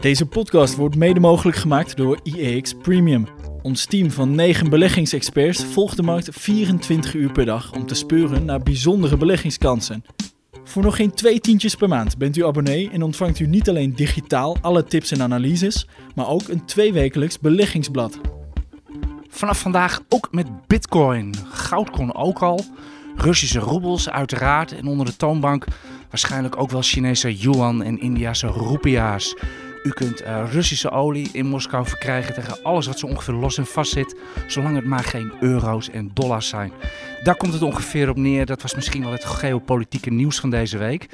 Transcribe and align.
Deze 0.00 0.26
podcast 0.26 0.76
wordt 0.76 0.96
mede 0.96 1.20
mogelijk 1.20 1.56
gemaakt 1.56 1.96
door 1.96 2.20
IEX 2.22 2.74
Premium. 2.82 3.26
Ons 3.62 3.84
team 3.84 4.10
van 4.10 4.34
9 4.34 4.70
beleggingsexperts 4.70 5.64
volgt 5.64 5.96
de 5.96 6.02
markt 6.02 6.28
24 6.32 7.14
uur 7.14 7.32
per 7.32 7.44
dag 7.44 7.72
om 7.72 7.86
te 7.86 7.94
speuren 7.94 8.44
naar 8.44 8.62
bijzondere 8.62 9.16
beleggingskansen. 9.16 10.04
Voor 10.64 10.82
nog 10.82 10.96
geen 10.96 11.10
twee 11.10 11.40
tientjes 11.40 11.74
per 11.74 11.88
maand 11.88 12.18
bent 12.18 12.36
u 12.36 12.44
abonnee 12.44 12.90
en 12.90 13.02
ontvangt 13.02 13.38
u 13.38 13.46
niet 13.46 13.68
alleen 13.68 13.94
digitaal 13.94 14.56
alle 14.60 14.84
tips 14.84 15.10
en 15.10 15.22
analyses, 15.22 15.88
maar 16.14 16.28
ook 16.28 16.48
een 16.48 16.64
tweewekelijks 16.64 17.38
beleggingsblad. 17.38 18.20
Vanaf 19.28 19.60
vandaag 19.60 20.00
ook 20.08 20.28
met 20.30 20.66
Bitcoin. 20.66 21.34
Goud 21.48 21.90
kon 21.90 22.14
ook 22.14 22.38
al. 22.38 22.64
Russische 23.16 23.58
roebels 23.58 24.10
uiteraard. 24.10 24.72
En 24.72 24.86
onder 24.86 25.06
de 25.06 25.16
toonbank 25.16 25.64
waarschijnlijk 26.10 26.60
ook 26.60 26.70
wel 26.70 26.82
Chinese 26.82 27.36
yuan 27.36 27.82
en 27.82 28.00
Indiase 28.00 28.46
rupia's. 28.46 29.36
U 29.82 29.90
kunt 29.90 30.22
uh, 30.22 30.42
Russische 30.52 30.90
olie 30.90 31.28
in 31.32 31.46
Moskou 31.46 31.86
verkrijgen 31.86 32.34
tegen 32.34 32.62
alles 32.62 32.86
wat 32.86 32.98
zo 32.98 33.06
ongeveer 33.06 33.34
los 33.34 33.58
en 33.58 33.66
vast 33.66 33.92
zit, 33.92 34.16
zolang 34.46 34.74
het 34.74 34.84
maar 34.84 35.04
geen 35.04 35.32
euro's 35.40 35.90
en 35.90 36.10
dollars 36.14 36.48
zijn. 36.48 36.72
Daar 37.22 37.36
komt 37.36 37.52
het 37.52 37.62
ongeveer 37.62 38.08
op 38.08 38.16
neer. 38.16 38.46
Dat 38.46 38.62
was 38.62 38.74
misschien 38.74 39.02
wel 39.02 39.12
het 39.12 39.24
geopolitieke 39.24 40.10
nieuws 40.10 40.40
van 40.40 40.50
deze 40.50 40.78
week. 40.78 41.08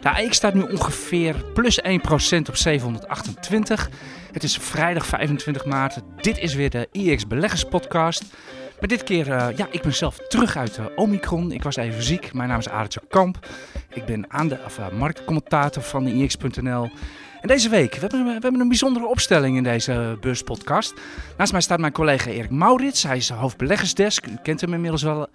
De 0.00 0.10
AX 0.10 0.36
staat 0.36 0.54
nu 0.54 0.62
ongeveer 0.62 1.44
plus 1.54 1.80
1% 1.80 1.86
op 2.48 2.56
728. 2.56 3.90
Het 4.32 4.42
is 4.42 4.56
vrijdag 4.56 5.06
25 5.06 5.64
maart. 5.64 6.00
Dit 6.16 6.38
is 6.38 6.54
weer 6.54 6.70
de 6.70 6.88
IX 6.92 7.26
Beleggers 7.26 7.64
Podcast. 7.64 8.24
Maar 8.80 8.88
dit 8.88 9.02
keer, 9.02 9.28
uh, 9.28 9.46
ja, 9.56 9.66
ik 9.70 9.82
ben 9.82 9.94
zelf 9.94 10.18
terug 10.28 10.56
uit 10.56 10.74
de 10.74 10.92
Omicron. 10.96 11.52
Ik 11.52 11.62
was 11.62 11.76
even 11.76 12.02
ziek. 12.02 12.32
Mijn 12.32 12.48
naam 12.48 12.58
is 12.58 12.68
Arentje 12.68 13.00
Kamp. 13.08 13.46
Ik 13.88 14.04
ben 14.04 14.24
aan 14.28 14.48
de 14.48 14.58
of, 14.64 14.78
uh, 14.78 14.88
marktcommentator 14.90 15.82
van 15.82 16.04
de 16.04 16.14
IX.nl. 16.14 16.90
En 17.40 17.48
deze 17.48 17.68
week, 17.68 17.94
we 17.94 18.00
hebben, 18.00 18.24
we 18.24 18.30
hebben 18.30 18.60
een 18.60 18.68
bijzondere 18.68 19.06
opstelling 19.06 19.56
in 19.56 19.62
deze 19.62 20.16
beurspodcast. 20.20 20.94
Naast 21.36 21.52
mij 21.52 21.60
staat 21.60 21.78
mijn 21.78 21.92
collega 21.92 22.30
Erik 22.30 22.50
Maurits. 22.50 23.02
Hij 23.02 23.16
is 23.16 23.28
hoofdbeleggersdesk. 23.28 24.26
U 24.26 24.36
kent 24.42 24.60
hem 24.60 24.72
inmiddels 24.72 25.02
wel. 25.02 25.28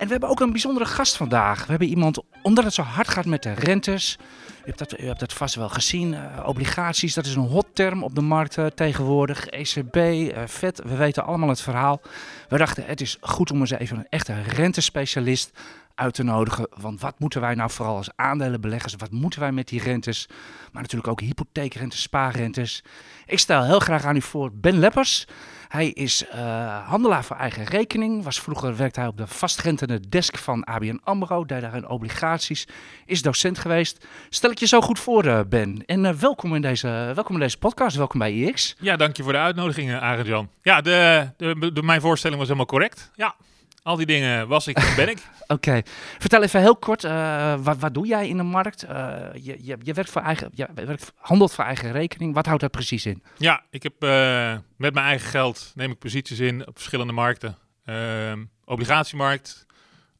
En 0.00 0.06
we 0.06 0.12
hebben 0.12 0.28
ook 0.28 0.40
een 0.40 0.50
bijzondere 0.50 0.84
gast 0.86 1.16
vandaag. 1.16 1.64
We 1.64 1.70
hebben 1.70 1.88
iemand, 1.88 2.22
omdat 2.42 2.64
het 2.64 2.74
zo 2.74 2.82
hard 2.82 3.08
gaat 3.08 3.24
met 3.24 3.42
de 3.42 3.52
rentes. 3.52 4.18
U 4.20 4.62
hebt 4.64 4.78
dat, 4.78 4.90
hebt 4.90 5.20
dat 5.20 5.32
vast 5.32 5.54
wel 5.54 5.68
gezien. 5.68 6.12
Uh, 6.12 6.20
obligaties, 6.44 7.14
dat 7.14 7.26
is 7.26 7.34
een 7.34 7.42
hot 7.42 7.66
term 7.72 8.02
op 8.02 8.14
de 8.14 8.20
markt 8.20 8.56
uh, 8.56 8.66
tegenwoordig. 8.66 9.46
ECB, 9.46 9.96
uh, 9.96 10.42
vet, 10.46 10.82
we 10.84 10.96
weten 10.96 11.24
allemaal 11.24 11.48
het 11.48 11.60
verhaal. 11.60 12.00
We 12.48 12.58
dachten, 12.58 12.84
het 12.86 13.00
is 13.00 13.16
goed 13.20 13.50
om 13.50 13.60
eens 13.60 13.70
even 13.70 13.96
een 13.96 14.06
echte 14.08 14.42
rentespecialist 14.42 15.52
uit 16.00 16.14
te 16.14 16.22
nodigen. 16.22 16.66
Want 16.80 17.00
wat 17.00 17.18
moeten 17.18 17.40
wij 17.40 17.54
nou 17.54 17.70
vooral 17.70 17.96
als 17.96 18.10
aandelenbeleggers, 18.16 18.94
wat 18.96 19.10
moeten 19.10 19.40
wij 19.40 19.52
met 19.52 19.68
die 19.68 19.82
rentes? 19.82 20.26
Maar 20.72 20.82
natuurlijk 20.82 21.10
ook 21.10 21.20
hypotheekrentes, 21.20 22.02
spaarrentes. 22.02 22.84
Ik 23.26 23.38
stel 23.38 23.64
heel 23.64 23.78
graag 23.78 24.04
aan 24.04 24.16
u 24.16 24.22
voor 24.22 24.50
Ben 24.52 24.78
Leppers. 24.78 25.26
Hij 25.68 25.88
is 25.88 26.24
uh, 26.34 26.88
handelaar 26.88 27.24
voor 27.24 27.36
eigen 27.36 27.64
rekening. 27.64 28.24
Was 28.24 28.40
vroeger 28.40 28.76
werkte 28.76 29.00
hij 29.00 29.08
op 29.08 29.16
de 29.16 29.26
vastrentende 29.26 30.08
desk 30.08 30.36
van 30.36 30.64
ABN 30.64 31.00
AMRO. 31.04 31.44
Deed 31.44 31.60
daar 31.60 31.74
in 31.76 31.88
obligaties. 31.88 32.68
Is 33.06 33.22
docent 33.22 33.58
geweest. 33.58 34.06
Stel 34.28 34.50
ik 34.50 34.58
je 34.58 34.66
zo 34.66 34.80
goed 34.80 34.98
voor, 34.98 35.24
uh, 35.24 35.40
Ben. 35.48 35.82
En 35.86 36.04
uh, 36.04 36.10
welkom, 36.10 36.54
in 36.54 36.62
deze, 36.62 37.12
welkom 37.14 37.34
in 37.34 37.40
deze 37.40 37.58
podcast. 37.58 37.96
Welkom 37.96 38.18
bij 38.18 38.32
IX. 38.32 38.76
Ja, 38.78 38.96
dank 38.96 39.16
je 39.16 39.22
voor 39.22 39.32
de 39.32 39.38
uitnodiging, 39.38 39.94
Arend-Jan. 39.94 40.50
Ja, 40.62 40.80
de, 40.80 41.28
de, 41.72 41.82
mijn 41.82 42.00
voorstelling 42.00 42.38
was 42.38 42.48
helemaal 42.48 42.70
correct. 42.70 43.10
Ja, 43.14 43.34
al 43.82 43.96
die 43.96 44.06
dingen 44.06 44.48
was 44.48 44.66
ik 44.66 44.76
en 44.76 44.96
ben 44.96 45.08
ik. 45.08 45.18
Oké. 45.40 45.52
Okay. 45.52 45.84
Vertel 46.18 46.42
even 46.42 46.60
heel 46.60 46.76
kort, 46.76 47.04
uh, 47.04 47.54
wat, 47.60 47.78
wat 47.78 47.94
doe 47.94 48.06
jij 48.06 48.28
in 48.28 48.36
de 48.36 48.42
markt? 48.42 48.84
Uh, 48.84 49.16
je, 49.32 49.56
je, 49.60 49.76
je, 49.82 49.92
werkt 49.92 50.10
voor 50.10 50.22
eigen, 50.22 50.50
je 50.54 50.68
werkt, 50.74 51.12
handelt 51.16 51.52
voor 51.52 51.64
eigen 51.64 51.92
rekening. 51.92 52.34
Wat 52.34 52.46
houdt 52.46 52.60
dat 52.60 52.70
precies 52.70 53.06
in? 53.06 53.22
Ja, 53.36 53.62
ik 53.70 53.82
heb 53.82 54.04
uh, 54.04 54.56
met 54.76 54.94
mijn 54.94 55.06
eigen 55.06 55.28
geld 55.28 55.72
neem 55.74 55.90
ik 55.90 55.98
posities 55.98 56.38
in 56.38 56.66
op 56.66 56.74
verschillende 56.74 57.12
markten. 57.12 57.56
Ehm, 57.84 58.44
obligatiemarkt, 58.64 59.66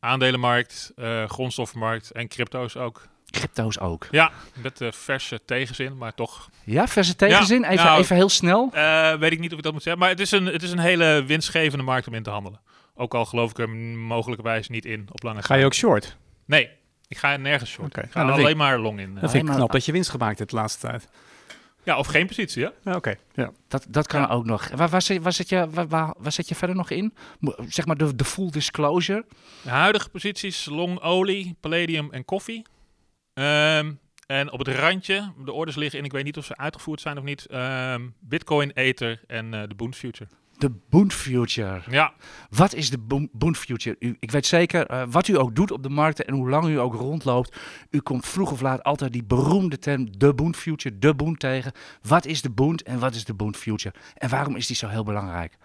aandelenmarkt, 0.01 0.93
grondstoffenmarkt 1.27 2.11
en 2.11 2.29
crypto's 2.29 2.77
ook. 2.77 3.09
Crypto's 3.31 3.79
ook? 3.79 4.09
Ja, 4.11 4.31
met 4.63 4.83
verse 4.91 5.41
tegenzin, 5.45 5.97
maar 5.97 6.15
toch. 6.15 6.49
Ja, 6.65 6.89
verse 6.89 7.17
tegenzin? 7.17 7.61
Ja, 7.61 7.69
even, 7.69 7.85
nou, 7.85 8.01
even 8.01 8.17
heel 8.17 8.29
snel. 8.29 8.71
weet 9.19 9.33
ik 9.33 9.39
niet 9.39 9.53
of 9.53 9.59
ik 9.59 9.65
dat 9.65 9.73
moet 9.73 9.83
zeggen, 9.83 10.03
maar 10.03 10.11
het 10.11 10.21
is, 10.21 10.31
een, 10.31 10.47
het 10.47 10.63
is 10.63 10.71
een 10.71 10.79
hele 10.79 11.25
winstgevende 11.27 11.85
markt 11.85 12.07
om 12.07 12.15
in 12.15 12.23
te 12.23 12.31
handelen. 12.31 12.61
Ook 13.01 13.15
al 13.15 13.25
geloof 13.25 13.51
ik 13.51 13.59
er 13.59 13.69
mogelijkerwijs 13.69 14.69
niet 14.69 14.85
in 14.85 15.09
op 15.13 15.23
lange 15.23 15.43
Ga 15.43 15.55
je 15.55 15.65
ook 15.65 15.75
short? 15.75 16.17
Nee, 16.45 16.71
ik 17.09 17.19
ga 17.19 17.37
nergens 17.37 17.71
short. 17.71 17.89
Okay. 17.89 18.05
Ik 18.05 18.11
ga 18.11 18.23
nou, 18.23 18.41
alleen 18.41 18.57
maar 18.57 18.79
long 18.79 19.01
in. 19.01 19.15
Dat 19.15 19.31
vind 19.31 19.49
ik 19.49 19.55
knap 19.55 19.73
dat 19.73 19.85
je 19.85 19.93
winst 19.93 20.11
gemaakt 20.11 20.39
hebt 20.39 20.51
de 20.51 20.57
laatste 20.57 20.87
tijd. 20.87 21.09
Ja, 21.83 21.99
of 21.99 22.07
geen 22.07 22.27
positie, 22.27 22.63
ja. 22.63 22.73
ja 22.85 22.91
Oké, 22.91 22.97
okay. 22.97 23.19
ja. 23.35 23.51
Dat, 23.69 23.87
dat 23.89 24.07
kan 24.07 24.21
ja. 24.21 24.27
ook 24.29 24.45
nog. 24.45 24.69
Waar, 24.69 24.89
waar, 24.89 25.03
zit, 25.03 25.23
waar, 25.23 25.33
zit 25.33 25.49
je, 25.49 25.71
waar, 25.71 25.89
waar, 25.89 26.15
waar 26.19 26.33
zit 26.33 26.49
je 26.49 26.55
verder 26.55 26.77
nog 26.77 26.91
in? 26.91 27.15
Zeg 27.69 27.87
maar 27.87 27.97
de, 27.97 28.17
de 28.17 28.25
full 28.25 28.51
disclosure. 28.51 29.25
De 29.63 29.71
huidige 29.71 30.09
posities 30.09 30.65
long 30.65 31.01
olie, 31.01 31.57
palladium 31.61 32.13
en 32.13 32.25
koffie. 32.25 32.67
Um, 33.35 33.99
en 34.27 34.53
op 34.53 34.59
het 34.59 34.69
randje, 34.69 35.33
de 35.45 35.53
orders 35.53 35.77
liggen 35.77 35.99
in, 35.99 36.05
ik 36.05 36.13
weet 36.13 36.25
niet 36.25 36.37
of 36.37 36.45
ze 36.45 36.57
uitgevoerd 36.57 37.01
zijn 37.01 37.19
of 37.19 37.25
niet, 37.25 37.47
um, 37.51 38.15
Bitcoin, 38.19 38.71
Ether 38.71 39.21
en 39.27 39.53
uh, 39.53 39.63
de 39.69 39.75
Bund 39.75 39.97
Future. 39.97 40.29
De 40.61 40.73
Bund 40.89 41.13
Future. 41.15 41.81
Ja. 41.91 42.13
Wat 42.51 42.75
is 42.75 42.91
de 42.91 43.29
Bund 43.33 43.59
Future? 43.59 43.97
U, 43.99 44.17
ik 44.21 44.31
weet 44.31 44.47
zeker, 44.47 44.91
uh, 44.91 45.03
wat 45.09 45.29
u 45.29 45.39
ook 45.39 45.55
doet 45.55 45.71
op 45.71 45.83
de 45.83 45.89
markten 45.89 46.27
en 46.27 46.35
hoe 46.35 46.49
lang 46.49 46.69
u 46.69 46.79
ook 46.79 46.95
rondloopt, 46.95 47.57
u 47.91 48.01
komt 48.01 48.27
vroeg 48.27 48.53
of 48.53 48.61
laat 48.61 48.83
altijd 48.83 49.13
die 49.13 49.25
beroemde 49.25 49.79
term, 49.79 50.19
de 50.19 50.35
Bund 50.35 50.57
Future, 50.57 50.99
de 50.99 51.15
Bund 51.15 51.39
tegen. 51.39 51.73
Wat 52.03 52.25
is 52.25 52.43
de 52.43 52.51
Bund 52.51 52.83
en 52.83 52.99
wat 52.99 53.15
is 53.15 53.25
de 53.25 53.35
Bund 53.35 53.57
Future? 53.57 53.95
En 54.15 54.29
waarom 54.29 54.57
is 54.57 54.67
die 54.67 54.77
zo 54.77 54.89
heel 54.89 55.05
belangrijk? 55.05 55.57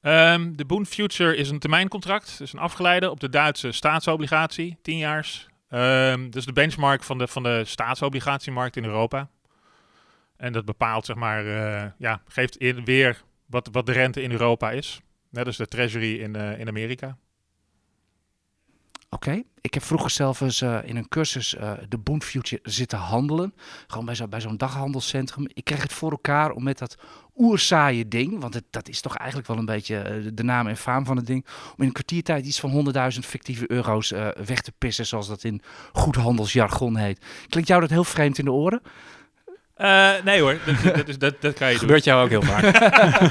Um, 0.00 0.56
de 0.56 0.64
Bund 0.64 0.88
Future 0.88 1.36
is 1.36 1.50
een 1.50 1.58
termijncontract, 1.58 2.40
is 2.40 2.52
een 2.52 2.58
afgeleide 2.58 3.10
op 3.10 3.20
de 3.20 3.28
Duitse 3.28 3.72
staatsobligatie, 3.72 4.78
10 4.82 4.98
jaar. 4.98 5.46
Um, 5.70 6.30
dus 6.30 6.44
de 6.44 6.52
benchmark 6.52 7.02
van 7.02 7.18
de, 7.18 7.28
van 7.28 7.42
de 7.42 7.62
staatsobligatiemarkt 7.64 8.76
in 8.76 8.84
Europa. 8.84 9.28
En 10.36 10.52
dat 10.52 10.64
bepaalt, 10.64 11.06
zeg 11.06 11.16
maar, 11.16 11.44
uh, 11.44 11.84
ja, 11.98 12.22
geeft 12.26 12.56
in, 12.56 12.84
weer 12.84 13.22
wat, 13.52 13.68
wat 13.72 13.86
de 13.86 13.92
rente 13.92 14.22
in 14.22 14.30
Europa 14.30 14.70
is. 14.70 15.00
Net 15.30 15.46
als 15.46 15.56
de 15.56 15.66
treasury 15.66 16.20
in, 16.20 16.36
uh, 16.36 16.58
in 16.58 16.68
Amerika. 16.68 17.16
Oké, 19.08 19.42
ik 19.60 19.74
heb 19.74 19.82
vroeger 19.82 20.10
zelf 20.10 20.40
eens 20.40 20.62
uh, 20.62 20.78
in 20.84 20.96
een 20.96 21.08
cursus 21.08 21.54
uh, 21.54 21.72
de 21.88 21.98
Bond 21.98 22.24
Future 22.24 22.60
zitten 22.62 22.98
handelen. 22.98 23.54
Gewoon 23.86 24.04
bij, 24.04 24.28
bij 24.28 24.40
zo'n 24.40 24.56
daghandelscentrum. 24.56 25.46
Ik 25.52 25.64
kreeg 25.64 25.82
het 25.82 25.92
voor 25.92 26.10
elkaar 26.10 26.50
om 26.50 26.62
met 26.62 26.78
dat 26.78 26.96
oerzaaie 27.36 28.08
ding, 28.08 28.40
want 28.40 28.54
het, 28.54 28.64
dat 28.70 28.88
is 28.88 29.00
toch 29.00 29.16
eigenlijk 29.16 29.48
wel 29.48 29.58
een 29.58 29.64
beetje 29.64 30.30
de 30.34 30.42
naam 30.42 30.66
en 30.66 30.76
faam 30.76 31.04
van 31.04 31.16
het 31.16 31.26
ding, 31.26 31.46
om 31.46 31.74
in 31.76 31.86
een 31.86 31.92
kwartiertijd 31.92 32.46
iets 32.46 32.60
van 32.60 32.94
100.000 33.12 33.18
fictieve 33.18 33.70
euro's 33.70 34.10
weg 34.46 34.60
te 34.60 34.72
pissen, 34.78 35.06
zoals 35.06 35.28
dat 35.28 35.44
in 35.44 35.62
goed 35.92 36.16
handelsjargon 36.16 36.96
heet. 36.96 37.24
Klinkt 37.48 37.68
jou 37.68 37.80
dat 37.80 37.90
heel 37.90 38.04
vreemd 38.04 38.38
in 38.38 38.44
de 38.44 38.52
oren? 38.52 38.82
Uh, 39.82 40.10
nee 40.24 40.40
hoor, 40.40 40.58
dat, 40.64 41.06
dat, 41.06 41.20
dat, 41.20 41.34
dat 41.40 41.54
kan 41.54 41.66
je 41.66 41.72
doen. 41.72 41.80
Gebeurt 41.80 42.04
jou 42.04 42.24
ook 42.24 42.30
heel 42.30 42.42
vaak. 42.42 42.76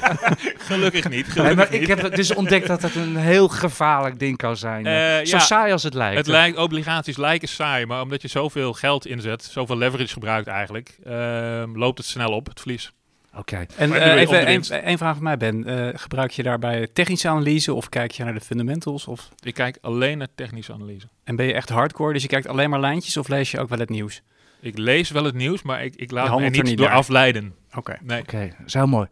gelukkig 0.72 1.10
niet. 1.10 1.28
Gelukkig 1.28 1.44
nee, 1.44 1.56
maar 1.56 1.68
niet. 1.72 1.82
ik 1.82 1.88
heb 1.88 2.16
dus 2.16 2.34
ontdekt 2.34 2.68
dat 2.68 2.82
het 2.82 2.96
een 2.96 3.16
heel 3.16 3.48
gevaarlijk 3.48 4.20
ding 4.20 4.38
kan 4.38 4.58
zijn. 4.58 4.86
Uh, 4.86 5.26
Zo 5.26 5.38
ja, 5.38 5.40
saai 5.40 5.72
als 5.72 5.84
het 5.84 5.94
lijkt. 5.94 6.18
Het 6.18 6.28
lijkt. 6.28 6.58
Obligaties 6.58 7.18
lijken 7.18 7.48
saai, 7.48 7.86
maar 7.86 8.02
omdat 8.02 8.22
je 8.22 8.28
zoveel 8.28 8.74
geld 8.74 9.06
inzet, 9.06 9.44
zoveel 9.44 9.78
leverage 9.78 10.14
gebruikt 10.14 10.48
eigenlijk, 10.48 10.98
uh, 11.08 11.64
loopt 11.74 11.98
het 11.98 12.08
snel 12.08 12.32
op, 12.32 12.48
het 12.48 12.60
verlies. 12.60 12.92
Oké. 13.36 13.40
Okay. 13.40 13.68
En 13.76 13.94
even 14.18 14.52
een, 14.52 14.90
een 14.90 14.98
vraag 14.98 15.14
van 15.14 15.24
mij, 15.24 15.38
Ben. 15.38 15.94
gebruik 16.00 16.32
je 16.32 16.44
daarbij 16.44 16.88
technische 16.94 17.30
analyse 17.30 17.74
of 17.74 17.90
kijk 17.90 18.12
je 18.12 18.24
naar 18.24 18.34
de 18.34 18.42
fundamentals? 18.42 19.08
Of? 19.08 19.30
Ik 19.44 19.54
kijk 19.54 19.78
alleen 19.82 20.18
naar 20.18 20.28
technische 20.36 20.74
analyse. 20.74 21.08
En 21.24 21.36
ben 21.36 21.46
je 21.46 21.54
echt 21.54 21.70
hardcore, 21.70 22.14
dus 22.14 22.22
je 22.22 22.28
kijkt 22.28 22.48
alleen 22.48 22.70
maar 22.70 22.80
lijntjes 22.80 23.18
of 23.18 23.28
lees 23.28 23.52
je 23.52 23.60
ook 23.60 23.70
wel 23.70 23.80
het 23.80 23.90
nieuws? 23.90 24.22
Ik 24.62 24.78
lees 24.78 25.10
wel 25.10 25.24
het 25.24 25.36
nieuws, 25.36 25.62
maar 25.62 25.84
ik, 25.84 25.96
ik 25.96 26.12
laat 26.12 26.38
me 26.38 26.44
er 26.44 26.50
niet, 26.50 26.64
niet 26.64 26.78
door 26.78 26.88
naar. 26.88 26.96
afleiden. 26.96 27.56
Oké, 27.68 27.78
okay. 27.78 27.98
nee. 28.02 28.22
okay, 28.22 28.48
dat 28.58 28.68
is 28.68 28.74
heel 28.74 28.88
mooi. 28.88 29.08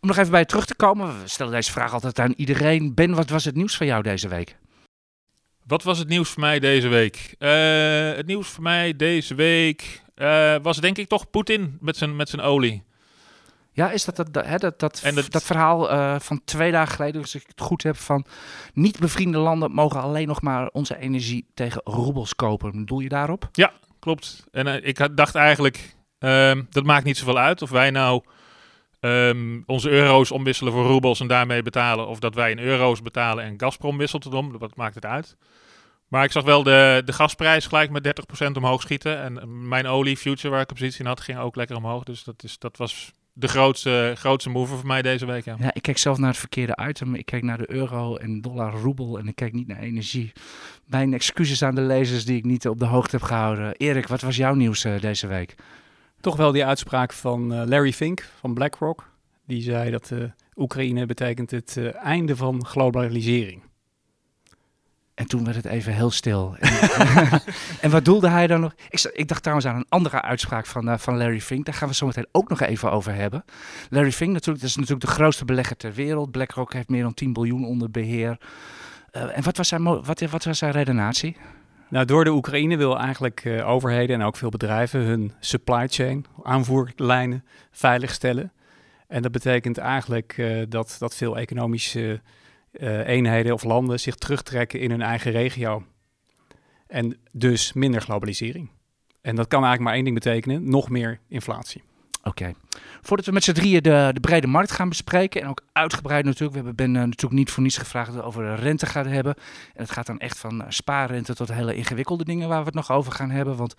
Om 0.00 0.08
nog 0.08 0.16
even 0.16 0.30
bij 0.30 0.40
je 0.40 0.46
terug 0.46 0.66
te 0.66 0.74
komen, 0.74 1.22
we 1.22 1.28
stellen 1.28 1.52
deze 1.52 1.72
vraag 1.72 1.92
altijd 1.92 2.18
aan 2.18 2.32
iedereen. 2.36 2.94
Ben, 2.94 3.14
wat 3.14 3.30
was 3.30 3.44
het 3.44 3.54
nieuws 3.54 3.76
van 3.76 3.86
jou 3.86 4.02
deze 4.02 4.28
week? 4.28 4.56
Wat 5.66 5.82
was 5.82 5.98
het 5.98 6.08
nieuws 6.08 6.30
voor 6.30 6.40
mij 6.40 6.58
deze 6.58 6.88
week? 6.88 7.34
Uh, 7.38 7.50
het 8.16 8.26
nieuws 8.26 8.48
voor 8.48 8.62
mij 8.62 8.96
deze 8.96 9.34
week 9.34 10.02
uh, 10.16 10.56
was 10.62 10.80
denk 10.80 10.98
ik 10.98 11.08
toch 11.08 11.30
Poetin 11.30 11.76
met 11.80 11.96
zijn, 11.96 12.16
met 12.16 12.28
zijn 12.28 12.42
olie. 12.42 12.82
Ja, 13.72 13.90
is 13.90 14.04
dat 14.04 14.16
dat, 14.16 14.32
dat, 14.32 14.46
hè, 14.46 14.56
dat, 14.56 14.78
dat, 14.78 15.00
dat, 15.14 15.32
dat 15.32 15.42
verhaal 15.42 15.92
uh, 15.92 16.18
van 16.18 16.40
twee 16.44 16.72
dagen 16.72 16.94
geleden, 16.94 17.20
als 17.20 17.34
ik 17.34 17.44
het 17.46 17.60
goed 17.60 17.82
heb, 17.82 17.96
van 17.96 18.24
niet 18.74 18.98
bevriende 18.98 19.38
landen 19.38 19.72
mogen 19.72 20.00
alleen 20.00 20.26
nog 20.26 20.42
maar 20.42 20.68
onze 20.68 20.98
energie 20.98 21.46
tegen 21.54 21.80
roebels 21.84 22.34
kopen. 22.34 22.70
Bedoel 22.70 23.00
je 23.00 23.08
daarop? 23.08 23.48
Ja, 23.52 23.72
klopt. 24.00 24.44
En 24.50 24.66
uh, 24.66 24.74
ik 24.86 25.16
dacht 25.16 25.34
eigenlijk, 25.34 25.94
um, 26.18 26.66
dat 26.70 26.84
maakt 26.84 27.04
niet 27.04 27.16
zoveel 27.16 27.38
uit 27.38 27.62
of 27.62 27.70
wij 27.70 27.90
nou 27.90 28.22
um, 29.00 29.62
onze 29.66 29.90
euro's 29.90 30.30
omwisselen 30.30 30.72
voor 30.72 30.86
roebels 30.86 31.20
en 31.20 31.26
daarmee 31.26 31.62
betalen, 31.62 32.06
of 32.06 32.18
dat 32.18 32.34
wij 32.34 32.50
in 32.50 32.58
euro's 32.58 33.02
betalen 33.02 33.44
en 33.44 33.60
Gazprom 33.60 33.98
wisselt 33.98 34.24
het 34.24 34.34
om. 34.34 34.58
Wat 34.58 34.76
maakt 34.76 34.94
het 34.94 35.06
uit? 35.06 35.36
Maar 36.08 36.24
ik 36.24 36.32
zag 36.32 36.44
wel 36.44 36.62
de, 36.62 37.02
de 37.04 37.12
gasprijs 37.12 37.66
gelijk 37.66 37.90
met 37.90 38.22
30% 38.42 38.46
omhoog 38.52 38.80
schieten. 38.82 39.22
En 39.22 39.68
mijn 39.68 39.86
olie 39.86 40.16
future 40.16 40.48
waar 40.48 40.60
ik 40.60 40.70
op 40.70 40.76
positie 40.76 41.00
in 41.00 41.06
had, 41.06 41.20
ging 41.20 41.38
ook 41.38 41.56
lekker 41.56 41.76
omhoog. 41.76 42.04
Dus 42.04 42.24
dat, 42.24 42.42
is, 42.42 42.58
dat 42.58 42.76
was 42.76 43.12
de 43.32 43.48
grootste, 43.48 44.12
grootste 44.16 44.50
mover 44.50 44.76
voor 44.76 44.86
mij 44.86 45.02
deze 45.02 45.26
week. 45.26 45.44
Ja. 45.44 45.56
Ja, 45.58 45.74
ik 45.74 45.82
kijk 45.82 45.98
zelf 45.98 46.18
naar 46.18 46.28
het 46.28 46.38
verkeerde 46.38 46.78
item. 46.88 47.14
Ik 47.14 47.26
kijk 47.26 47.42
naar 47.42 47.58
de 47.58 47.70
euro 47.70 48.16
en 48.16 48.40
dollar 48.40 48.72
roebel 48.72 49.18
en 49.18 49.28
ik 49.28 49.34
kijk 49.34 49.52
niet 49.52 49.66
naar 49.66 49.78
energie. 49.78 50.32
Mijn 50.86 51.14
excuses 51.14 51.62
aan 51.62 51.74
de 51.74 51.80
lezers 51.80 52.24
die 52.24 52.36
ik 52.36 52.44
niet 52.44 52.68
op 52.68 52.78
de 52.78 52.84
hoogte 52.84 53.16
heb 53.16 53.24
gehouden. 53.24 53.74
Erik, 53.76 54.08
wat 54.08 54.20
was 54.20 54.36
jouw 54.36 54.54
nieuws 54.54 54.84
eh, 54.84 55.00
deze 55.00 55.26
week? 55.26 55.54
Toch 56.20 56.36
wel 56.36 56.52
die 56.52 56.64
uitspraak 56.64 57.12
van 57.12 57.52
eh, 57.52 57.66
Larry 57.66 57.92
Fink 57.92 58.28
van 58.38 58.54
BlackRock. 58.54 59.08
Die 59.46 59.62
zei 59.62 59.90
dat 59.90 60.10
uh, 60.12 60.24
Oekraïne 60.56 61.06
betekent 61.06 61.50
het 61.50 61.92
einde 61.92 62.36
van 62.36 62.66
globalisering. 62.66 63.62
En 65.20 65.26
toen 65.26 65.44
werd 65.44 65.56
het 65.56 65.64
even 65.64 65.92
heel 65.92 66.10
stil. 66.10 66.56
En, 67.80 67.90
wat 67.96 68.04
doelde 68.04 68.28
hij 68.28 68.46
dan 68.46 68.60
nog? 68.60 68.74
Ik, 68.88 69.10
ik, 69.12 69.28
dacht 69.28 69.40
trouwens 69.40 69.68
aan 69.68 69.76
een 69.76 69.86
andere 69.88 70.22
uitspraak 70.22 70.66
van, 70.66 70.88
uh, 70.88 70.98
van 70.98 71.16
Larry 71.16 71.40
Fink. 71.40 71.64
Daar 71.64 71.74
gaan 71.74 71.88
we 71.88 71.94
zo 71.94 72.06
meteen 72.06 72.26
ook 72.32 72.48
nog 72.48 72.60
even 72.60 72.92
over 72.92 73.14
hebben. 73.14 73.44
Larry 73.90 74.12
Fink 74.12 74.32
natuurlijk, 74.32 74.60
dat 74.60 74.68
is 74.68 74.76
natuurlijk 74.76 75.06
de 75.06 75.12
grootste 75.12 75.44
belegger 75.44 75.76
ter 75.76 75.92
wereld. 75.92 76.30
BlackRock 76.30 76.72
heeft 76.72 76.88
meer 76.88 77.02
dan 77.02 77.14
10 77.14 77.32
biljoen 77.32 77.64
onder 77.64 77.90
beheer. 77.90 78.38
Uh, 79.12 79.36
en 79.36 79.42
wat 79.42 79.56
was, 79.56 79.68
zijn, 79.68 79.82
wat, 79.82 80.20
wat 80.20 80.44
was 80.44 80.58
zijn 80.58 80.72
redenatie? 80.72 81.36
Nou, 81.88 82.04
door 82.04 82.24
de 82.24 82.32
Oekraïne 82.32 82.76
wil 82.76 82.98
eigenlijk 82.98 83.44
uh, 83.44 83.68
overheden 83.68 84.20
en 84.20 84.26
ook 84.26 84.36
veel 84.36 84.50
bedrijven 84.50 85.00
hun 85.00 85.32
supply 85.40 85.88
chain, 85.88 86.26
aanvoerlijnen, 86.42 87.44
veiligstellen. 87.70 88.52
En 89.08 89.22
dat 89.22 89.32
betekent 89.32 89.78
eigenlijk 89.78 90.42
dat, 90.68 90.96
dat 90.98 91.14
veel 91.14 91.38
economische 91.38 92.20
uh, 92.72 93.06
eenheden 93.06 93.52
of 93.52 93.64
landen 93.64 94.00
zich 94.00 94.14
terugtrekken 94.14 94.80
in 94.80 94.90
hun 94.90 95.02
eigen 95.02 95.30
regio. 95.30 95.84
En 96.86 97.18
dus 97.32 97.72
minder 97.72 98.00
globalisering. 98.00 98.70
En 99.20 99.36
dat 99.36 99.48
kan 99.48 99.64
eigenlijk 99.64 99.82
maar 99.82 99.94
één 99.94 100.04
ding 100.04 100.14
betekenen: 100.14 100.70
nog 100.70 100.88
meer 100.88 101.20
inflatie. 101.28 101.82
Oké. 102.22 102.52
Voordat 103.00 103.26
we 103.26 103.32
met 103.32 103.44
z'n 103.44 103.52
drieën 103.52 103.82
de, 103.82 104.10
de, 104.12 104.20
brede 104.20 104.46
markt 104.46 104.70
gaan 104.70 104.88
bespreken, 104.88 105.42
en 105.42 105.48
ook 105.48 105.62
uitgebreid 105.72 106.24
natuurlijk, 106.24 106.50
we 106.50 106.56
hebben 106.56 106.76
Ben 106.76 106.94
uh, 106.94 107.00
natuurlijk 107.00 107.32
niet 107.32 107.50
voor 107.50 107.62
niets 107.62 107.76
gevraagd 107.76 108.06
dat 108.06 108.16
we 108.16 108.22
over 108.22 108.42
de 108.42 108.54
rente 108.54 108.86
gaan 108.86 109.06
hebben. 109.06 109.34
En 109.74 109.82
het 109.82 109.90
gaat 109.90 110.06
dan 110.06 110.18
echt 110.18 110.38
van 110.38 110.60
uh, 110.60 110.66
spaarrente 110.68 111.34
tot 111.34 111.52
hele 111.52 111.74
ingewikkelde 111.74 112.24
dingen 112.24 112.48
waar 112.48 112.58
we 112.58 112.64
het 112.64 112.74
nog 112.74 112.90
over 112.90 113.12
gaan 113.12 113.30
hebben. 113.30 113.56
Want 113.56 113.74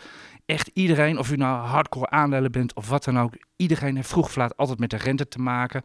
echt 0.46 0.70
iedereen, 0.74 1.20
of 1.20 1.32
u 1.32 1.36
nou 1.36 1.66
hardcore 1.66 2.10
aandelen 2.10 2.52
bent 2.52 2.74
of 2.74 2.90
wat 2.90 3.04
dan 3.04 3.20
ook, 3.20 3.34
iedereen 3.56 3.96
heeft 3.96 4.10
vroeg 4.10 4.26
of 4.26 4.36
laat 4.36 4.58
altijd 4.58 4.80
met 4.80 4.90
de 4.90 4.98
rente 4.98 5.28
te 5.28 5.40
maken. 5.40 5.84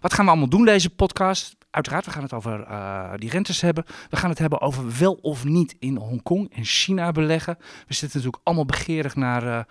Wat 0.00 0.14
gaan 0.14 0.24
we 0.24 0.30
allemaal 0.30 0.48
doen 0.48 0.64
deze 0.64 0.90
podcast? 0.90 1.56
Uiteraard, 1.76 2.04
we 2.04 2.10
gaan 2.10 2.22
het 2.22 2.32
over 2.32 2.60
uh, 2.60 3.10
die 3.16 3.30
rentes 3.30 3.60
hebben. 3.60 3.84
We 4.10 4.16
gaan 4.16 4.30
het 4.30 4.38
hebben 4.38 4.60
over 4.60 4.98
wel 4.98 5.12
of 5.12 5.44
niet 5.44 5.76
in 5.78 5.96
Hongkong 5.96 6.52
en 6.54 6.64
China 6.64 7.12
beleggen. 7.12 7.56
We 7.58 7.94
zitten 7.94 8.18
natuurlijk 8.18 8.42
allemaal 8.44 8.64
begeerig 8.64 9.16
naar 9.16 9.66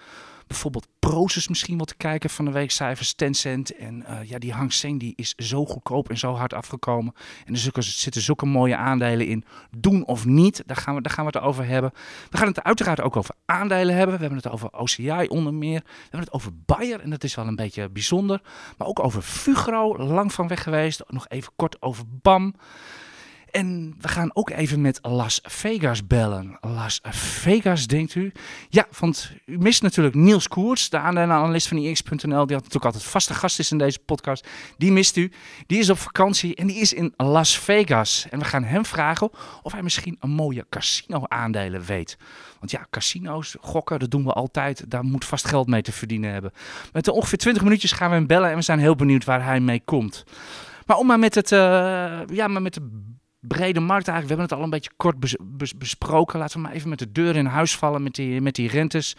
bijvoorbeeld 0.48 0.88
Proces 1.00 1.48
misschien 1.48 1.78
wat 1.78 1.88
te 1.88 1.96
kijken 1.96 2.30
van 2.30 2.46
de 2.46 2.52
weekcijfers, 2.52 3.14
Tencent. 3.14 3.76
En 3.76 4.04
uh, 4.10 4.24
ja, 4.24 4.40
die 4.40 4.54
Hang 4.54 4.74
Seng 4.74 5.00
die 5.00 5.14
is 5.16 5.34
zo 5.38 5.66
goedkoop 5.66 6.10
en 6.10 6.18
zo 6.18 6.34
hard 6.34 6.54
afgekomen. 6.54 7.14
En 7.46 7.54
er 7.54 7.60
zitten, 7.60 7.84
zitten 7.84 8.22
zulke 8.22 8.46
mooie 8.46 8.76
aandelen 8.76 9.28
in. 9.28 9.46
Doen 9.78 10.06
of 10.06 10.26
niet, 10.26 10.64
daar 10.66 10.78
gaan, 10.78 10.96
we, 10.96 11.02
daar 11.02 11.14
gaan 11.14 11.26
we 11.26 11.32
het 11.38 11.48
over 11.48 11.66
hebben. 11.66 11.92
We 12.30 12.38
gaan 12.38 12.48
het 12.48 12.64
uiteraard 12.64 13.02
ook 13.02 13.16
over 13.16 13.36
aandelen 13.46 13.96
hebben. 13.96 14.16
We 14.16 14.22
hebben 14.22 14.42
het 14.44 14.52
over 14.52 14.72
OCI 14.72 15.26
onder 15.28 15.54
meer. 15.54 15.80
We 15.86 16.02
hebben 16.02 16.20
het 16.20 16.34
over 16.34 16.52
Bayer 16.66 17.02
en 17.02 17.10
dat 17.10 17.24
is 17.24 17.36
wel 17.36 17.48
een 17.48 17.56
beetje 17.56 17.90
bijzonder. 17.90 18.42
Maar 18.78 18.88
ook 18.88 19.04
over 19.04 19.22
Fugro, 19.22 19.98
lang 19.98 20.34
van 20.34 20.48
weg 20.48 20.64
geweest. 20.64 21.04
Nog 21.08 21.28
even 21.28 21.52
kort 21.56 21.82
over 21.82 22.04
BAM. 22.22 22.56
En 23.56 23.96
we 24.02 24.08
gaan 24.08 24.30
ook 24.34 24.50
even 24.50 24.82
met 24.82 25.00
Las 25.02 25.40
Vegas 25.44 26.08
bellen. 26.08 26.58
Las 26.62 27.00
Vegas, 27.10 27.88
denkt 27.88 28.16
u? 28.16 28.32
Ja, 28.70 28.88
want 29.00 29.32
u 29.46 29.58
mist 29.58 29.82
natuurlijk 29.82 30.16
Niels 30.16 30.48
Koers, 30.48 30.90
de 30.90 30.98
aandelenanalist 30.98 31.68
van 31.68 31.78
IX.nl. 31.78 32.20
Die 32.20 32.36
had 32.36 32.50
natuurlijk 32.50 32.86
altijd 32.86 33.04
vaste 33.04 33.34
gast 33.34 33.60
is 33.60 33.72
in 33.72 33.78
deze 33.78 34.00
podcast. 34.00 34.48
Die 34.78 34.92
mist 34.92 35.18
u. 35.18 35.32
Die 35.68 35.80
is 35.80 35.90
op 35.90 35.98
vakantie 35.98 36.56
en 36.56 36.68
die 36.68 36.76
is 36.76 36.94
in 36.94 37.14
Las 37.18 37.60
Vegas. 37.60 38.28
En 38.30 38.40
we 38.40 38.46
gaan 38.46 38.64
hem 38.64 38.86
vragen 38.86 39.30
of 39.62 39.72
hij 39.72 39.82
misschien 39.84 40.18
een 40.20 40.30
mooie 40.30 40.66
casino-aandelen 40.70 41.86
weet. 41.86 42.18
Want 42.60 42.72
ja, 42.72 42.88
casino's, 42.90 43.56
gokken, 43.62 44.00
dat 44.00 44.12
doen 44.12 44.24
we 44.24 44.34
altijd. 44.34 44.92
Daar 44.92 45.04
moet 45.04 45.26
vast 45.26 45.48
geld 45.48 45.68
mee 45.68 45.82
te 45.82 45.92
verdienen 45.92 46.32
hebben. 46.32 46.52
Met 46.92 47.08
ongeveer 47.08 47.38
20 47.38 47.64
minuutjes 47.64 47.92
gaan 47.92 48.10
we 48.10 48.16
hem 48.16 48.28
bellen 48.28 48.50
en 48.50 48.56
we 48.56 48.62
zijn 48.62 48.80
heel 48.80 48.96
benieuwd 48.96 49.26
waar 49.26 49.44
hij 49.44 49.60
mee 49.60 49.82
komt. 49.86 50.24
Maar 50.86 50.98
om 50.98 51.08
maar 51.08 51.20
met 51.20 51.36
het, 51.36 51.52
uh, 51.52 51.60
ja, 52.28 52.48
maar 52.48 52.62
met 52.62 52.74
de 52.74 53.14
brede 53.48 53.80
markt 53.80 54.08
eigenlijk. 54.08 54.22
We 54.22 54.28
hebben 54.28 54.46
het 54.46 54.58
al 54.58 54.64
een 54.64 54.70
beetje 54.70 54.92
kort 54.98 55.20
bes 55.20 55.36
bes 55.42 55.78
besproken. 55.78 56.40
Laten 56.40 56.56
we 56.56 56.62
maar 56.62 56.76
even 56.76 56.90
met 56.90 57.00
de 57.00 57.12
deur 57.12 57.36
in 57.36 57.46
huis 57.46 57.76
vallen 57.76 58.04
met 58.04 58.16
die, 58.16 58.42
met 58.42 58.56
die 58.56 58.70
rentes. 58.70 59.16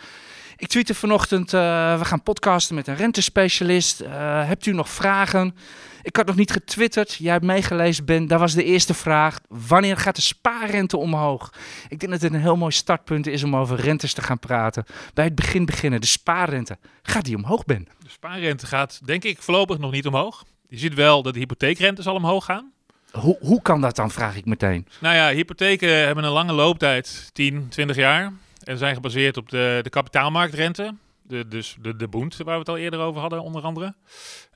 Ik 0.56 0.68
tweette 0.68 0.94
vanochtend, 0.94 1.52
uh, 1.52 1.98
we 1.98 2.04
gaan 2.04 2.22
podcasten 2.22 2.74
met 2.74 2.86
een 2.86 2.96
rentespecialist. 2.96 4.00
Uh, 4.00 4.08
hebt 4.46 4.66
u 4.66 4.72
nog 4.72 4.88
vragen? 4.88 5.54
Ik 6.02 6.16
had 6.16 6.26
nog 6.26 6.36
niet 6.36 6.50
getwitterd. 6.50 7.14
Jij 7.14 7.32
hebt 7.32 7.44
meegelezen, 7.44 8.04
Ben. 8.04 8.26
Daar 8.26 8.38
was 8.38 8.54
de 8.54 8.64
eerste 8.64 8.94
vraag. 8.94 9.38
Wanneer 9.48 9.96
gaat 9.96 10.16
de 10.16 10.22
spaarrente 10.22 10.96
omhoog? 10.96 11.52
Ik 11.88 12.00
denk 12.00 12.12
dat 12.12 12.22
het 12.22 12.32
een 12.32 12.40
heel 12.40 12.56
mooi 12.56 12.72
startpunt 12.72 13.26
is 13.26 13.42
om 13.42 13.56
over 13.56 13.80
rentes 13.80 14.12
te 14.12 14.22
gaan 14.22 14.38
praten. 14.38 14.84
Bij 15.14 15.24
het 15.24 15.34
begin 15.34 15.64
beginnen, 15.64 16.00
de 16.00 16.06
spaarrente. 16.06 16.78
Gaat 17.02 17.24
die 17.24 17.36
omhoog, 17.36 17.64
Ben? 17.64 17.88
De 17.98 18.10
spaarrente 18.10 18.66
gaat, 18.66 19.00
denk 19.04 19.24
ik, 19.24 19.42
voorlopig 19.42 19.78
nog 19.78 19.90
niet 19.90 20.06
omhoog. 20.06 20.44
Je 20.68 20.78
ziet 20.78 20.94
wel 20.94 21.22
dat 21.22 21.32
de 21.32 21.38
hypotheekrentes 21.38 22.06
al 22.06 22.14
omhoog 22.14 22.44
gaan. 22.44 22.72
Hoe, 23.20 23.36
hoe 23.40 23.62
kan 23.62 23.80
dat 23.80 23.96
dan, 23.96 24.10
vraag 24.10 24.36
ik 24.36 24.44
meteen. 24.44 24.86
Nou 25.00 25.14
ja, 25.14 25.30
hypotheken 25.30 26.06
hebben 26.06 26.24
een 26.24 26.30
lange 26.30 26.52
looptijd, 26.52 27.30
10, 27.32 27.68
20 27.68 27.96
jaar. 27.96 28.32
En 28.62 28.78
zijn 28.78 28.94
gebaseerd 28.94 29.36
op 29.36 29.48
de, 29.48 29.80
de 29.82 29.90
kapitaalmarktrente. 29.90 30.94
De, 31.22 31.48
dus 31.48 31.76
de, 31.80 31.96
de 31.96 32.08
Boend, 32.08 32.36
waar 32.36 32.52
we 32.52 32.58
het 32.58 32.68
al 32.68 32.76
eerder 32.76 33.00
over 33.00 33.20
hadden, 33.20 33.42
onder 33.42 33.62
andere. 33.62 33.94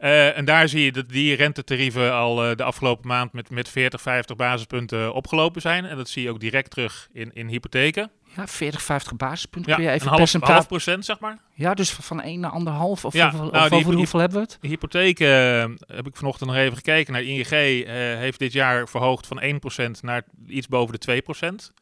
Uh, 0.01 0.37
en 0.37 0.45
daar 0.45 0.69
zie 0.69 0.85
je 0.85 0.93
dat 0.93 1.09
die 1.09 1.37
rentetarieven 1.37 2.15
al 2.15 2.51
uh, 2.51 2.57
de 2.57 2.63
afgelopen 2.63 3.09
maand 3.09 3.33
met, 3.33 3.51
met 3.51 3.69
40, 3.69 4.01
50 4.01 4.37
basispunten 4.37 5.15
opgelopen 5.15 5.61
zijn. 5.61 5.85
En 5.85 5.97
dat 5.97 6.09
zie 6.09 6.23
je 6.23 6.31
ook 6.31 6.41
direct 6.41 6.71
terug 6.71 7.09
in, 7.13 7.31
in 7.33 7.49
hypotheken. 7.49 8.11
Ja, 8.37 8.47
40, 8.47 8.83
50 8.83 9.17
basispunten. 9.17 9.71
Ja, 9.71 9.77
Kun 9.77 9.87
je 9.87 9.91
even 9.91 10.03
een 10.03 10.09
half, 10.09 10.21
percentage... 10.21 10.53
half 10.53 10.67
procent, 10.67 11.05
zeg 11.05 11.19
maar. 11.19 11.39
Ja, 11.55 11.75
dus 11.75 11.91
van 11.91 12.21
1 12.21 12.41
naar 12.41 12.53
1,5 12.53 12.57
of, 13.05 13.13
Ja, 13.13 13.31
hoeveel, 13.31 13.51
nou, 13.51 13.67
of 13.67 13.73
over 13.73 13.95
hoeveel 13.95 14.21
hebben 14.21 14.39
we 14.39 14.45
het? 14.45 14.59
De 14.61 14.69
hypotheken, 14.69 15.29
uh, 15.29 15.97
heb 15.97 16.07
ik 16.07 16.17
vanochtend 16.17 16.51
nog 16.51 16.59
even 16.59 16.77
gekeken 16.77 17.13
naar 17.13 17.23
ING, 17.23 17.53
uh, 17.53 17.89
heeft 17.95 18.39
dit 18.39 18.53
jaar 18.53 18.89
verhoogd 18.89 19.27
van 19.27 19.41
1% 19.43 20.01
naar 20.01 20.23
iets 20.47 20.69
boven 20.69 20.99
de 20.99 21.23
2%. 21.23 21.73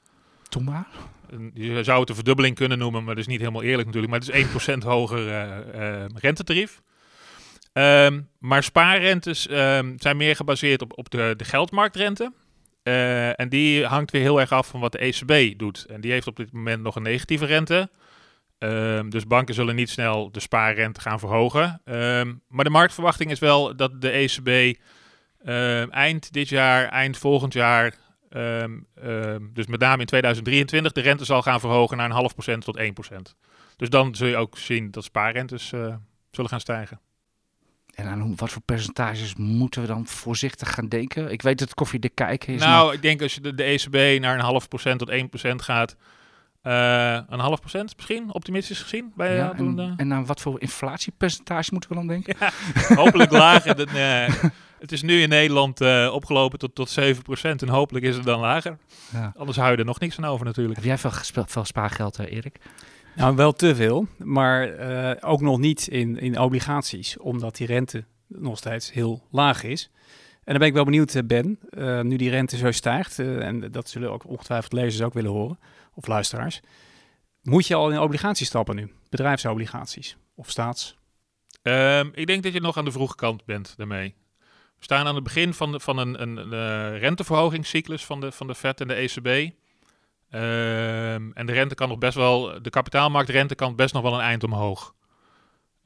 Doe 0.48 0.62
maar. 0.62 0.86
Je 1.54 1.84
zou 1.84 2.00
het 2.00 2.08
een 2.08 2.14
verdubbeling 2.14 2.54
kunnen 2.54 2.78
noemen, 2.78 3.04
maar 3.04 3.14
dat 3.14 3.24
is 3.24 3.30
niet 3.30 3.40
helemaal 3.40 3.62
eerlijk 3.62 3.86
natuurlijk. 3.86 4.12
Maar 4.12 4.20
het 4.20 4.28
is 4.28 4.74
1% 4.74 4.84
hoger 4.84 5.28
eh, 5.28 6.02
eh, 6.02 6.10
rentetarief. 6.14 6.80
Ehm, 7.72 8.20
maar 8.38 8.62
spaarrentes 8.62 9.46
ehm, 9.46 9.92
zijn 9.96 10.16
meer 10.16 10.36
gebaseerd 10.36 10.82
op, 10.82 10.98
op 10.98 11.10
de, 11.10 11.34
de 11.36 11.44
geldmarktrente. 11.44 12.32
Eh, 12.82 13.40
en 13.40 13.48
die 13.48 13.84
hangt 13.84 14.10
weer 14.10 14.22
heel 14.22 14.40
erg 14.40 14.52
af 14.52 14.66
van 14.66 14.80
wat 14.80 14.92
de 14.92 14.98
ECB 14.98 15.58
doet. 15.58 15.84
En 15.84 16.00
die 16.00 16.12
heeft 16.12 16.26
op 16.26 16.36
dit 16.36 16.52
moment 16.52 16.82
nog 16.82 16.96
een 16.96 17.02
negatieve 17.02 17.46
rente. 17.46 17.90
Ehm, 18.58 19.08
dus 19.08 19.26
banken 19.26 19.54
zullen 19.54 19.74
niet 19.74 19.90
snel 19.90 20.30
de 20.32 20.40
spaarrente 20.40 21.00
gaan 21.00 21.18
verhogen. 21.18 21.80
Ehm, 21.84 22.34
maar 22.48 22.64
de 22.64 22.70
marktverwachting 22.70 23.30
is 23.30 23.38
wel 23.38 23.76
dat 23.76 24.00
de 24.00 24.10
ECB 24.10 24.78
ehm, 25.44 25.90
eind 25.90 26.32
dit 26.32 26.48
jaar, 26.48 26.88
eind 26.88 27.18
volgend 27.18 27.52
jaar, 27.52 27.94
dus 29.52 29.66
met 29.66 29.80
name 29.80 30.00
in 30.00 30.06
2023, 30.06 30.92
de 30.92 31.00
rente 31.00 31.24
zal 31.24 31.42
gaan 31.42 31.60
verhogen 31.60 31.96
naar 31.96 32.06
een 32.06 32.12
half 32.12 32.32
procent 32.32 32.64
tot 32.64 32.76
1 32.76 32.92
procent. 32.92 33.36
Dus 33.78 33.90
dan 33.90 34.14
zul 34.14 34.28
je 34.28 34.36
ook 34.36 34.58
zien 34.58 34.90
dat 34.90 35.04
spaarrentes 35.04 35.72
eh, 35.72 35.94
zullen 36.30 36.50
gaan 36.50 36.60
stijgen. 36.60 37.00
En 37.98 38.06
aan 38.06 38.20
hoe- 38.20 38.34
wat 38.36 38.50
voor 38.50 38.62
percentages 38.62 39.34
moeten 39.34 39.80
we 39.80 39.86
dan 39.86 40.06
voorzichtig 40.06 40.74
gaan 40.74 40.88
denken? 40.88 41.30
Ik 41.30 41.42
weet 41.42 41.58
dat 41.58 41.68
het 41.68 41.76
koffiedik 41.76 42.14
kijken 42.14 42.54
is. 42.54 42.60
nou, 42.60 42.94
ik 42.94 43.02
denk 43.02 43.22
als 43.22 43.34
je 43.34 43.40
de, 43.40 43.54
de 43.54 43.62
ECB 43.62 44.20
naar 44.20 44.34
een 44.34 44.44
half 44.44 44.68
procent 44.68 44.98
tot 44.98 45.08
1 45.08 45.28
procent 45.28 45.62
gaat, 45.62 45.96
eh, 46.62 47.18
een 47.28 47.38
half 47.38 47.60
procent 47.60 47.96
misschien, 47.96 48.34
optimistisch 48.34 48.80
gezien. 48.82 49.12
Bij, 49.16 49.36
ja, 49.36 49.52
doen, 49.52 49.78
en, 49.78 49.86
eh, 49.88 49.92
en 49.96 50.12
aan 50.12 50.26
wat 50.26 50.40
voor 50.40 50.60
inflatiepercentage 50.60 51.68
moeten 51.72 51.90
we 51.90 51.96
dan 51.96 52.06
denken? 52.06 52.36
hopelijk 53.02 53.30
lager. 53.30 53.76
Dan, 53.84 53.88
eh, 53.88 54.34
het 54.78 54.92
is 54.92 55.02
nu 55.02 55.22
in 55.22 55.28
Nederland 55.28 55.80
eh, 55.80 56.10
opgelopen 56.12 56.58
tot, 56.58 56.74
tot 56.74 56.88
7% 57.00 57.62
en 57.62 57.68
hopelijk 57.68 58.04
is 58.04 58.14
het 58.16 58.24
dan 58.24 58.40
lager. 58.40 58.78
Ja. 59.12 59.32
Anders 59.36 59.58
hou 59.58 59.70
je 59.70 59.76
er 59.76 59.84
nog 59.84 60.00
niks 60.00 60.18
aan 60.18 60.24
over 60.24 60.44
natuurlijk. 60.46 60.76
Heb 60.76 60.84
jij 60.84 60.98
veel, 60.98 61.44
veel 61.46 61.64
spaargeld, 61.64 62.18
eh, 62.18 62.32
Erik? 62.36 62.56
Nou, 63.18 63.36
wel 63.36 63.52
te 63.52 63.74
veel, 63.74 64.06
maar 64.18 64.74
eh, 64.74 65.30
ook 65.30 65.40
nog 65.40 65.58
niet 65.58 65.88
in, 65.88 66.18
in 66.18 66.38
obligaties, 66.38 67.16
omdat 67.16 67.56
die 67.56 67.66
rente 67.66 68.04
nog 68.26 68.58
steeds 68.58 68.92
heel 68.92 69.22
laag 69.30 69.62
is. 69.62 69.90
En 70.44 70.44
dan 70.44 70.58
ben 70.58 70.66
ik 70.66 70.74
wel 70.74 70.84
benieuwd, 70.84 71.14
eh, 71.14 71.22
Ben, 71.24 71.58
eh, 71.70 72.00
nu 72.00 72.16
die 72.16 72.30
rente 72.30 72.56
zo 72.56 72.70
stijgt, 72.70 73.18
en 73.18 73.70
dat 73.70 73.88
zullen 73.88 74.12
ook 74.12 74.26
ongetwijfeld 74.26 74.72
lezers 74.72 75.02
ook 75.02 75.14
willen 75.14 75.30
horen, 75.30 75.58
of 75.94 76.06
luisteraars. 76.06 76.60
Moet 77.42 77.66
je 77.66 77.74
al 77.74 77.90
in 77.90 77.98
obligaties 77.98 78.46
stappen 78.46 78.76
nu? 78.76 78.92
Bedrijfsobligaties 79.08 80.16
of 80.34 80.50
staats? 80.50 80.96
Ehm, 81.62 82.08
ik 82.12 82.26
denk 82.26 82.42
dat 82.42 82.52
je 82.52 82.60
nog 82.60 82.76
aan 82.76 82.84
de 82.84 82.92
vroege 82.92 83.16
kant 83.16 83.44
bent 83.44 83.74
daarmee. 83.76 84.14
We 84.78 84.84
staan 84.84 85.06
aan 85.06 85.14
het 85.14 85.24
begin 85.24 85.54
van, 85.54 85.80
van 85.80 85.98
een, 85.98 86.22
een, 86.22 86.52
een, 86.52 86.98
renteverhogingscyclus 86.98 88.04
van 88.04 88.20
de, 88.20 88.32
van 88.32 88.46
de 88.46 88.54
Fed 88.54 88.80
en 88.80 88.88
de 88.88 88.94
ECB. 88.94 89.54
Ehm, 90.30 91.30
en 91.32 91.46
de 91.46 91.52
rente 91.52 91.74
kan 91.74 91.88
nog 91.88 91.98
best 91.98 92.14
wel, 92.14 92.62
de 92.62 92.70
kapitaalmarktrente 92.70 93.54
kan 93.54 93.76
best 93.76 93.94
nog 93.94 94.02
wel 94.02 94.14
een 94.14 94.20
eind 94.20 94.44
omhoog. 94.44 94.94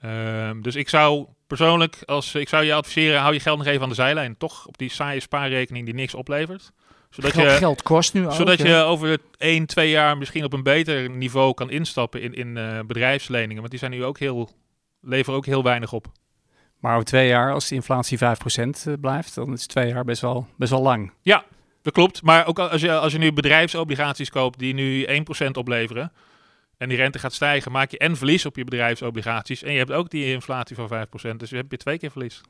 Ehm, 0.00 0.60
dus 0.60 0.74
ik 0.74 0.88
zou 0.88 1.26
persoonlijk, 1.46 2.02
als 2.04 2.34
ik 2.34 2.48
zou 2.48 2.64
je 2.64 2.74
adviseren, 2.74 3.20
hou 3.20 3.32
je 3.32 3.40
geld 3.40 3.58
nog 3.58 3.66
even 3.66 3.82
aan 3.82 3.88
de 3.88 3.94
zijlijn. 3.94 4.36
Toch 4.36 4.66
op 4.66 4.78
die 4.78 4.90
saaie 4.90 5.20
spaarrekening 5.20 5.84
die 5.84 5.94
niks 5.94 6.14
oplevert. 6.14 6.72
Zodat 7.10 7.32
Geld, 7.32 7.50
je, 7.50 7.56
geld 7.56 7.82
kost 7.82 8.14
nu 8.14 8.26
zodat 8.30 8.58
je 8.58 8.74
over 8.74 9.18
1, 9.38 9.66
2 9.66 9.90
jaar 9.90 10.18
misschien 10.18 10.44
op 10.44 10.52
een 10.52 10.62
beter 10.62 11.10
niveau 11.10 11.54
kan 11.54 11.70
instappen 11.70 12.22
in, 12.22 12.34
in 12.34 12.56
eh, 12.56 12.78
bedrijfsleningen. 12.86 13.56
Want 13.56 13.70
die 13.70 13.78
zijn 13.78 13.90
nu 13.90 14.04
ook 14.04 14.18
heel, 14.18 14.50
leveren 15.00 15.38
ook 15.38 15.46
heel 15.46 15.62
weinig 15.62 15.92
op. 15.92 16.06
Maar 16.78 16.94
over 16.94 17.06
twee 17.06 17.28
jaar, 17.28 17.52
als 17.52 17.68
de 17.68 17.74
inflatie 17.74 18.18
5% 18.18 18.20
eh, 18.20 18.92
blijft, 19.00 19.34
dan 19.34 19.52
is 19.52 19.66
twee 19.66 19.88
jaar 19.88 20.04
best 20.04 20.20
wel, 20.20 20.46
best 20.56 20.70
wel 20.70 20.82
lang. 20.82 21.12
Dat 21.82 21.92
klopt, 21.92 22.22
maar 22.22 22.46
ook 22.46 22.58
als 22.58 22.80
je, 22.80 22.98
als 22.98 23.12
je 23.12 23.18
nu 23.18 23.32
bedrijfsobligaties 23.32 24.30
koopt 24.30 24.58
die 24.58 24.74
nu 24.74 25.06
1% 25.44 25.46
opleveren 25.52 26.12
en 26.76 26.88
die 26.88 26.96
rente 26.96 27.18
gaat 27.18 27.32
stijgen, 27.32 27.72
maak 27.72 27.90
je 27.90 27.98
en 27.98 28.16
verlies 28.16 28.46
op 28.46 28.56
je 28.56 28.64
bedrijfsobligaties 28.64 29.62
en 29.62 29.72
je 29.72 29.78
hebt 29.78 29.92
ook 29.92 30.10
die 30.10 30.32
inflatie 30.32 30.76
van 30.76 31.06
5%. 31.32 31.36
Dus 31.36 31.50
heb 31.50 31.70
je 31.70 31.76
twee 31.76 31.98
keer 31.98 32.10
verlies. 32.10 32.40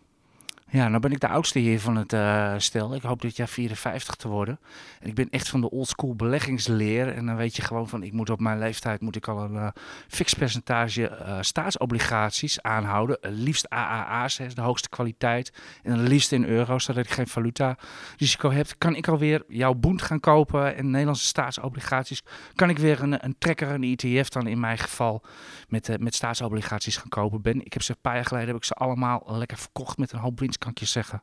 Ja, 0.73 0.89
nou 0.89 1.01
ben 1.01 1.13
ik 1.13 1.21
de 1.21 1.29
oudste 1.29 1.59
hier 1.59 1.81
van 1.81 1.97
het 1.97 2.13
eh, 2.13 2.55
stel. 2.57 2.95
Ik 2.95 3.03
hoop 3.03 3.21
dit 3.21 3.37
jaar 3.37 3.49
54 3.49 4.15
te 4.15 4.29
worden. 4.29 4.59
En 5.01 5.09
ik 5.09 5.15
ben 5.15 5.31
echt 5.31 5.49
van 5.49 5.61
de 5.61 5.71
oldschool 5.71 6.15
beleggingsleer. 6.15 7.09
En 7.15 7.27
dan 7.27 7.37
weet 7.37 7.57
je 7.57 7.63
gewoon 7.63 7.89
van, 7.89 8.03
ik 8.03 8.13
moet 8.13 8.31
op 8.31 8.41
mijn 8.41 8.59
leeftijd 8.59 9.01
moet 9.01 9.17
ik 9.17 9.29
al 9.29 9.43
een 9.43 9.57
eh 9.57 9.69
fix 10.09 10.35
percentage 10.35 11.09
eh, 11.09 11.39
staatsobligaties 11.41 12.63
aanhouden. 12.63 13.19
Liefst 13.21 13.69
AAA's, 13.69 14.37
de 14.37 14.61
hoogste 14.61 14.89
kwaliteit. 14.89 15.53
En 15.83 15.97
dan 15.97 16.07
liefst 16.07 16.33
in 16.33 16.45
euro's, 16.45 16.85
zodat 16.85 17.05
ik 17.05 17.11
geen 17.11 17.29
valuta 17.29 17.77
risico 18.17 18.51
heb. 18.51 18.67
Kan 18.79 18.97
ik 18.97 19.09
alweer 19.09 19.45
jouw 19.49 19.75
boend 19.75 20.03
gaan 20.03 20.21
kopen 20.21 20.77
en 20.77 20.91
Nederlandse 20.91 21.27
staatsobligaties. 21.27 22.23
Kan 22.55 22.71
ik 22.71 22.79
weer 22.79 23.03
een, 23.03 23.25
een 23.25 23.37
trekker, 23.39 23.71
een 23.71 23.97
ETF 23.97 24.29
dan 24.29 24.47
in 24.47 24.61
mijn 24.61 24.79
geval, 24.79 25.23
met, 25.69 26.01
met 26.01 26.15
staatsobligaties 26.15 26.97
gaan 26.97 27.09
kopen. 27.09 27.43
Ben, 27.43 27.65
ik 27.65 27.73
heb 27.73 27.83
ze 27.83 27.91
een 27.91 28.01
paar 28.01 28.15
jaar 28.15 28.25
geleden 28.25 28.49
heb 28.49 28.57
ik 28.57 28.65
ze 28.65 28.75
allemaal 28.75 29.23
lekker 29.27 29.59
verkocht 29.59 29.99
met 29.99 30.13
een 30.13 30.19
hoop 30.19 30.41
winst, 30.41 30.61
kan 30.63 30.71
ik 30.71 30.79
je 30.79 30.87
zeggen. 30.87 31.23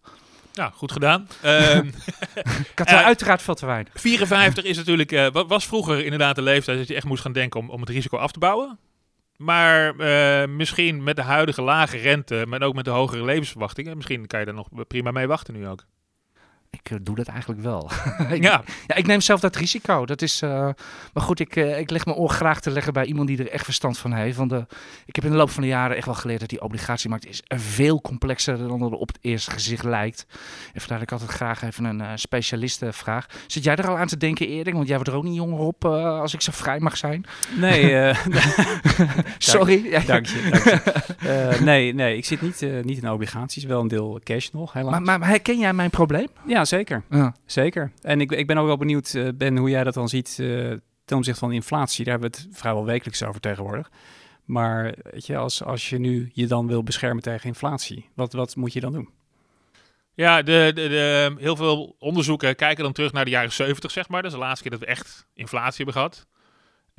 Nou, 0.53 0.71
goed 0.73 0.91
gedaan. 0.91 1.27
Ehm, 1.41 1.87
Ik 2.71 2.71
had 2.79 2.87
Eh, 2.87 2.93
er 2.93 3.03
uiteraard 3.03 3.41
veel 3.41 3.53
te 3.55 3.65
weinig. 3.65 3.93
54 3.95 4.63
is 4.63 4.77
natuurlijk, 4.77 5.11
wa- 5.11 5.45
was 5.45 5.65
vroeger 5.67 6.03
inderdaad 6.03 6.35
de 6.35 6.41
leeftijd 6.41 6.77
dat 6.77 6.87
je 6.87 6.95
echt 6.95 7.05
moest 7.05 7.21
gaan 7.21 7.31
denken 7.33 7.59
om, 7.59 7.69
om 7.69 7.79
het 7.79 7.89
risico 7.89 8.17
af 8.17 8.31
te 8.31 8.39
bouwen. 8.39 8.79
Maar 9.37 9.95
eh, 9.99 10.47
misschien 10.49 11.03
met 11.03 11.15
de 11.15 11.21
huidige 11.21 11.61
lage 11.61 11.97
rente, 11.97 12.45
maar 12.47 12.61
ook 12.61 12.73
met 12.75 12.85
de 12.85 12.91
hogere 12.91 13.23
levensverwachtingen, 13.25 13.95
misschien 13.95 14.27
kan 14.27 14.39
je 14.39 14.45
er 14.45 14.53
nog 14.53 14.67
prima 14.87 15.11
mee 15.11 15.27
wachten 15.27 15.53
nu 15.53 15.67
ook. 15.67 15.85
Ik 16.71 16.91
eh, 16.91 16.97
doe 17.01 17.15
dat 17.15 17.27
eigenlijk 17.27 17.61
wel. 17.61 17.91
ik, 18.29 18.43
Ja, 18.43 18.63
ja, 18.87 18.95
ik 18.95 19.07
neem 19.07 19.21
zelf 19.21 19.39
dat 19.39 19.55
risico. 19.55 20.05
Dat 20.05 20.21
is, 20.21 20.41
eh, 20.41 20.69
maar 21.13 21.23
goed, 21.23 21.39
ik, 21.39 21.55
eh, 21.55 21.79
ik 21.79 21.89
leg 21.89 22.05
mijn 22.05 22.17
oor 22.17 22.29
graag 22.29 22.61
te 22.61 22.71
leggen 22.71 22.93
bij 22.93 23.05
iemand 23.05 23.27
die 23.27 23.37
er 23.37 23.51
echt 23.51 23.63
verstand 23.63 23.97
van 23.97 24.13
heeft. 24.13 24.37
Want 24.37 24.51
eh, 24.51 24.59
ik 25.05 25.15
heb 25.15 25.23
in 25.23 25.31
de 25.31 25.37
loop 25.37 25.49
van 25.49 25.63
de 25.63 25.69
jaren 25.69 25.97
echt 25.97 26.05
wel 26.05 26.15
geleerd 26.15 26.39
dat 26.39 26.49
die 26.49 26.61
obligatiemarkt 26.61 27.25
is 27.25 27.41
veel 27.47 28.01
complexer 28.01 28.57
dan 28.57 28.79
dat 28.79 28.91
het 28.91 28.99
op 28.99 29.07
het 29.07 29.17
eerste 29.21 29.51
gezicht 29.51 29.83
lijkt. 29.83 30.25
En 30.73 30.79
vandaar 30.81 30.97
dat 30.97 31.07
ik 31.07 31.11
altijd 31.11 31.31
graag 31.31 31.61
even 31.61 31.85
een 31.85 32.01
eh 32.01 32.11
specialiste 32.15 32.93
vraag. 32.93 33.25
Zit 33.47 33.63
jij 33.63 33.75
er 33.75 33.87
al 33.87 33.97
aan 33.97 34.07
te 34.07 34.17
denken, 34.17 34.47
Erik? 34.47 34.73
Want 34.73 34.87
jij 34.87 34.95
wordt 34.95 35.11
er 35.11 35.17
ook 35.17 35.23
niet 35.23 35.35
jonger 35.35 35.59
op, 35.59 35.85
als 35.85 36.33
ik 36.33 36.41
zo 36.41 36.51
vrij 36.51 36.79
mag 36.79 36.97
zijn. 36.97 37.25
Nee, 37.57 38.13
Sorry. 39.37 40.03
Dank 40.05 40.25
je. 40.25 40.49
Dank 40.51 40.65
je. 40.65 41.57
Nee, 41.63 41.93
nee, 41.93 42.17
ik 42.17 42.25
zit 42.25 42.41
niet, 42.41 42.65
niet 42.83 43.01
in 43.01 43.09
obligaties, 43.09 43.63
wel 43.63 43.81
een 43.81 43.87
deel 43.87 44.19
cash 44.23 44.49
nog, 44.49 44.73
helaas. 44.73 44.99
maar, 44.99 45.19
maar 45.19 45.27
herken 45.27 45.59
jij 45.59 45.73
mijn 45.73 45.89
probleem? 45.89 46.27
ja, 46.45 46.58
zeker. 46.65 47.03
Ja. 47.09 47.35
Zeker. 47.45 47.91
En 48.01 48.21
ik, 48.21 48.31
ik 48.31 48.47
ben 48.47 48.57
ook 48.57 48.67
wel 48.67 48.77
benieuwd, 48.77 49.13
eh, 49.13 49.27
Ben, 49.35 49.57
hoe 49.57 49.69
jij 49.69 49.83
dat 49.83 49.93
dan 49.93 50.09
ziet 50.09 50.37
eh, 50.39 50.71
ten 51.05 51.17
opzichte 51.17 51.39
van 51.39 51.51
inflatie. 51.51 52.05
Daar 52.05 52.13
hebben 52.19 52.31
we 52.31 52.37
het 52.37 52.57
vrijwel 52.57 52.85
wekelijks 52.85 53.23
over 53.23 53.41
tegenwoordig. 53.41 53.91
Maar 54.45 54.95
weet 55.03 55.25
je, 55.25 55.37
als, 55.37 55.63
als 55.63 55.89
je 55.89 55.99
nu 55.99 56.29
je 56.33 56.47
dan 56.47 56.67
wil 56.67 56.83
beschermen 56.83 57.23
tegen 57.23 57.47
inflatie, 57.47 58.09
wat, 58.13 58.33
wat 58.33 58.55
moet 58.55 58.73
je 58.73 58.79
dan 58.79 58.93
doen? 58.93 59.09
ja 60.19 60.41
de, 60.41 60.71
de, 60.73 60.87
de, 60.87 61.35
heel 61.37 61.55
veel 61.55 61.95
onderzoeken 61.99 62.55
kijken 62.55 62.83
dan 62.83 62.93
terug 62.93 63.11
naar 63.11 63.25
de 63.25 63.31
jaren 63.31 63.51
70, 63.51 63.91
zeg 63.91 64.09
maar. 64.09 64.21
Dat 64.21 64.31
is 64.31 64.37
de 64.37 64.43
laatste 64.43 64.61
keer 64.61 64.71
dat 64.71 64.79
we 64.79 64.85
echt 64.85 65.27
inflatie 65.33 65.85
hebben 65.85 65.93
gehad. 65.93 66.27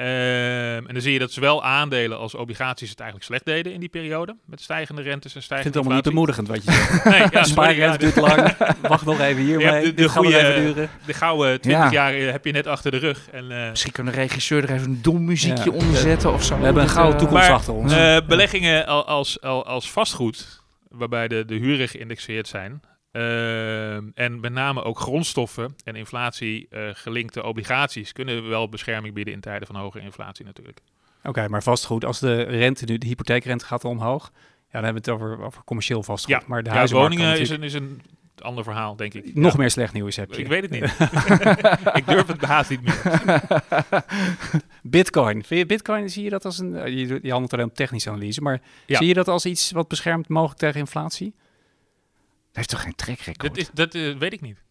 Ehm, 0.00 0.87
en 0.87 0.92
dan 0.92 1.00
zie 1.02 1.12
je 1.12 1.19
dat 1.19 1.33
zowel 1.33 1.64
aandelen 1.64 2.19
als 2.19 2.35
obligaties 2.35 2.90
het 2.90 2.99
eigenlijk 3.00 3.28
slecht 3.30 3.45
deden 3.45 3.73
in 3.73 3.80
die 3.80 3.88
periode. 3.88 4.37
Met 4.47 4.61
stijgende 4.61 5.02
rentes 5.02 5.33
en 5.33 5.38
Ik 5.38 5.45
stijgende 5.45 5.62
vind 5.62 5.75
het 5.75 5.76
allemaal 5.76 5.95
niet 5.95 6.04
bemoedigend 6.12 6.49
wat 6.49 6.64
je 6.64 6.73
zegt. 6.73 7.04
Nee, 7.19 7.26
ja, 7.30 7.45
Spaarrente 7.45 7.83
ja, 7.83 7.97
duurt 7.97 8.16
lang, 8.16 8.57
wacht 8.80 9.04
nog 9.04 9.21
even 9.21 9.42
hiermee. 9.42 9.83
De- 9.83 9.95
de 9.95 10.09
goede- 10.09 10.38
even 10.38 10.64
duren. 10.64 10.90
de 11.07 11.14
gouden 11.14 11.61
20 11.61 11.83
Ja. 11.85 11.90
jaar 11.90 12.14
eh, 12.14 12.30
heb 12.30 12.45
je 12.45 12.52
net 12.52 12.66
achter 12.66 12.90
de 12.90 12.97
rug. 12.97 13.28
En, 13.33 13.50
eh, 13.50 13.71
Misschien 13.71 13.92
kan 13.92 14.04
de 14.04 14.11
regisseur 14.11 14.62
er 14.62 14.71
even 14.75 14.87
een 14.88 15.02
dom 15.02 15.25
muziekje 15.25 15.71
Ja. 15.73 15.76
onder 15.76 15.97
zetten 15.97 16.33
of 16.33 16.45
zo. 16.45 16.59
We 16.59 16.64
hebben 16.64 16.83
een 16.83 16.88
gouden 16.88 17.14
eh, 17.14 17.21
toekomst 17.21 17.47
maar, 17.47 17.57
achter 17.57 17.73
ons. 17.75 17.92
eh, 17.92 18.16
beleggingen 18.28 18.87
al- 18.87 19.07
als, 19.07 19.40
al- 19.40 19.66
als 19.66 19.90
vastgoed, 19.90 20.62
waarbij 20.88 21.28
de, 21.28 21.45
de 21.45 21.54
huren 21.54 21.88
geïndexeerd 21.88 22.49
zijn. 22.49 22.80
Ehm, 23.11 24.05
en 24.14 24.40
met 24.40 24.52
name 24.52 24.83
ook 24.83 24.99
grondstoffen 24.99 25.76
en 25.85 25.97
inflatie 25.97 26.67
eh, 26.71 26.88
gelinkte 26.93 27.43
obligaties 27.45 28.12
kunnen 28.12 28.49
wel 28.49 28.69
bescherming 28.69 29.14
bieden 29.14 29.35
in 29.35 29.40
tijden 29.40 29.67
van 29.67 29.76
hoge 29.76 30.00
inflatie 30.00 30.45
natuurlijk. 30.45 30.81
Oké, 31.25 31.49
maar 31.49 31.62
vastgoed, 31.62 32.05
als 32.05 32.19
de 32.19 32.43
rente 32.43 32.85
nu, 32.85 32.99
de 32.99 33.07
hypotheekrente 33.07 33.64
gaat 33.64 33.85
omhoog, 33.85 34.31
ja, 34.33 34.81
dan 34.81 34.85
hebben 34.85 35.02
we 35.02 35.11
het 35.11 35.21
over, 35.21 35.45
over 35.45 35.64
commercieel 35.64 36.02
vastgoed. 36.02 36.35
Ja, 36.35 36.43
maar 36.47 36.62
de 36.62 36.71
Ja, 36.71 36.87
woningen 36.87 37.38
is 37.40 37.50
een, 37.50 37.62
is 37.62 37.75
een 37.75 38.00
ander 38.38 38.64
verhaal, 38.64 38.97
denk 38.97 39.14
ik. 39.14 39.35
nog 39.35 39.52
Ja. 39.52 39.59
meer 39.59 39.71
slecht 39.71 39.93
nieuws 39.93 40.17
heb 40.17 40.33
je. 40.35 40.40
Ik 40.40 40.47
weet 40.47 40.62
het 40.62 40.71
niet. 40.71 40.83
ik 42.00 42.07
durf 42.07 42.26
het 42.26 42.45
haast 42.45 42.71
niet 42.71 42.83
meer. 42.83 43.00
Bitcoin. 44.83 45.45
Vind 45.45 45.61
je 45.61 45.67
Bitcoin, 45.67 46.11
zie 46.11 46.25
je 46.25 46.31
dat 46.31 46.45
als 46.45 46.59
een, 46.59 46.76
eh, 46.76 46.87
je, 46.99 47.19
je 47.23 47.31
handelt 47.31 47.52
alleen 47.52 47.67
op 47.67 47.75
technische 47.75 48.11
analyse, 48.11 48.40
maar 48.40 48.61
Ja. 48.87 48.97
zie 48.99 49.07
je 49.07 49.14
dat 49.14 49.29
als 49.29 49.47
iets 49.47 49.71
wat 49.71 49.88
beschermt 49.88 50.29
mogelijk 50.29 50.59
tegen 50.59 50.81
inflatie? 50.81 51.35
Heeft 52.61 52.69
toch 52.71 52.83
geen 52.83 52.95
trekrecord? 52.95 53.55
Dat, 53.55 53.57
is, 53.57 53.71
dat 53.75 53.95
eh, 53.95 54.17
weet 54.17 54.33
ik 54.33 54.40
niet. 54.40 54.62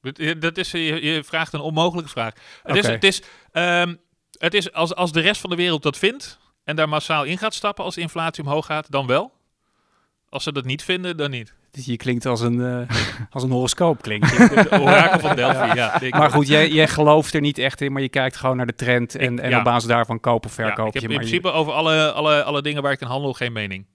Dat, 0.00 0.18
eh, 0.18 0.34
dat 0.40 0.58
is, 0.58 0.74
eh, 0.74 0.88
je, 0.88 1.02
je 1.12 1.24
vraagt 1.24 1.52
een 1.52 1.60
onmogelijke 1.60 2.10
vraag. 2.10 2.32
Het 2.62 2.76
is, 2.76 2.86
het 2.86 3.04
is, 3.04 3.22
ehm, 3.52 3.94
het 4.38 4.54
is 4.54 4.72
als, 4.72 4.94
als 4.94 5.12
de 5.12 5.20
rest 5.20 5.40
van 5.40 5.50
de 5.50 5.56
wereld 5.56 5.82
dat 5.82 5.98
vindt 5.98 6.38
en 6.64 6.76
daar 6.76 6.88
massaal 6.88 7.24
in 7.24 7.38
gaat 7.38 7.54
stappen 7.54 7.84
als 7.84 7.94
de 7.94 8.00
inflatie 8.00 8.44
omhoog 8.44 8.66
gaat, 8.66 8.90
dan 8.90 9.06
wel. 9.06 9.32
Als 10.28 10.42
ze 10.42 10.52
dat 10.52 10.64
niet 10.64 10.82
vinden, 10.82 11.16
dan 11.16 11.30
niet. 11.30 11.54
Dus 11.70 11.84
je 11.84 11.96
klinkt 11.96 12.26
als 12.26 12.40
een, 12.40 12.60
eh, 12.88 12.96
als 13.30 13.42
een 13.42 13.50
horoscoop, 13.50 14.02
klinkt 14.02 14.32
orakel 14.72 15.20
van 15.20 15.36
Delphi, 15.36 15.74
ja. 15.74 16.00
Maar 16.10 16.30
goed, 16.30 16.48
jij, 16.48 16.68
jij 16.70 16.88
gelooft 16.88 17.34
er 17.34 17.40
niet 17.40 17.58
echt 17.58 17.80
in, 17.80 17.92
maar 17.92 18.02
je 18.02 18.08
kijkt 18.08 18.36
gewoon 18.36 18.56
naar 18.56 18.66
de 18.66 18.74
trend 18.74 19.14
en, 19.14 19.32
Ik- 19.32 19.40
en 19.40 19.50
ja. 19.50 19.58
op 19.58 19.64
basis 19.64 19.88
daarvan 19.88 20.20
kopen 20.20 20.50
of 20.50 20.56
ja, 20.56 20.62
verkopen. 20.64 20.86
ik 20.86 20.92
heb 20.92 21.02
je, 21.02 21.08
in 21.08 21.14
maar 21.14 21.24
je- 21.24 21.30
principe 21.30 21.58
over 21.58 21.72
alle, 21.72 22.12
alle, 22.12 22.42
alle 22.42 22.62
dingen 22.62 22.82
waar 22.82 22.92
ik 22.92 23.00
in 23.00 23.06
handel 23.06 23.32
geen 23.32 23.52
mening. 23.52 23.86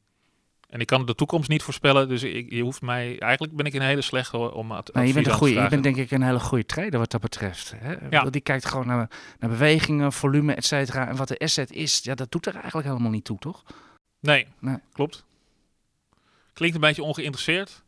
En 0.69 0.79
ik 0.79 0.87
kan 0.87 1.05
de 1.05 1.15
toekomst 1.15 1.49
niet 1.49 1.61
voorspellen, 1.63 2.07
dus 2.07 2.23
ik, 2.23 2.51
je 2.51 2.61
hoeft 2.61 2.81
mij... 2.81 3.19
Eigenlijk 3.19 3.55
ben 3.55 3.65
ik 3.65 3.73
een 3.73 3.81
hele 3.81 4.01
slechte 4.01 4.37
om 4.53 4.71
ad- 4.71 4.93
Nou, 4.93 5.07
je, 5.07 5.13
bent 5.13 5.25
advies 5.27 5.33
een 5.41 5.47
goeie, 5.47 5.63
je 5.63 5.69
bent 5.69 5.83
denk 5.83 5.95
ik 5.97 6.11
een 6.11 6.21
hele 6.21 6.39
goede 6.39 6.65
trader 6.65 6.99
wat 6.99 7.11
dat 7.11 7.21
betreft. 7.21 7.73
Hè? 7.75 7.91
Ja. 8.09 8.21
Want 8.21 8.33
Die 8.33 8.41
kijkt 8.41 8.65
gewoon 8.65 8.87
naar, 8.87 9.09
naar 9.39 9.49
bewegingen, 9.49 10.13
volume, 10.13 10.53
et 10.53 10.65
cetera. 10.65 11.07
En 11.07 11.15
wat 11.15 11.27
de 11.27 11.37
asset 11.39 11.71
is, 11.71 11.99
ja, 12.03 12.15
dat 12.15 12.31
doet 12.31 12.45
er 12.45 12.55
eigenlijk 12.55 12.87
helemaal 12.87 13.11
niet 13.11 13.23
toe, 13.25 13.37
toch? 13.39 13.63
Nee, 14.19 14.47
Nee. 14.59 14.77
klopt. 14.93 15.25
Klinkt 16.53 16.75
een 16.75 16.81
beetje 16.81 17.03
ongeïnteresseerd. 17.03 17.83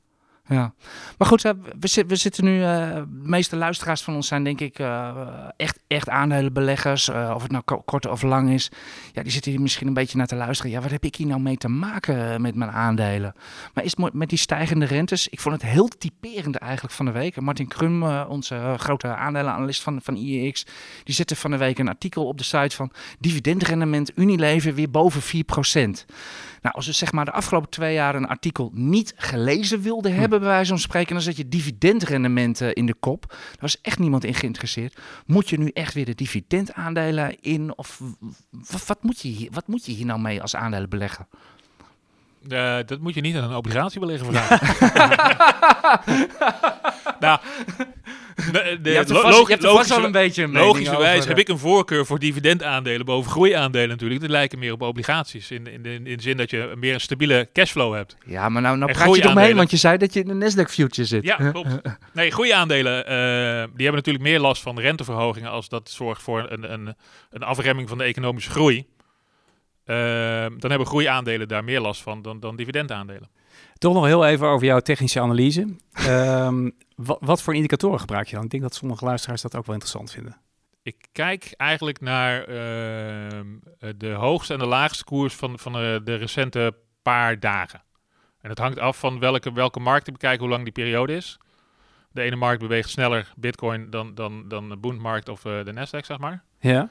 Ja. 0.47 0.73
Maar 1.17 1.27
goed, 1.27 1.45
eh, 1.45 1.51
we, 1.79 1.87
zit- 1.87 2.07
we 2.07 2.15
zitten 2.15 2.43
nu, 2.43 2.63
eh, 2.63 2.93
de 2.93 3.05
meeste 3.07 3.55
luisteraars 3.55 4.01
van 4.01 4.15
ons 4.15 4.27
zijn 4.27 4.43
denk 4.43 4.59
ik 4.59 4.79
eh, 4.79 5.17
echt, 5.57 5.79
echt 5.87 6.09
aandelenbeleggers. 6.09 7.09
of 7.09 7.41
het 7.41 7.51
nou 7.51 7.63
ko- 7.63 7.81
kort 7.81 8.05
of 8.07 8.21
lang 8.21 8.49
is. 8.49 8.71
Ja, 9.13 9.23
die 9.23 9.31
zitten 9.31 9.51
hier 9.51 9.61
misschien 9.61 9.87
een 9.87 9.93
beetje 9.93 10.17
naar 10.17 10.27
te 10.27 10.35
luisteren. 10.35 10.71
Ja, 10.71 10.81
wat 10.81 10.91
heb 10.91 11.03
ik 11.03 11.15
hier 11.15 11.27
nou 11.27 11.41
mee 11.41 11.57
te 11.57 11.67
maken 11.67 12.41
met 12.41 12.55
mijn 12.55 12.71
aandelen? 12.71 13.33
Maar 13.73 13.83
is 13.83 13.93
het 13.97 14.13
met 14.13 14.29
die 14.29 14.37
stijgende 14.37 14.85
rentes, 14.85 15.27
ik 15.27 15.39
vond 15.39 15.61
het 15.61 15.71
heel 15.71 15.87
typerend 15.87 16.55
eigenlijk 16.55 16.93
van 16.93 17.05
de 17.05 17.11
week. 17.11 17.39
Martin 17.39 17.67
Krum, 17.67 18.03
onze 18.03 18.73
grote 18.77 19.15
aandelenanalist 19.15 19.81
van, 19.81 19.99
van 20.03 20.15
IEX, 20.15 20.65
die 21.03 21.15
zette 21.15 21.35
van 21.35 21.51
de 21.51 21.57
week 21.57 21.79
een 21.79 21.87
artikel 21.89 22.27
op 22.27 22.37
de 22.37 22.43
site 22.43 22.75
van 22.75 22.91
dividendrendement 23.19 24.11
Unilever 24.17 24.73
weer 24.73 24.89
boven 24.91 25.21
4%. 25.21 26.05
Nou, 26.61 26.75
als 26.75 26.85
we 26.85 26.91
zeg 26.91 27.11
maar 27.11 27.25
de 27.25 27.31
afgelopen 27.31 27.69
twee 27.69 27.93
jaar 27.93 28.15
een 28.15 28.27
artikel 28.27 28.71
niet 28.73 29.13
gelezen 29.15 29.81
wilden 29.81 30.15
hebben, 30.15 30.39
bij 30.39 30.47
wijze 30.47 30.69
van 30.69 30.79
spreken, 30.79 31.13
dan 31.13 31.23
zet 31.23 31.37
je 31.37 31.47
dividendrendement 31.47 32.61
eh, 32.61 32.69
in 32.73 32.85
de 32.85 32.93
kop. 32.93 33.25
Daar 33.27 33.57
was 33.59 33.81
echt 33.81 33.99
niemand 33.99 34.23
in 34.23 34.33
geïnteresseerd. 34.33 34.99
Moet 35.25 35.49
je 35.49 35.59
nu 35.59 35.67
echt 35.67 35.93
weer 35.93 36.05
de 36.05 36.15
dividendaandelen 36.15 37.41
in? 37.41 37.77
Of 37.77 38.01
wat 38.87 39.03
moet 39.03 39.21
je 39.21 39.27
hier, 39.27 39.49
wat 39.51 39.67
moet 39.67 39.85
je 39.85 39.91
hier 39.91 40.05
nou 40.05 40.19
mee 40.19 40.41
als 40.41 40.55
aandelenbelegger? 40.55 41.27
Eh, 42.49 42.77
dat 42.85 42.99
moet 42.99 43.13
je 43.13 43.21
niet 43.21 43.35
aan 43.35 43.43
een 43.43 43.55
obligatiebelegger 43.55 44.33
vragen. 44.33 44.59
nou, 47.19 47.39
de, 48.51 48.79
de, 48.81 48.89
je 48.89 48.95
hebt 48.95 49.11
vast, 49.11 49.49
je 49.49 49.57
logische- 49.61 50.01
een 50.03 50.11
beetje 50.11 50.43
een 50.43 50.51
mening 50.51 50.67
Logischerwijs 50.67 51.17
over, 51.17 51.29
heb 51.29 51.39
ik 51.39 51.47
een 51.47 51.57
voorkeur 51.57 52.05
voor 52.05 52.19
dividendaandelen 52.19 53.05
boven 53.05 53.31
groeiaandelen 53.31 53.89
natuurlijk. 53.89 54.21
Die 54.21 54.29
lijken 54.29 54.59
meer 54.59 54.71
op 54.71 54.81
obligaties. 54.81 55.51
In, 55.51 55.67
in, 55.67 55.81
de, 55.81 55.93
in 55.93 56.03
de 56.03 56.21
zin 56.21 56.37
dat 56.37 56.49
je 56.49 56.73
meer 56.77 56.93
een 56.93 57.01
stabiele 57.01 57.49
cashflow 57.53 57.93
hebt. 57.93 58.15
Ja, 58.25 58.49
maar 58.49 58.61
nou, 58.61 58.77
nou 58.77 58.91
En 58.91 58.97
praat 58.97 58.97
je 58.97 58.97
toch 58.97 59.05
mee, 59.05 59.21
groeiaandelen. 59.21 59.55
want 59.57 59.71
je 59.71 59.77
zei 59.77 59.97
dat 59.97 60.13
je 60.13 60.23
in 60.23 60.39
de 60.39 60.51
Nasdaq 60.51 60.71
Future 60.71 61.07
zit. 61.07 61.23
Ja, 61.23 61.35
klopt. 61.51 61.81
Nee, 62.13 62.31
groeiaandelen 62.31 63.05
eh, 63.05 63.13
die 63.75 63.85
hebben 63.85 63.95
natuurlijk 63.95 64.23
meer 64.23 64.39
last 64.39 64.61
van 64.61 64.79
renteverhogingen 64.79 65.49
als 65.51 65.69
dat 65.69 65.89
zorgt 65.89 66.21
voor 66.21 66.45
een, 66.49 66.73
een, 66.73 66.95
een 67.29 67.43
afremming 67.43 67.89
van 67.89 67.97
de 67.97 68.03
economische 68.03 68.51
groei. 68.51 68.85
Eh, 69.91 70.57
dan 70.57 70.69
hebben 70.69 70.87
groeiaandelen 70.87 71.47
daar 71.47 71.63
meer 71.63 71.81
last 71.81 72.01
van 72.01 72.21
dan, 72.21 72.39
dan 72.39 72.55
dividendaandelen. 72.55 73.29
Toch 73.73 73.93
nog 73.93 74.05
heel 74.05 74.25
even 74.25 74.47
over 74.47 74.65
jouw 74.65 74.79
technische 74.79 75.19
analyse. 75.19 75.67
Ehm, 75.93 76.69
wat, 76.95 77.17
wat 77.21 77.41
voor 77.41 77.55
indicatoren 77.55 77.99
gebruik 77.99 78.27
je 78.27 78.35
dan? 78.35 78.43
Ik 78.43 78.49
denk 78.49 78.63
dat 78.63 78.75
sommige 78.75 79.05
luisteraars 79.05 79.41
dat 79.41 79.55
ook 79.55 79.65
wel 79.65 79.73
interessant 79.75 80.11
vinden. 80.11 80.37
Ik 80.83 81.05
kijk 81.11 81.53
eigenlijk 81.57 82.01
naar 82.01 82.43
ehm, 82.43 83.47
eh, 83.79 83.89
de 83.97 84.11
hoogste 84.11 84.53
en 84.53 84.59
de 84.59 84.65
laagste 84.65 85.03
koers 85.03 85.33
van, 85.33 85.59
van 85.59 85.75
eh, 85.75 85.95
de 86.03 86.15
recente 86.15 86.75
paar 87.01 87.39
dagen. 87.39 87.83
En 88.41 88.49
het 88.49 88.59
hangt 88.59 88.79
af 88.79 88.99
van 88.99 89.19
welke, 89.19 89.53
welke 89.53 89.79
markt 89.79 90.07
ik 90.07 90.13
bekijk, 90.13 90.39
hoe 90.39 90.49
lang 90.49 90.63
die 90.63 90.71
periode 90.71 91.15
is. 91.15 91.37
De 92.11 92.21
ene 92.21 92.35
markt 92.35 92.61
beweegt 92.61 92.89
sneller 92.89 93.33
Bitcoin 93.35 93.89
dan, 93.89 94.15
dan, 94.15 94.47
dan 94.47 94.69
de 94.69 94.77
Bundmarkt 94.77 95.29
of 95.29 95.45
eh, 95.45 95.63
de 95.63 95.73
Nasdaq, 95.73 96.05
zeg 96.05 96.17
maar. 96.17 96.43
Ja? 96.59 96.89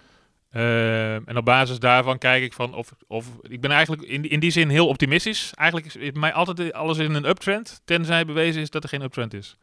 Ehm, 0.50 1.20
en 1.24 1.36
op 1.36 1.44
basis 1.44 1.78
daarvan 1.78 2.18
kijk 2.18 2.42
ik 2.42 2.52
van 2.52 2.74
of, 2.74 2.92
of 3.06 3.26
ik 3.42 3.60
ben 3.60 3.70
eigenlijk 3.70 4.02
in, 4.02 4.20
die- 4.22 4.30
in 4.30 4.40
die 4.40 4.50
zin 4.50 4.68
heel 4.68 4.88
optimistisch. 4.88 5.52
Eigenlijk 5.54 5.94
is 5.94 6.12
mij 6.12 6.32
altijd 6.32 6.72
alles 6.72 6.98
in 6.98 7.14
een 7.14 7.28
uptrend, 7.28 7.80
tenzij 7.84 8.24
bewezen 8.24 8.62
is 8.62 8.70
dat 8.70 8.82
er 8.82 8.88
geen 8.88 9.02
uptrend 9.02 9.34
is. 9.34 9.56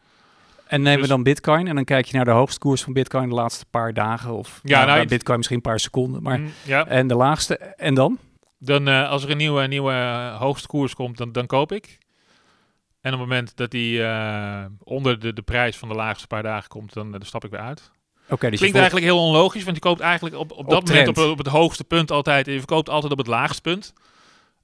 En 0.68 0.78
nemen 0.82 0.94
we 0.94 1.00
Dus- 1.00 1.10
dan 1.10 1.24
Bitcoin 1.24 1.68
en 1.68 1.76
dan 1.76 1.84
kijk 1.84 2.06
je 2.06 2.16
naar 2.16 2.26
de 2.26 2.32
hoogste 2.32 2.60
koers 2.60 2.82
van 2.84 2.94
Bitcoin 2.94 3.30
de 3.30 3.36
laatste 3.36 3.66
paar 3.70 3.94
dagen. 3.94 4.34
Of 4.34 4.60
Ja, 4.64 4.86
nou, 4.86 4.98
nou, 4.98 5.08
Bitcoin 5.08 5.38
misschien 5.38 5.58
een 5.58 5.64
paar 5.64 5.80
seconden. 5.80 6.24
Maar, 6.24 6.40
Mm, 6.40 6.52
ja. 6.66 6.86
En 6.88 7.08
de 7.08 7.16
laagste. 7.16 7.58
En 7.58 7.94
dan? 7.94 8.20
Dan 8.60 8.88
eh, 8.88 9.10
als 9.10 9.24
er 9.24 9.30
een 9.30 9.38
nieuwe, 9.38 9.68
nieuwe 9.68 9.92
eh, 9.92 10.38
hoogste 10.40 10.68
koers 10.68 10.94
komt, 10.94 11.18
dan, 11.18 11.32
dan 11.32 11.46
koop 11.46 11.72
ik. 11.72 11.98
En 13.02 13.14
op 13.14 13.20
het 13.20 13.28
moment 13.30 13.56
dat 13.56 13.72
die 13.72 14.04
eh, 14.04 14.66
onder 14.84 15.20
de, 15.20 15.34
de 15.34 15.42
prijs 15.42 15.78
van 15.78 15.88
de 15.90 15.96
laagste 15.96 16.28
paar 16.28 16.44
dagen 16.44 16.70
komt, 16.70 16.94
dan, 16.94 17.12
dan 17.12 17.22
stap 17.22 17.46
ik 17.46 17.52
weer 17.52 17.60
uit. 17.60 17.92
Oké, 18.30 18.50
dus 18.50 18.60
Klinkt 18.60 18.60
volgt- 18.60 18.76
eigenlijk 18.76 19.06
heel 19.06 19.20
onlogisch, 19.24 19.64
want 19.64 19.76
je 19.76 19.82
koopt 19.82 20.00
eigenlijk 20.00 20.36
op, 20.36 20.52
op, 20.52 20.58
Op 20.58 20.70
dat 20.70 20.88
moment 20.88 21.08
op, 21.08 21.18
op 21.18 21.38
het 21.38 21.48
hoogste 21.48 21.84
punt 21.84 22.12
altijd. 22.12 22.48
En 22.48 22.54
je 22.54 22.60
verkoopt 22.60 22.90
altijd 22.90 23.12
op 23.12 23.18
het 23.18 23.28
laagste 23.28 23.62
punt. 23.62 23.94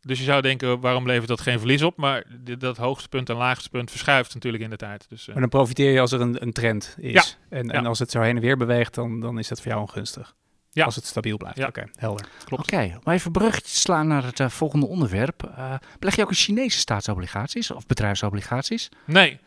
Dus 0.02 0.18
je 0.20 0.24
zou 0.24 0.42
denken, 0.42 0.80
waarom 0.80 1.06
levert 1.06 1.28
dat 1.28 1.42
geen 1.42 1.60
verlies 1.60 1.82
op? 1.82 1.98
Maar 1.98 2.24
dit- 2.44 2.60
dat 2.60 2.78
hoogste 2.78 3.10
punt 3.10 3.30
en 3.30 3.36
laagste 3.36 3.70
punt 3.70 3.90
verschuift 3.92 4.34
natuurlijk 4.34 4.64
in 4.64 4.70
de 4.70 4.76
tijd. 4.76 5.06
Dus, 5.10 5.22
eh, 5.22 5.28
Maar 5.28 5.40
dan 5.40 5.50
profiteer 5.50 5.92
je 5.92 6.00
als 6.00 6.12
er 6.12 6.22
een, 6.22 6.42
een 6.42 6.52
trend 6.54 6.96
is. 7.00 7.12
Ja. 7.14 7.24
En, 7.50 7.70
en 7.72 7.82
Ja. 7.82 7.88
als 7.88 8.00
het 8.00 8.12
zo 8.12 8.22
heen 8.22 8.36
en 8.36 8.42
weer 8.42 8.58
beweegt, 8.58 8.94
dan, 8.94 9.20
dan 9.20 9.40
is 9.40 9.48
dat 9.48 9.62
voor 9.62 9.68
jou 9.72 9.82
ongunstig. 9.82 10.34
Ja. 10.72 10.86
Als 10.86 10.96
het 10.96 11.06
stabiel 11.06 11.38
blijft. 11.38 11.58
Ja. 11.58 11.68
Oké, 11.68 11.84
helder. 11.96 12.26
klopt. 12.46 12.64
Oké, 12.64 13.00
maar 13.04 13.14
even 13.14 13.26
een 13.26 13.32
bruggetje 13.32 13.76
slaan 13.78 14.08
naar 14.08 14.24
het 14.24 14.40
eh, 14.40 14.50
volgende 14.50 14.88
onderwerp. 14.88 15.52
Eh 15.56 15.74
beleg 16.00 16.16
je 16.16 16.22
ook 16.22 16.30
in 16.30 16.36
Chinese 16.36 16.78
staatsobligaties 16.78 17.72
of 17.72 17.86
bedrijfsobligaties? 17.86 18.90
Nee. 19.06 19.40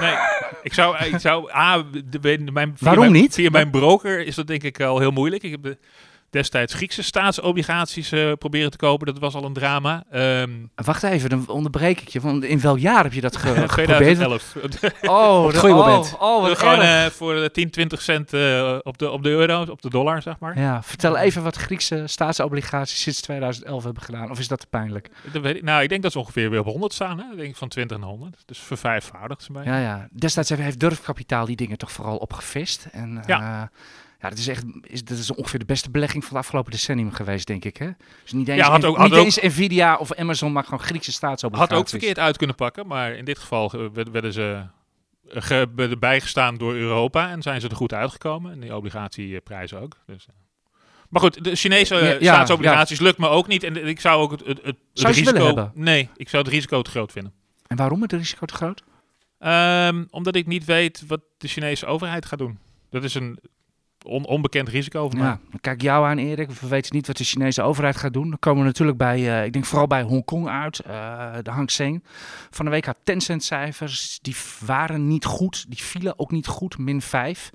Nee, 0.00 0.14
ik 0.62 0.74
zou, 0.74 0.96
ik 1.04 1.18
zou 1.18 1.52
A, 1.52 1.84
de, 2.10 2.18
mijn, 2.52 2.72
via 2.76 2.86
Waarom 2.86 3.10
mijn- 3.10 3.22
niet? 3.22 3.34
Via 3.34 3.50
mijn 3.50 3.70
broker 3.70 4.26
is 4.26 4.34
dat 4.34 4.46
denk 4.46 4.62
ik 4.62 4.80
al 4.80 4.98
heel 4.98 5.10
moeilijk. 5.10 5.42
Ik 5.42 5.50
heb 5.50 5.62
de, 5.62 5.78
destijds 6.34 6.74
Griekse 6.74 7.02
staatsobligaties 7.02 8.12
eh, 8.12 8.32
proberen 8.38 8.70
te 8.70 8.76
kopen. 8.76 9.06
Dat 9.06 9.18
was 9.18 9.34
al 9.34 9.44
een 9.44 9.52
drama. 9.52 10.04
Ehm 10.10 10.50
Wacht 10.74 11.02
even, 11.02 11.30
dan 11.30 11.48
onderbreek 11.48 12.00
ik 12.00 12.08
je. 12.08 12.20
Want 12.20 12.44
in 12.44 12.60
welk 12.60 12.78
jaar 12.78 13.02
heb 13.02 13.12
je 13.12 13.20
dat 13.20 13.36
ge- 13.36 13.54
geprobeerd? 13.68 14.16
2011. 14.16 14.56
Oh, 15.02 15.46
het 15.46 15.56
goede 15.58 15.74
moment. 15.74 16.16
Oh, 16.18 16.42
wat 16.48 16.58
Gewoon 16.58 16.80
eh, 16.80 17.04
voor 17.06 17.34
de 17.34 17.50
10, 17.50 17.70
20 17.70 18.02
cent 18.02 18.32
eh, 18.32 18.76
op, 18.82 18.98
de, 18.98 19.10
op 19.10 19.22
de 19.22 19.28
euro, 19.28 19.62
op 19.70 19.82
de 19.82 19.90
dollar, 19.90 20.22
zeg 20.22 20.38
maar. 20.38 20.58
Ja, 20.60 20.82
vertel 20.82 21.16
even 21.16 21.42
wat 21.42 21.56
Griekse 21.56 22.02
staatsobligaties 22.06 23.00
sinds 23.02 23.20
2011 23.20 23.84
hebben 23.84 24.02
gedaan. 24.02 24.30
Of 24.30 24.38
is 24.38 24.48
dat 24.48 24.60
te 24.60 24.66
pijnlijk? 24.70 25.10
Dat 25.32 25.42
weet 25.42 25.56
ik, 25.56 25.62
nou, 25.62 25.82
ik 25.82 25.88
denk 25.88 26.02
dat 26.02 26.12
ze 26.12 26.18
ongeveer 26.18 26.50
weer 26.50 26.60
op 26.60 26.66
100 26.66 26.92
staan. 26.92 27.18
Hè? 27.18 27.24
Ik 27.32 27.36
denk 27.38 27.56
van 27.56 27.68
20 27.68 27.98
naar 27.98 28.08
100. 28.08 28.42
Dus 28.46 28.58
vervijfvoudigd 28.58 29.42
ze 29.42 29.52
bij. 29.52 29.64
Ja, 29.64 29.78
ja. 29.78 30.08
Destijds 30.12 30.48
heeft- 30.48 30.62
heeft 30.62 30.80
durfkapitaal 30.80 31.46
die 31.46 31.56
dingen 31.56 31.78
toch 31.78 31.92
vooral 31.92 32.16
opgevist. 32.16 32.86
En 32.92 33.22
Ja. 33.26 33.70
Ja. 34.24 34.28
dat 34.30 34.38
is 34.38 34.48
echt 34.48 34.64
is, 34.80 35.04
dat 35.04 35.18
is 35.18 35.30
ongeveer 35.34 35.58
de 35.58 35.64
beste 35.64 35.90
belegging 35.90 36.24
van 36.24 36.36
het 36.36 36.44
afgelopen 36.44 36.70
decennium 36.70 37.12
geweest, 37.12 37.46
denk 37.46 37.64
ik. 37.64 37.76
Hè? 37.76 37.88
Dus 38.22 38.32
niet 38.32 38.48
eens, 38.48 38.58
Ja, 38.58 38.70
had 38.70 38.84
ook- 38.84 38.98
niet 38.98 39.12
ook- 39.12 39.24
eens 39.24 39.40
Nvidia 39.40 39.96
of 39.96 40.14
Amazon, 40.14 40.52
maar 40.52 40.64
gewoon 40.64 40.80
Griekse 40.80 41.12
staatsobligaties. 41.12 41.74
Had 41.76 41.82
ook 41.84 41.88
verkeerd 41.90 42.18
uit 42.18 42.36
kunnen 42.36 42.56
pakken, 42.56 42.86
maar 42.86 43.12
in 43.12 43.24
dit 43.24 43.38
geval 43.38 43.72
eh, 43.72 43.80
werd- 43.92 44.10
werden 44.10 44.32
ze 44.32 44.62
eh, 45.28 45.42
ge- 45.42 45.96
bijgestaan 45.98 46.56
door 46.56 46.74
Europa 46.74 47.30
en 47.30 47.42
zijn 47.42 47.60
ze 47.60 47.68
er 47.68 47.76
goed 47.76 47.92
uitgekomen. 47.92 48.52
En 48.52 48.60
die 48.60 48.76
obligatieprijzen 48.76 49.80
ook. 49.80 49.96
Dus, 50.06 50.26
eh. 50.26 50.34
Maar 51.08 51.20
goed, 51.22 51.44
de 51.44 51.54
Chinese 51.56 51.94
Ja, 51.94 52.02
ja, 52.10 52.16
staatsobligaties 52.20 53.00
lukt 53.00 53.18
me 53.18 53.28
ook 53.28 53.46
niet. 53.46 53.62
En 53.62 53.86
ik 53.86 54.00
zou 54.00 54.22
ook 54.22 54.30
het, 54.30 54.46
het, 54.62 54.76
Zou 54.92 55.14
risico... 55.14 55.70
Nee, 55.74 56.08
ik 56.16 56.28
zou 56.28 56.42
het 56.42 56.52
risico 56.52 56.82
te 56.82 56.90
groot 56.90 57.12
vinden. 57.12 57.32
En 57.66 57.76
waarom 57.76 58.02
het 58.02 58.12
risico 58.12 58.46
te 58.46 58.54
groot? 58.54 58.82
Ehm, 59.38 60.04
omdat 60.10 60.34
ik 60.34 60.46
niet 60.46 60.64
weet 60.64 61.02
wat 61.06 61.20
de 61.38 61.48
Chinese 61.48 61.86
overheid 61.86 62.26
gaat 62.26 62.38
doen. 62.38 62.58
Dat 62.90 63.04
is 63.04 63.14
een 63.14 63.38
on- 64.04 64.26
onbekend 64.26 64.68
risico 64.68 65.08
mij. 65.08 65.22
Ja, 65.22 65.40
kijk 65.60 65.82
jou 65.82 66.06
aan, 66.06 66.18
Erik. 66.18 66.50
We 66.50 66.68
weten 66.68 66.94
niet 66.94 67.06
wat 67.06 67.16
de 67.16 67.24
Chinese 67.24 67.62
overheid 67.62 67.96
gaat 67.96 68.12
doen. 68.12 68.28
Dan 68.28 68.38
komen 68.38 68.60
we 68.60 68.66
natuurlijk 68.66 68.98
bij, 68.98 69.38
eh, 69.38 69.44
ik 69.44 69.52
denk 69.52 69.64
vooral 69.64 69.86
bij 69.86 70.02
Hongkong 70.02 70.48
uit. 70.48 70.78
eh, 70.80 71.32
de 71.42 71.50
Hang 71.50 71.70
Seng. 71.70 72.04
Van 72.50 72.64
de 72.64 72.70
week 72.70 72.84
had 72.86 72.96
Tencent 73.02 73.44
cijfers. 73.44 74.18
Die 74.22 74.36
waren 74.66 75.06
niet 75.08 75.24
goed. 75.24 75.64
Die 75.68 75.82
vielen 75.82 76.18
ook 76.18 76.30
niet 76.30 76.46
goed. 76.46 76.78
Min 76.78 77.00
5. 77.02 77.50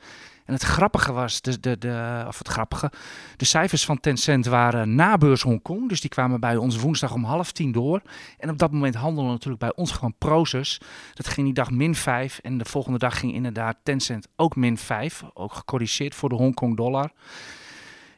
En 0.50 0.56
het 0.56 0.64
grappige 0.64 1.12
was, 1.12 1.42
de, 1.42 1.60
de, 1.60 1.78
de, 1.78 2.24
of 2.28 2.38
het 2.38 2.48
grappige, 2.48 2.92
de 3.38 3.46
cijfers 3.46 3.86
van 3.86 4.00
Tencent 4.00 4.46
waren 4.46 4.96
na 4.96 5.18
beurs 5.18 5.42
Hongkong. 5.42 5.90
Dus 5.90 6.02
die 6.02 6.10
kwamen 6.10 6.40
bij 6.40 6.58
ons 6.58 6.78
woensdag 6.78 7.14
om 7.14 7.24
half 7.24 7.52
tien 7.52 7.72
door. 7.72 8.02
En 8.38 8.50
op 8.50 8.58
dat 8.58 8.72
moment 8.72 8.96
handelde 8.96 9.30
natuurlijk 9.30 9.62
bij 9.62 9.76
ons 9.76 9.92
gewoon 9.92 10.14
Proces. 10.18 10.82
Dat 11.14 11.28
ging 11.28 11.46
die 11.46 11.56
dag 11.56 11.72
min 11.72 11.96
5. 11.96 12.40
En 12.40 12.58
de 12.58 12.66
volgende 12.66 12.98
dag 12.98 13.20
ging 13.20 13.34
inderdaad 13.34 13.78
Tencent 13.84 14.28
ook 14.36 14.56
min 14.56 14.78
5. 14.78 15.24
Ook 15.34 15.54
gecorrigeerd 15.54 16.16
voor 16.16 16.30
de 16.30 16.36
Hongkong 16.36 16.78
dollar. 16.78 17.12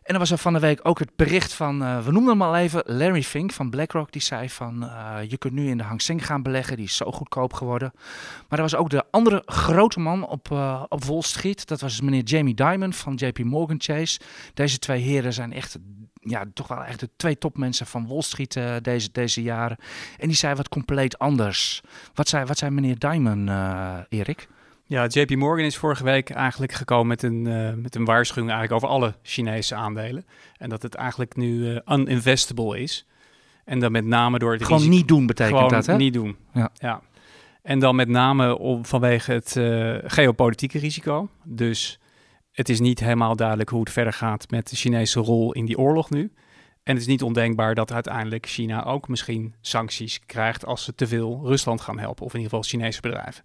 En 0.02 0.18
dan 0.18 0.20
was 0.20 0.32
er 0.32 0.38
van 0.38 0.54
de 0.54 0.60
week 0.60 0.80
ook 0.84 1.00
het 1.00 1.16
bericht 1.16 1.54
van, 1.54 1.84
eh, 1.84 2.06
we 2.06 2.12
noemden 2.12 2.32
hem 2.32 2.42
al 2.42 2.56
even, 2.56 2.84
Larry 2.86 3.24
Fink 3.24 3.52
van 3.52 3.70
BlackRock. 3.70 4.12
Die 4.12 4.22
zei 4.22 4.50
van, 4.50 4.84
eh, 4.84 5.18
je 5.28 5.38
kunt 5.38 5.54
nu 5.54 5.70
in 5.70 5.78
de 5.78 5.84
Hang 5.84 6.02
Seng 6.02 6.26
gaan 6.26 6.44
beleggen. 6.44 6.76
Die 6.76 6.86
is 6.86 6.96
zo 6.96 7.12
goedkoop 7.12 7.54
geworden. 7.54 7.92
Maar 8.50 8.60
er 8.60 8.62
was 8.62 8.76
ook 8.76 8.90
de 8.90 9.04
andere 9.12 9.44
grote 9.46 10.00
man 10.00 10.28
op, 10.28 10.52
eh, 10.52 10.84
op 10.90 11.04
Wall 11.04 11.22
Street. 11.22 11.68
Dat 11.68 11.82
was 11.82 12.02
meneer 12.02 12.24
Jamie 12.24 12.54
Dimon 12.54 12.94
van 12.94 13.14
JP 13.16 13.40
Morgan 13.40 13.82
Chase. 13.82 14.20
Deze 14.54 14.80
twee 14.80 15.02
heren 15.02 15.34
zijn 15.34 15.54
echt, 15.54 15.78
ja, 16.14 16.46
toch 16.54 16.68
wel 16.68 16.84
echt 16.84 17.00
de 17.00 17.10
twee 17.16 17.38
topmensen 17.38 17.86
van 17.86 18.08
Wall 18.08 18.22
Street 18.22 18.60
deze, 18.82 19.10
deze 19.12 19.42
jaren. 19.42 19.78
En 20.18 20.28
die 20.28 20.38
zei 20.38 20.56
wat 20.56 20.70
compleet 20.70 21.18
anders. 21.18 21.82
Wat 22.14 22.28
zei, 22.28 22.46
wat 22.46 22.58
zei 22.58 22.72
meneer 22.72 23.00
Dimon, 23.00 23.50
Erik? 24.10 24.48
Ja, 24.92 25.08
JP 25.08 25.36
Morgan 25.36 25.66
is 25.66 25.78
vorige 25.78 26.04
week 26.04 26.30
eigenlijk 26.30 26.72
gekomen 26.72 27.08
met 27.08 27.24
een, 27.24 27.48
eh, 27.48 27.74
met 27.74 27.96
een 27.96 28.06
waarschuwing 28.06 28.52
eigenlijk 28.52 28.84
over 28.84 28.96
alle 28.96 29.14
Chinese 29.24 29.76
aandelen. 29.76 30.26
En 30.58 30.70
dat 30.70 30.82
het 30.82 30.96
eigenlijk 30.96 31.36
nu 31.36 31.76
eh, 31.76 31.98
uninvestable 31.98 32.80
is. 32.80 33.08
En 33.66 33.80
dan 33.80 33.92
met 33.92 34.06
name 34.06 34.40
door 34.40 34.52
het 34.52 34.64
Gewoon 34.64 34.90
niet 34.90 35.08
doen 35.08 35.26
betekent 35.26 35.56
gewoon 35.56 35.72
dat, 35.72 35.86
hè? 35.86 35.96
niet 35.96 36.14
doen. 36.14 36.38
Ja. 36.74 37.02
En 37.62 37.80
dan 37.80 37.96
met 37.96 38.08
name 38.08 38.58
om, 38.58 38.86
vanwege 38.86 39.32
het 39.32 39.56
eh, 39.56 39.96
geopolitieke 40.04 40.80
risico. 40.80 41.30
Dus 41.44 42.00
het 42.52 42.70
is 42.70 42.80
niet 42.80 43.00
helemaal 43.00 43.36
duidelijk 43.36 43.70
hoe 43.70 43.80
het 43.80 43.92
verder 43.92 44.14
gaat 44.14 44.50
met 44.50 44.70
de 44.70 44.76
Chinese 44.76 45.20
rol 45.20 45.52
in 45.52 45.66
die 45.66 45.78
oorlog 45.78 46.10
nu. 46.10 46.32
En 46.92 46.98
het 46.98 47.06
is 47.06 47.12
niet 47.12 47.24
ondenkbaar 47.24 47.76
dat 47.76 47.92
uiteindelijk 47.92 48.46
China 48.46 48.84
ook 48.84 49.08
misschien 49.08 49.56
sancties 49.62 50.20
krijgt 50.26 50.66
als 50.66 50.84
ze 50.84 50.96
te 50.96 51.08
veel 51.08 51.42
Rusland 51.44 51.82
gaan 51.82 52.00
helpen, 52.00 52.26
of 52.26 52.34
in 52.34 52.40
ieder 52.40 52.58
geval 52.58 52.70
Chinese 52.70 53.02
bedrijven. 53.02 53.44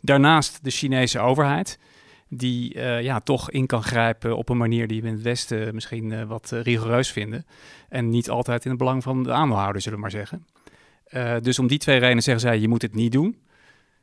Daarnaast 0.00 0.64
de 0.64 0.70
Chinese 0.70 1.18
overheid, 1.18 1.78
die 2.28 2.74
eh, 2.74 3.02
ja, 3.02 3.20
toch 3.20 3.50
in 3.50 3.66
kan 3.66 3.82
grijpen 3.82 4.36
op 4.36 4.48
een 4.48 4.56
manier 4.56 4.86
die 4.86 5.02
we 5.02 5.08
in 5.08 5.14
het 5.14 5.22
Westen 5.22 5.74
misschien 5.74 6.12
eh, 6.12 6.22
wat 6.22 6.52
eh, 6.52 6.60
rigoureus 6.60 7.10
vinden. 7.10 7.46
En 7.88 8.08
niet 8.08 8.30
altijd 8.30 8.64
in 8.64 8.70
het 8.70 8.78
belang 8.78 9.02
van 9.02 9.22
de 9.22 9.32
aandeelhouder, 9.32 9.82
zullen 9.82 9.98
we 9.98 10.04
maar 10.04 10.10
zeggen. 10.10 10.46
Dus 11.42 11.58
om 11.58 11.66
die 11.66 11.78
twee 11.78 11.98
redenen 11.98 12.22
zeggen 12.22 12.42
zij, 12.42 12.58
je 12.58 12.68
moet 12.68 12.82
het 12.82 12.94
niet 12.94 13.12
doen. 13.12 13.38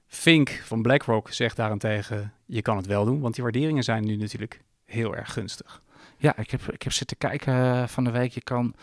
Fink 0.07 0.49
van 0.49 0.81
BlackRock 0.81 1.31
zegt 1.31 1.55
daarentegen, 1.55 2.33
je 2.45 2.61
kan 2.61 2.77
het 2.77 2.85
wel 2.85 3.05
doen, 3.05 3.19
want 3.19 3.33
die 3.33 3.43
waarderingen 3.43 3.83
zijn 3.83 4.05
nu 4.05 4.15
natuurlijk 4.15 4.61
heel 4.85 5.15
erg 5.15 5.33
gunstig. 5.33 5.81
Ja, 6.23 6.37
ik 6.37 6.51
heb, 6.51 6.61
ik 6.71 6.81
heb 6.81 6.91
zitten 6.91 7.17
kijken 7.17 7.53
eh, 7.53 7.87
van 7.87 8.03
de 8.03 8.11
week. 8.11 8.31
Je 8.31 8.41
kan, 8.41 8.75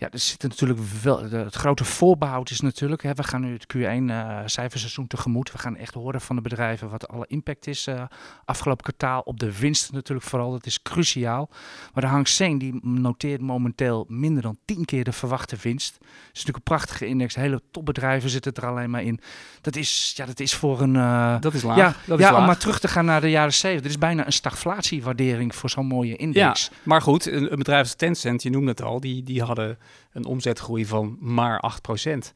Ja, 0.00 0.10
er 0.10 0.18
zit 0.18 0.42
natuurlijk 0.42 0.80
wel. 1.02 1.22
het 1.30 1.54
grote 1.54 1.84
voorbehoud 1.84 2.50
is 2.50 2.60
natuurlijk. 2.60 3.02
Hè, 3.02 3.12
we 3.14 3.22
gaan 3.22 3.40
nu 3.40 3.52
het 3.52 3.66
Q1-cijferseizoen 3.76 5.06
tegemoet. 5.06 5.52
We 5.52 5.58
gaan 5.58 5.76
echt 5.76 5.94
horen 5.94 6.20
van 6.20 6.36
de 6.36 6.42
bedrijven 6.42 6.88
wat 6.90 7.08
alle 7.08 7.24
impact 7.28 7.66
is. 7.66 7.86
eh, 7.86 8.02
afgelopen 8.44 8.84
kwartaal 8.84 9.20
op 9.20 9.40
de 9.40 9.58
winst 9.58 9.92
natuurlijk 9.92 10.26
vooral. 10.26 10.50
Dat 10.50 10.66
is 10.66 10.82
cruciaal. 10.82 11.48
Maar 11.94 12.02
de 12.02 12.08
Hang 12.10 12.28
Seng 12.28 12.60
die 12.60 12.78
noteert 12.82 13.40
momenteel 13.40 14.04
minder 14.08 14.42
dan 14.42 14.58
10 14.64 14.84
keer 14.84 15.04
de 15.04 15.12
verwachte 15.12 15.56
winst. 15.62 15.94
Het 15.94 16.02
is 16.08 16.28
natuurlijk 16.44 16.56
een 16.56 16.62
prachtige 16.76 17.06
index. 17.06 17.34
Hele 17.34 17.62
topbedrijven 17.70 18.30
zitten 18.30 18.52
er 18.54 18.66
alleen 18.66 18.90
maar 18.90 19.02
in. 19.02 19.20
Dat 19.60 19.76
is, 19.76 20.12
ja, 20.16 20.26
dat 20.26 20.40
is 20.40 20.54
voor 20.54 20.80
een. 20.80 20.96
eh, 20.96 21.40
Dat 21.40 21.54
is 21.54 21.62
laag. 21.62 21.76
ja, 21.76 21.94
dat 22.06 22.18
is 22.18 22.24
ja 22.24 22.30
laag. 22.30 22.40
om 22.40 22.46
maar 22.46 22.58
terug 22.58 22.80
te 22.80 22.88
gaan 22.88 23.04
naar 23.04 23.20
de 23.20 23.30
jaren 23.30 23.52
70. 23.54 23.84
Er 23.84 23.90
is 23.90 23.98
bijna 23.98 24.26
een 24.26 24.32
stagflatiewaardering 24.32 25.54
voor 25.54 25.70
zo'n 25.70 25.86
mooie 25.86 26.10
Ja, 26.10 26.16
index. 26.16 26.70
maar 26.82 27.02
goed, 27.02 27.26
een, 27.26 27.52
een 27.52 27.58
bedrijf 27.58 27.80
als 27.82 27.94
Tencent, 27.94 28.42
je 28.42 28.50
noemde 28.50 28.70
het 28.70 28.82
al, 28.82 29.00
die, 29.00 29.22
die 29.22 29.42
hadden 29.42 29.78
een 30.12 30.24
omzetgroei 30.24 30.86
van 30.86 31.16
maar 31.20 31.60
8 31.60 31.82
procent. 31.82 32.32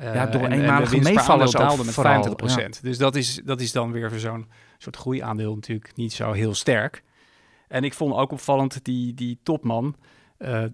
Ja, 0.00 0.26
door 0.26 0.46
eenmalige 0.46 0.96
meevallers 0.96 1.16
meevallers 1.16 1.56
ook 1.56 1.62
daalde 1.62 1.84
met 1.84 1.94
vooral, 1.94 2.12
25 2.12 2.36
procent. 2.36 2.82
Dus 2.82 2.98
dat 2.98 3.16
is, 3.16 3.40
dat 3.44 3.60
is 3.60 3.72
dan 3.72 3.92
weer 3.92 4.10
voor 4.10 4.18
zo'n 4.18 4.46
soort 4.78 4.96
groeiaandeel 4.96 5.54
natuurlijk 5.54 5.96
niet 5.96 6.12
zo 6.12 6.32
heel 6.32 6.54
sterk. 6.54 7.02
En 7.68 7.84
ik 7.84 7.94
vond 7.94 8.14
ook 8.14 8.32
opvallend 8.32 8.84
die, 8.84 9.14
die 9.14 9.38
topman, 9.42 9.96
eh 10.38 10.64
eh, 10.64 10.70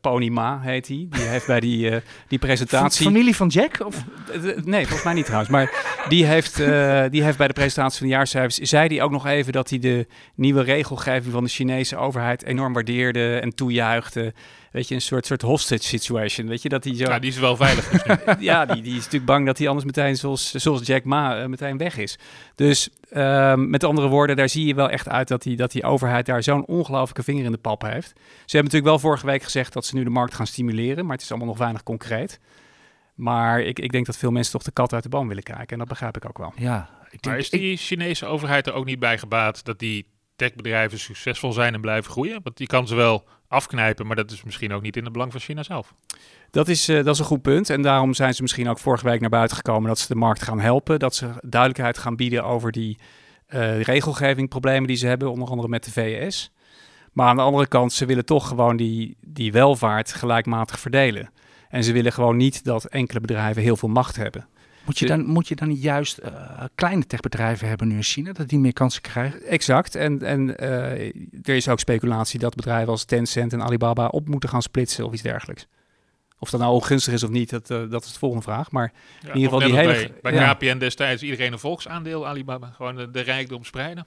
Pony 0.00 0.28
Ma 0.28 0.60
heet 0.60 0.88
hij, 0.88 1.06
die 1.10 1.22
heeft 1.22 1.46
bij 1.46 1.60
die, 1.60 1.90
eh, 1.90 2.00
die 2.28 2.38
presentatie... 2.38 3.06
Familie 3.06 3.36
van 3.36 3.48
Jack? 3.48 3.86
Of? 3.86 4.04
Eh, 4.32 4.50
eh, 4.50 4.64
Nee, 4.64 4.82
volgens 4.82 5.04
mij 5.04 5.14
niet 5.14 5.24
trouwens. 5.24 5.50
Maar 5.50 5.72
die 6.08 6.24
heeft, 6.24 6.60
eh, 6.60 7.04
die 7.10 7.22
heeft 7.22 7.38
bij 7.38 7.46
de 7.46 7.52
presentatie 7.52 7.98
van 7.98 8.06
de 8.06 8.12
jaarcijfers... 8.12 8.56
zei 8.56 8.88
hij 8.88 9.02
ook 9.02 9.10
nog 9.10 9.26
even 9.26 9.52
dat 9.52 9.70
hij 9.70 9.78
de 9.78 10.06
nieuwe 10.34 10.62
regelgeving 10.62 11.32
van 11.32 11.44
de 11.44 11.50
Chinese 11.50 11.96
overheid... 11.96 12.44
enorm 12.44 12.72
waardeerde 12.72 13.38
en 13.38 13.54
toejuichte. 13.54 14.34
Weet 14.70 14.88
je, 14.88 14.94
een 14.94 15.00
soort, 15.00 15.26
soort 15.26 15.42
hostage 15.42 15.82
situation. 15.82 16.48
Weet 16.48 16.62
je, 16.62 16.68
dat 16.68 16.84
hij 16.84 16.94
zo... 16.96 17.04
Ja, 17.04 17.18
die 17.18 17.30
is 17.30 17.38
wel 17.38 17.56
veilig. 17.56 17.88
dus 17.90 18.02
nu. 18.04 18.34
ja, 18.44 18.66
die, 18.66 18.82
die 18.82 18.92
is 18.92 18.98
natuurlijk 18.98 19.24
bang 19.24 19.46
dat 19.46 19.58
hij 19.58 19.66
anders 19.68 19.86
meteen, 19.86 20.16
zoals, 20.16 20.50
zoals 20.50 20.86
Jack 20.86 21.04
Ma, 21.04 21.40
eh, 21.40 21.46
meteen 21.46 21.78
weg 21.78 21.96
is. 21.96 22.18
Dus 22.54 22.88
ehm, 23.10 23.70
met 23.70 23.84
andere 23.84 24.08
woorden, 24.08 24.36
daar 24.36 24.48
zie 24.48 24.66
je 24.66 24.74
wel 24.74 24.90
echt 24.90 25.08
uit 25.08 25.28
dat 25.28 25.42
die, 25.42 25.56
dat 25.56 25.72
die 25.72 25.82
overheid 25.84 26.26
daar 26.26 26.42
zo'n 26.42 26.66
ongelooflijke 26.66 27.22
vinger 27.22 27.44
in 27.44 27.52
de 27.52 27.58
pap 27.58 27.82
heeft. 27.82 28.08
Ze 28.14 28.56
hebben 28.56 28.62
natuurlijk 28.72 28.84
wel 28.84 28.98
vorige 28.98 29.26
week 29.26 29.42
gezegd 29.42 29.72
dat 29.72 29.86
ze 29.86 29.94
nu 29.94 30.04
de 30.04 30.10
markt 30.10 30.34
gaan 30.34 30.46
stimuleren, 30.46 31.04
maar 31.04 31.14
het 31.14 31.22
is 31.24 31.30
allemaal 31.30 31.48
nog 31.48 31.58
weinig 31.58 31.82
concreet. 31.82 32.40
Maar 33.14 33.60
ik, 33.60 33.78
ik 33.78 33.92
denk 33.92 34.06
dat 34.06 34.16
veel 34.16 34.30
mensen 34.30 34.52
toch 34.52 34.62
de 34.62 34.70
kat 34.70 34.92
uit 34.92 35.02
de 35.02 35.08
boom 35.08 35.28
willen 35.28 35.42
kijken. 35.42 35.68
En 35.68 35.78
dat 35.78 35.88
begrijp 35.88 36.16
ik 36.16 36.24
ook 36.28 36.38
wel. 36.38 36.52
Ja, 36.56 36.88
ik 37.04 37.10
denk, 37.10 37.24
Maar 37.24 37.38
is 37.38 37.48
ik- 37.50 37.60
die 37.60 37.76
Chinese 37.76 38.26
overheid 38.26 38.66
er 38.66 38.72
ook 38.72 38.84
niet 38.84 38.98
bij 38.98 39.18
gebaat 39.18 39.64
dat 39.64 39.78
die 39.78 40.06
techbedrijven 40.36 40.98
succesvol 40.98 41.52
zijn 41.52 41.74
en 41.74 41.80
blijven 41.80 42.10
groeien? 42.10 42.40
Want 42.42 42.56
die 42.56 42.66
kan 42.66 42.86
ze 42.86 42.94
wel 42.94 43.24
afknijpen, 43.50 44.06
maar 44.06 44.16
dat 44.16 44.30
is 44.30 44.42
misschien 44.42 44.72
ook 44.72 44.82
niet 44.82 44.96
in 44.96 45.04
het 45.04 45.12
belang 45.12 45.32
van 45.32 45.40
China 45.40 45.62
zelf. 45.62 45.94
Dat 46.50 46.68
is, 46.68 46.88
eh, 46.88 46.96
dat 46.96 47.14
is 47.14 47.18
een 47.18 47.24
goed 47.24 47.42
punt. 47.42 47.70
En 47.70 47.82
daarom 47.82 48.14
zijn 48.14 48.34
ze 48.34 48.42
misschien 48.42 48.68
ook 48.68 48.78
vorige 48.78 49.04
week 49.04 49.20
naar 49.20 49.30
buiten 49.30 49.56
gekomen 49.56 49.88
dat 49.88 49.98
ze 49.98 50.06
de 50.08 50.14
markt 50.14 50.42
gaan 50.42 50.60
helpen. 50.60 50.98
Dat 50.98 51.14
ze 51.14 51.30
duidelijkheid 51.40 51.98
gaan 51.98 52.16
bieden 52.16 52.44
over 52.44 52.72
die 52.72 52.98
eh 53.46 53.82
regelgeving, 53.82 54.48
problemen 54.48 54.86
die 54.86 54.96
ze 54.96 55.06
hebben, 55.06 55.30
onder 55.30 55.48
andere 55.48 55.68
met 55.68 55.84
de 55.84 55.90
VS. 55.90 56.52
Maar 57.12 57.26
aan 57.26 57.36
de 57.36 57.42
andere 57.42 57.66
kant, 57.66 57.92
ze 57.92 58.06
willen 58.06 58.24
toch 58.24 58.48
gewoon 58.48 58.76
die, 58.76 59.16
die 59.20 59.52
welvaart 59.52 60.12
gelijkmatig 60.12 60.80
verdelen. 60.80 61.30
En 61.68 61.84
ze 61.84 61.92
willen 61.92 62.12
gewoon 62.12 62.36
niet 62.36 62.64
dat 62.64 62.84
enkele 62.84 63.20
bedrijven 63.20 63.62
heel 63.62 63.76
veel 63.76 63.88
macht 63.88 64.16
hebben. 64.16 64.46
Moet, 64.84 64.98
je 64.98 65.06
dan, 65.06 65.24
moet 65.26 65.48
je 65.48 65.54
dan 65.54 65.68
niet 65.68 65.82
juist 65.82 66.18
eh, 66.18 66.32
kleine 66.74 67.06
techbedrijven 67.06 67.68
hebben 67.68 67.88
nu 67.88 67.94
in 67.96 68.02
China, 68.02 68.32
dat 68.32 68.48
die 68.48 68.58
meer 68.58 68.72
kansen 68.72 69.02
krijgen? 69.02 69.42
Exact. 69.46 69.94
En, 69.94 70.22
en 70.22 70.58
eh, 70.58 71.06
er 71.42 71.54
is 71.56 71.68
ook 71.68 71.78
speculatie 71.80 72.38
dat 72.38 72.54
bedrijven 72.54 72.88
als 72.88 73.04
Tencent 73.04 73.52
en 73.52 73.62
Alibaba 73.62 74.06
op 74.06 74.28
moeten 74.28 74.48
gaan 74.48 74.62
splitsen 74.62 75.04
of 75.06 75.12
iets 75.12 75.22
dergelijks. 75.22 75.66
Of 76.38 76.50
dat 76.50 76.60
nou 76.60 76.72
ongunstig 76.72 77.12
is 77.12 77.22
of 77.22 77.30
niet, 77.30 77.50
dat, 77.50 77.70
eh, 77.70 77.82
dat 77.90 78.04
is 78.04 78.12
de 78.12 78.18
volgende 78.18 78.44
vraag. 78.44 78.70
Maar 78.70 78.92
Ja, 79.20 79.26
ieder 79.34 79.50
geval 79.50 79.66
die 79.68 79.76
hele- 79.76 79.92
Bij, 79.92 80.12
bij 80.22 80.32
ja. 80.32 80.54
KPN 80.54 80.78
destijds 80.78 81.22
iedereen 81.22 81.52
een 81.52 81.58
volksaandeel, 81.58 82.26
Alibaba. 82.26 82.70
Gewoon 82.76 82.96
de, 82.96 83.10
de 83.10 83.20
rijkdom 83.20 83.64
spreiden. 83.64 84.06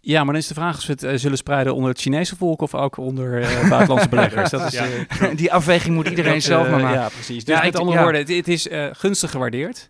Ja, 0.00 0.18
maar 0.24 0.32
dan 0.32 0.42
is 0.42 0.48
de 0.48 0.54
vraag 0.54 0.76
of 0.78 0.86
we 0.86 1.06
het 1.06 1.20
zullen 1.20 1.36
spreiden 1.38 1.74
onder 1.74 1.90
het 1.90 2.00
Chinese 2.00 2.36
volk 2.36 2.60
of 2.62 2.74
ook 2.74 2.96
onder 2.96 3.40
buitenlandse 3.68 4.08
beleggers. 4.14 4.50
Dat 4.50 4.72
is, 4.72 4.72
Ja. 4.72 5.28
die 5.34 5.52
afweging 5.52 5.94
moet 5.94 6.08
iedereen 6.08 6.32
dat, 6.32 6.42
zelf 6.42 6.68
maar 6.70 6.80
maken. 6.80 7.00
Ja, 7.00 7.08
precies. 7.08 7.44
Dus 7.44 7.54
Ja, 7.54 7.62
met 7.64 7.74
ik- 7.74 7.80
andere 7.80 7.96
ja. 7.96 8.02
woorden, 8.02 8.20
het, 8.20 8.30
het 8.30 8.48
is 8.48 8.66
gunstig 8.92 9.30
gewaardeerd, 9.30 9.88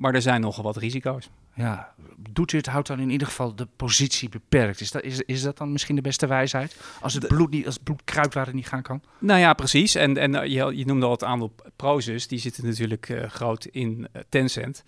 maar 0.00 0.14
er 0.14 0.22
zijn 0.22 0.40
nogal 0.40 0.64
wat 0.64 0.76
risico's. 0.76 1.30
Ja, 1.54 1.94
doet 2.30 2.52
u 2.52 2.56
het, 2.56 2.66
houdt 2.66 2.88
dan 2.88 3.00
in 3.00 3.10
ieder 3.10 3.26
geval 3.26 3.54
de 3.54 3.68
positie 3.76 4.28
beperkt. 4.28 4.80
Is 4.80 4.90
dat, 4.90 5.02
is, 5.02 5.20
is 5.20 5.42
dat 5.42 5.56
dan 5.56 5.72
misschien 5.72 5.96
de 5.96 6.02
beste 6.02 6.26
wijsheid? 6.26 6.76
Als 7.00 7.14
het 7.14 7.28
bloed, 7.28 7.50
niet, 7.50 7.66
als 7.66 7.74
het 7.74 7.84
bloed 7.84 8.04
kruipt 8.04 8.34
waar 8.34 8.46
het 8.46 8.54
niet 8.54 8.68
gaan 8.68 8.82
kan? 8.82 9.02
Nou 9.18 9.40
ja, 9.40 9.52
precies. 9.52 9.94
En, 9.94 10.16
en 10.16 10.34
eh, 10.34 10.46
je, 10.46 10.76
je 10.76 10.86
noemde 10.86 11.06
al 11.06 11.12
het 11.12 11.24
aandeel 11.24 11.54
Prozus, 11.76 12.28
die 12.28 12.38
zitten 12.38 12.66
natuurlijk 12.66 13.08
eh, 13.08 13.28
groot 13.28 13.64
in 13.64 14.08
eh, 14.12 14.22
Tencent. 14.28 14.84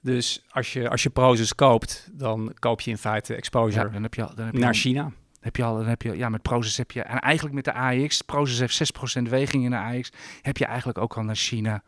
Dus 0.00 0.44
als 0.50 0.72
je, 0.72 0.88
als 0.88 1.02
je 1.02 1.10
Prozus 1.10 1.54
koopt, 1.54 2.08
dan 2.12 2.52
koop 2.58 2.80
je 2.80 2.90
in 2.90 2.98
feite 2.98 3.34
exposure 3.34 3.86
Ja, 3.86 3.92
dan 3.92 4.02
heb 4.02 4.14
je 4.14 4.22
al, 4.24 4.34
dan 4.34 4.44
heb 4.44 4.54
je 4.54 4.60
naar 4.60 4.68
al, 4.68 4.74
China. 4.74 5.12
heb 5.40 5.56
je 5.56 5.64
al, 5.64 5.76
dan 5.76 5.86
heb 5.86 6.02
je, 6.02 6.16
ja, 6.16 6.28
met 6.28 6.42
Prozus 6.42 6.76
heb 6.76 6.90
je, 6.90 7.02
en 7.02 7.18
eigenlijk 7.18 7.54
met 7.54 7.64
de 7.64 7.72
AX, 7.72 8.22
Prozus 8.22 8.58
heeft 8.58 9.18
6% 9.18 9.22
weging 9.22 9.64
in 9.64 9.70
de 9.70 9.76
AX, 9.76 10.12
heb 10.42 10.56
je 10.56 10.64
eigenlijk 10.64 10.98
ook 10.98 11.16
al 11.16 11.22
naar 11.22 11.36
China. 11.36 11.82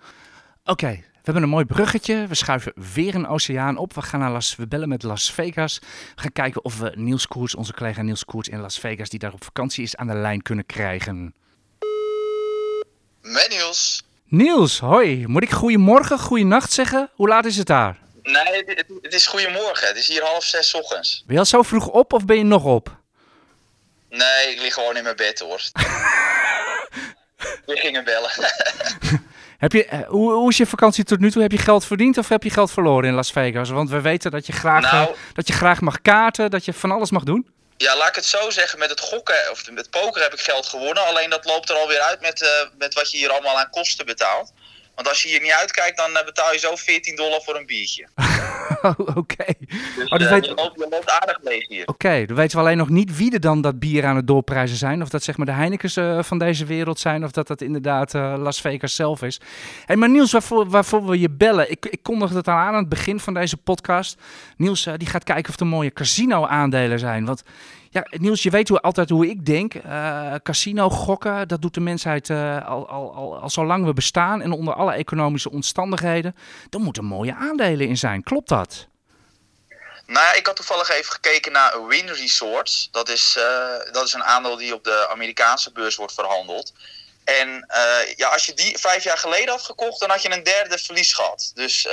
Oké, 0.65 1.03
we 1.27 1.33
hebben 1.33 1.43
een 1.43 1.49
mooi 1.55 1.65
bruggetje. 1.65 2.27
We 2.27 2.35
schuiven 2.35 2.73
weer 2.95 3.15
een 3.15 3.27
oceaan 3.29 3.77
op. 3.77 3.95
We 3.95 4.03
gaan 4.03 4.21
naar 4.21 4.31
Las, 4.31 4.57
we 4.57 4.67
bellen 4.67 4.89
met 4.89 5.03
Las 5.03 5.33
Vegas. 5.33 5.79
We 6.15 6.21
gaan 6.21 6.33
kijken 6.33 6.65
of 6.65 6.79
we 6.79 6.93
Niels 6.95 7.27
Koers, 7.27 7.55
onze 7.55 7.73
collega 7.73 8.03
Niels 8.03 8.25
Koers 8.25 8.49
in 8.49 8.61
Las 8.61 8.79
Vegas, 8.79 9.09
die 9.09 9.19
daar 9.19 9.33
op 9.33 9.45
vakantie 9.45 9.83
is, 9.83 9.97
aan 9.97 10.07
de 10.07 10.15
lijn 10.15 10.43
kunnen 10.43 10.67
krijgen. 10.67 11.35
Met 13.21 13.47
Niels. 13.51 14.05
Niels, 14.29 14.79
hoi. 14.79 15.27
Moet 15.27 15.43
ik 15.43 15.51
goedemorgen, 15.51 16.19
goeienacht 16.19 16.73
zeggen? 16.73 17.11
Hoe 17.15 17.29
laat 17.29 17.45
is 17.45 17.57
het 17.57 17.67
daar? 17.67 17.99
Nee, 18.23 18.57
het, 18.57 18.67
het- 18.67 18.99
het 19.03 19.15
is 19.15 19.27
goedemorgen. 19.27 19.89
Het 19.89 19.97
is 19.97 20.09
hier 20.09 20.23
half 20.23 20.45
zes 20.45 20.75
ochtends. 20.75 21.23
Ben 21.27 21.35
je 21.35 21.41
al 21.41 21.47
zo 21.47 21.63
vroeg 21.63 21.89
op 21.89 22.13
of 22.13 22.25
ben 22.25 22.37
je 22.37 22.45
nog 22.45 22.65
op? 22.65 22.97
Nee, 24.11 24.51
ik 24.55 24.61
lig 24.61 24.75
gewoon 24.75 24.97
in 24.97 25.03
mijn 25.03 25.17
bed 25.17 25.39
hoor. 25.39 25.61
We 27.67 27.77
gingen 27.77 28.05
bellen. 28.05 28.31
Heb 29.59 29.73
je, 29.73 29.85
eh, 29.85 29.99
hoe, 30.09 30.33
hoe 30.33 30.51
is 30.51 30.57
je 30.57 30.67
vakantie 30.67 31.05
tot 31.05 31.19
nu 31.21 31.31
toe? 31.31 31.43
Heb 31.43 31.53
je 31.53 31.59
geld 31.59 31.85
verdiend 31.85 32.19
of 32.19 32.29
heb 32.29 32.43
je 32.43 32.51
geld 32.51 32.71
verloren 32.71 33.09
in 33.09 33.15
Las 33.15 33.31
Vegas? 33.33 33.71
Want 33.71 33.91
we 33.91 34.01
weten 34.01 34.31
dat 34.31 34.47
je 34.47 34.53
graag, 34.53 34.93
Nou. 34.93 35.09
eh, 35.11 35.17
dat 35.33 35.47
je 35.47 35.53
graag 35.53 35.81
mag 35.81 36.03
kaarten, 36.03 36.51
dat 36.51 36.65
je 36.65 36.73
van 36.73 36.91
alles 36.91 37.11
mag 37.11 37.23
doen. 37.23 37.47
ja, 37.77 37.97
laat 37.97 38.09
ik 38.09 38.15
het 38.15 38.25
zo 38.25 38.51
zeggen. 38.51 38.79
Met 38.79 38.91
het 38.91 39.01
gokken 39.01 39.35
of 39.51 39.71
met 39.71 39.91
poker 39.91 40.23
heb 40.23 40.33
ik 40.33 40.41
geld 40.41 40.67
gewonnen. 40.67 41.07
Alleen 41.07 41.31
dat 41.31 41.45
loopt 41.45 41.71
er 41.71 41.77
alweer 41.77 42.01
uit 42.01 42.21
met, 42.21 42.43
eh, 42.43 42.49
met 42.79 42.95
wat 42.95 43.11
je 43.11 43.17
hier 43.17 43.31
allemaal 43.31 43.59
aan 43.59 43.71
kosten 43.71 44.07
betaalt. 44.07 44.53
Want 44.97 45.09
als 45.09 45.23
je 45.23 45.29
hier 45.29 45.41
niet 45.43 45.53
uitkijkt, 45.61 45.97
dan 45.97 46.17
eh, 46.17 46.25
betaal 46.25 46.53
je 46.53 46.59
zo 46.59 46.77
14 46.77 47.17
dollar 47.17 47.41
voor 47.43 47.57
een 47.57 47.67
biertje. 47.67 48.09
Oh, 48.83 48.99
Oké, 49.17 49.45
Dus 49.97 50.11
Oh, 50.11 50.19
dus 50.19 50.27
eh, 50.27 50.33
weet- 50.33 50.45
je, 50.45 50.55
loopt, 50.55 50.79
je 50.79 50.87
loopt 50.91 51.11
aardig 51.11 51.39
leeg 51.43 51.69
hier. 51.69 51.87
Oké, 51.87 52.25
dan 52.27 52.37
weten 52.37 52.57
we 52.57 52.63
alleen 52.65 52.77
nog 52.77 52.89
niet 52.89 53.17
wie 53.17 53.33
er 53.33 53.41
dan 53.41 53.61
dat 53.61 53.79
bier 53.79 54.07
aan 54.07 54.17
het 54.17 54.27
doorprijzen 54.27 54.77
zijn. 54.77 55.03
Of 55.03 55.09
dat 55.09 55.23
zeg 55.23 55.37
maar 55.37 55.47
de 55.47 55.53
Heinekens 55.53 55.97
eh, 55.97 56.23
van 56.23 56.39
deze 56.39 56.65
wereld 56.65 56.99
zijn. 56.99 57.25
Of 57.25 57.31
dat 57.31 57.47
dat 57.47 57.61
inderdaad 57.61 58.13
Las 58.13 58.61
Vegas 58.61 58.95
zelf 58.95 59.23
is. 59.23 59.41
Hey, 59.85 59.97
maar 59.97 60.11
Niels, 60.11 60.33
waarvoor, 60.33 60.69
waarvoor 60.69 61.07
we 61.07 61.19
je 61.21 61.31
bellen? 61.31 61.71
Ik, 61.71 61.87
ik 61.87 62.03
kondigde 62.03 62.37
het 62.37 62.49
al 62.49 62.55
aan 62.55 62.67
aan 62.75 62.75
het 62.75 62.89
begin 62.89 63.21
van 63.21 63.35
deze 63.35 63.57
podcast. 63.57 64.17
Niels 64.57 64.89
die 64.97 65.09
gaat 65.09 65.25
kijken 65.25 65.53
of 65.53 65.61
er 65.61 65.67
mooie 65.67 65.93
casino-aandelen 65.93 66.99
zijn. 66.99 67.25
Want 67.25 67.43
ja, 67.97 68.07
Niels, 68.19 68.43
je 68.43 68.51
weet 68.51 68.69
hoe, 68.69 68.81
altijd 68.81 69.11
hoe 69.11 69.29
ik 69.29 69.47
denk. 69.47 69.75
Eh, 69.75 70.35
casino 70.43 70.91
gokken, 70.91 71.49
dat 71.49 71.63
doet 71.63 71.75
de 71.75 71.81
mensheid 71.81 72.31
eh, 72.31 72.69
al, 72.69 72.89
al, 72.89 73.15
al, 73.15 73.39
al 73.39 73.51
zolang 73.51 73.85
we 73.85 73.93
bestaan. 73.93 74.43
En 74.43 74.53
onder 74.53 74.75
alle 74.75 74.93
economische 74.93 75.51
omstandigheden. 75.51 76.37
Er 76.71 76.81
moeten 76.81 77.05
mooie 77.05 77.35
aandelen 77.35 77.89
in 77.89 77.97
zijn. 77.97 78.23
Klopt 78.23 78.49
dat? 78.49 78.87
Nou 80.07 80.27
ja, 80.27 80.35
ik 80.35 80.47
had 80.47 80.57
toevallig 80.57 80.91
even 80.91 81.13
gekeken 81.13 81.53
naar 81.53 81.87
Win 81.87 82.09
Resorts. 82.09 82.89
Dat 82.91 83.09
is, 83.09 83.37
eh, 83.39 83.93
dat 83.93 84.07
is 84.07 84.13
een 84.13 84.25
aandeel 84.25 84.57
die 84.57 84.75
op 84.75 84.85
de 84.85 85.09
Amerikaanse 85.11 85.73
beurs 85.73 85.97
wordt 85.97 86.15
verhandeld. 86.15 86.73
En 87.25 87.67
ja, 88.17 88.29
als 88.29 88.47
je 88.47 88.55
die 88.55 88.79
vijf 88.79 89.05
jaar 89.05 89.19
geleden 89.19 89.49
had 89.49 89.63
gekocht, 89.63 90.01
dan 90.01 90.11
had 90.11 90.23
je 90.23 90.33
een 90.33 90.43
derde 90.43 90.79
verlies 90.79 91.13
gehad. 91.13 91.51
Dus, 91.55 91.89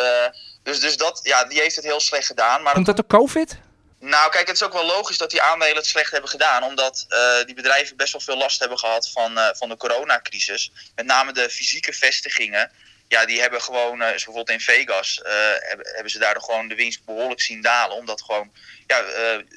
dus, 0.63 0.79
dus 0.79 0.97
dat, 0.97 1.19
ja, 1.23 1.43
die 1.43 1.59
heeft 1.59 1.75
het 1.75 1.85
heel 1.85 1.99
slecht 1.99 2.25
gedaan. 2.25 2.63
Maar 2.63 2.73
Komt 2.73 2.85
dat 2.85 2.95
door 2.95 3.07
COVID? 3.07 3.57
Nou, 4.03 4.31
kijk, 4.31 4.47
het 4.47 4.55
is 4.55 4.63
ook 4.63 4.73
wel 4.73 4.85
logisch 4.85 5.17
dat 5.17 5.29
die 5.29 5.41
aandelen 5.41 5.75
het 5.75 5.85
slecht 5.85 6.11
hebben 6.11 6.29
gedaan. 6.29 6.63
Omdat 6.63 7.05
eh, 7.09 7.45
die 7.45 7.55
bedrijven 7.55 7.97
best 7.97 8.11
wel 8.11 8.21
veel 8.21 8.37
last 8.37 8.59
hebben 8.59 8.77
gehad 8.77 9.09
van, 9.09 9.37
eh, 9.37 9.49
van 9.53 9.69
de 9.69 9.77
coronacrisis. 9.77 10.71
Met 10.95 11.05
name 11.05 11.33
de 11.33 11.49
fysieke 11.49 11.93
vestigingen. 11.93 12.71
Ja, 13.07 13.25
die 13.25 13.41
hebben 13.41 13.61
gewoon, 13.61 13.97
zoals 13.97 14.13
bijvoorbeeld 14.13 14.49
in 14.49 14.59
Vegas, 14.59 15.19
hebben, 15.59 15.87
hebben 15.93 16.11
ze 16.11 16.19
daardoor 16.19 16.43
gewoon 16.43 16.67
de 16.67 16.75
winst 16.75 17.05
behoorlijk 17.05 17.41
zien 17.41 17.61
dalen. 17.61 17.97
Omdat 17.97 18.21
gewoon, 18.21 18.51
ja, 18.87 19.03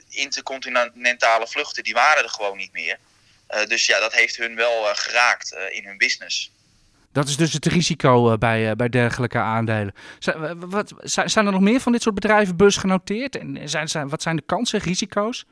intercontinentale 0.08 1.46
vluchten, 1.46 1.82
die 1.82 1.94
waren 1.94 2.22
er 2.22 2.30
gewoon 2.30 2.56
niet 2.56 2.72
meer. 2.72 2.98
Dus 3.66 3.86
ja, 3.86 4.00
dat 4.00 4.12
heeft 4.12 4.36
hun 4.36 4.56
wel 4.56 4.94
geraakt 4.94 5.56
in 5.70 5.84
hun 5.84 5.98
business. 5.98 6.50
Dat 7.16 7.28
is 7.28 7.36
dus 7.36 7.52
het 7.52 7.66
risico 7.66 8.30
eh, 8.30 8.38
bij, 8.38 8.70
eh, 8.70 8.76
bij 8.76 8.88
dergelijke 8.88 9.38
aandelen. 9.38 9.94
Zijn, 10.18 10.38
wa- 10.38 10.66
wat, 10.66 10.92
zijn, 11.02 11.46
er 11.46 11.52
nog 11.52 11.60
meer 11.60 11.80
van 11.80 11.92
dit 11.92 12.02
soort 12.02 12.14
bedrijven 12.14 12.56
beursgenoteerd? 12.56 13.36
En 13.36 13.60
zijn, 13.64 13.88
zijn, 13.88 14.08
wat 14.08 14.22
zijn 14.22 14.36
de 14.36 14.42
kansen, 14.46 14.78
risico's? 14.78 15.44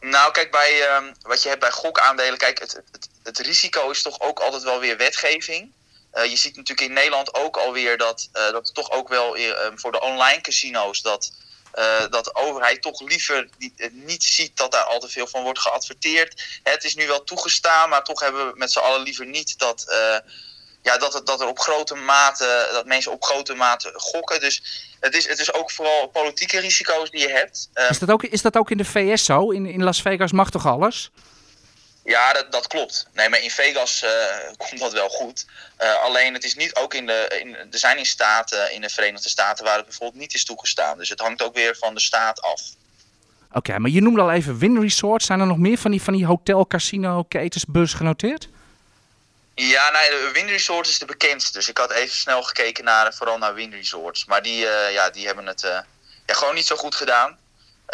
Nou, 0.00 0.32
kijk, 0.32 0.50
bij, 0.50 0.82
ehm, 0.88 1.04
wat 1.22 1.42
je 1.42 1.48
hebt 1.48 1.60
bij 1.60 1.70
gokaandelen, 1.70 2.38
kijk, 2.38 2.58
het, 2.58 2.82
het, 3.22 3.38
risico 3.38 3.90
is 3.90 4.02
toch 4.02 4.20
ook 4.20 4.38
altijd 4.38 4.62
wel 4.62 4.80
weer 4.80 4.96
wetgeving. 4.96 5.72
Eh, 6.10 6.24
je 6.24 6.36
ziet 6.36 6.56
natuurlijk 6.56 6.88
in 6.88 6.94
Nederland 6.94 7.34
ook 7.34 7.56
alweer 7.56 7.98
dat, 7.98 8.28
dat 8.32 8.74
toch 8.74 8.90
ook 8.90 9.08
wel 9.08 9.38
uh, 9.38 9.50
voor 9.74 9.92
de 9.92 10.00
online 10.00 10.40
casino's 10.40 11.02
dat, 11.02 11.32
dat 12.10 12.24
de 12.24 12.34
overheid 12.34 12.82
toch 12.82 13.00
liever 13.00 13.48
niet, 13.58 13.90
niet, 13.92 14.24
ziet 14.24 14.56
dat 14.56 14.72
daar 14.72 14.84
al 14.84 14.98
te 14.98 15.08
veel 15.08 15.26
van 15.26 15.42
wordt 15.42 15.58
geadverteerd. 15.58 16.60
Het 16.62 16.84
is 16.84 16.94
nu 16.94 17.06
wel 17.06 17.24
toegestaan, 17.24 17.88
maar 17.88 18.04
toch 18.04 18.20
hebben 18.20 18.46
we 18.46 18.58
met 18.58 18.72
z'n 18.72 18.78
allen 18.78 19.02
liever 19.02 19.26
niet 19.26 19.58
dat, 19.58 19.84
ja, 20.84 20.98
dat, 20.98 21.12
het, 21.12 21.26
dat 21.26 21.40
er 21.40 21.46
op 21.46 21.58
grote 21.58 21.94
mate, 21.94 22.68
dat 22.72 22.86
mensen 22.86 23.12
op 23.12 23.24
grote 23.24 23.54
mate 23.54 23.92
gokken. 23.94 24.40
Dus 24.40 24.62
het 25.00 25.14
is, 25.14 25.28
het 25.28 25.38
is 25.38 25.54
ook 25.54 25.70
vooral 25.70 26.06
politieke 26.06 26.58
risico's 26.58 27.10
die 27.10 27.20
je 27.20 27.30
hebt. 27.30 27.68
Um, 27.74 27.88
is, 27.88 27.98
dat 27.98 28.10
ook, 28.10 28.22
is 28.22 28.42
dat 28.42 28.56
ook 28.56 28.70
in 28.70 28.76
de 28.76 28.84
VS 28.84 29.24
zo? 29.24 29.50
In, 29.50 29.66
in 29.66 29.82
Las 29.82 30.02
Vegas 30.02 30.32
mag 30.32 30.50
toch 30.50 30.66
alles? 30.66 31.10
Ja, 32.04 32.32
dat, 32.32 32.52
dat 32.52 32.66
klopt. 32.66 33.06
Nee, 33.12 33.28
maar 33.28 33.42
in 33.42 33.50
Vegas 33.50 34.02
uh, 34.02 34.10
komt 34.68 34.80
dat 34.80 34.92
wel 34.92 35.08
goed. 35.08 35.46
Uh, 35.82 36.02
alleen 36.02 36.34
het 36.34 36.44
is 36.44 36.54
niet 36.54 36.74
ook 36.74 36.94
in 36.94 37.06
de. 37.06 37.40
In, 37.40 37.56
er 37.56 37.78
zijn 37.78 37.98
in 37.98 38.06
staten, 38.06 38.72
in 38.72 38.80
de 38.80 38.88
Verenigde 38.88 39.28
Staten, 39.28 39.64
waar 39.64 39.76
het 39.76 39.86
bijvoorbeeld 39.86 40.20
niet 40.20 40.34
is 40.34 40.44
toegestaan. 40.44 40.98
Dus 40.98 41.08
het 41.08 41.20
hangt 41.20 41.42
ook 41.42 41.54
weer 41.54 41.76
van 41.76 41.94
de 41.94 42.00
staat 42.00 42.40
af. 42.42 42.60
Oké, 43.48 43.58
okay, 43.58 43.76
maar 43.76 43.90
je 43.90 44.00
noemde 44.00 44.20
al 44.20 44.32
even 44.32 44.58
Win 44.58 44.80
Resorts. 44.80 45.26
Zijn 45.26 45.40
er 45.40 45.46
nog 45.46 45.58
meer 45.58 45.78
van 45.78 45.90
die, 45.90 46.02
van 46.02 46.12
die 46.12 46.26
hotel, 46.26 46.66
casino, 46.66 47.22
ketens, 47.22 47.64
bus 47.66 47.92
genoteerd? 47.94 48.48
Ja, 49.54 49.90
nee, 49.90 50.10
de 50.10 50.30
Wind 50.32 50.50
Resorts 50.50 50.88
is 50.88 50.98
de 50.98 51.04
bekendste. 51.04 51.52
Dus 51.52 51.68
ik 51.68 51.78
had 51.78 51.90
even 51.90 52.16
snel 52.16 52.42
gekeken 52.42 52.84
naar, 52.84 53.14
vooral 53.14 53.38
naar 53.38 53.54
Wind 53.54 53.74
Resorts. 53.74 54.24
Maar 54.24 54.42
die, 54.42 54.64
uh, 54.64 54.92
ja, 54.92 55.10
die 55.10 55.26
hebben 55.26 55.46
het 55.46 55.60
ja, 56.26 56.34
gewoon 56.34 56.54
niet 56.54 56.66
zo 56.66 56.76
goed 56.76 56.94
gedaan. 56.94 57.38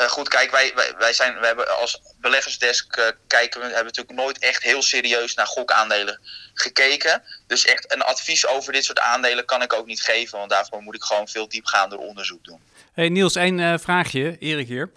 Goed, 0.09 0.29
kijk, 0.29 0.51
wij, 0.51 0.73
wij, 0.75 0.95
wij, 0.99 1.13
zijn, 1.13 1.41
we 1.41 1.47
hebben 1.47 1.79
als 1.79 2.01
beleggersdesk 2.21 3.15
kijken 3.27 3.61
we, 3.61 3.67
hebben 3.67 3.85
natuurlijk 3.85 4.17
nooit 4.17 4.39
echt 4.39 4.63
heel 4.63 4.83
serieus 4.83 5.35
naar 5.35 5.47
gokaandelen 5.47 6.21
gekeken. 6.55 7.23
Dus 7.47 7.65
echt 7.65 7.93
een 7.93 8.03
advies 8.03 8.47
over 8.47 8.73
dit 8.73 8.85
soort 8.85 9.01
aandelen 9.01 9.45
kan 9.45 9.63
ik 9.63 9.73
ook 9.73 9.87
niet 9.87 10.03
geven. 10.03 10.39
Want 10.39 10.51
daarvoor 10.51 10.83
moet 10.83 10.95
ik 10.95 11.03
gewoon 11.03 11.29
veel 11.29 11.49
diepgaander 11.49 11.99
onderzoek 11.99 12.45
doen. 12.45 12.61
Hey 12.93 13.09
Niels, 13.09 13.35
één 13.35 13.81
vraagje, 13.81 14.37
Erik 14.39 14.69
hier. 14.69 14.91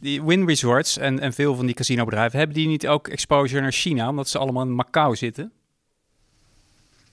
Die 0.00 0.22
Win 0.22 0.46
Resorts 0.46 0.96
en, 0.96 1.20
en 1.20 1.32
veel 1.32 1.54
van 1.54 1.66
die 1.66 1.74
casinobedrijven, 1.74 2.38
hebben 2.38 2.56
die 2.56 2.66
niet 2.66 2.86
ook 2.86 3.08
exposure 3.08 3.60
naar 3.60 3.72
China, 3.72 4.08
omdat 4.08 4.28
ze 4.28 4.38
allemaal 4.38 4.62
in 4.62 4.74
Macau 4.74 5.16
zitten? 5.16 5.52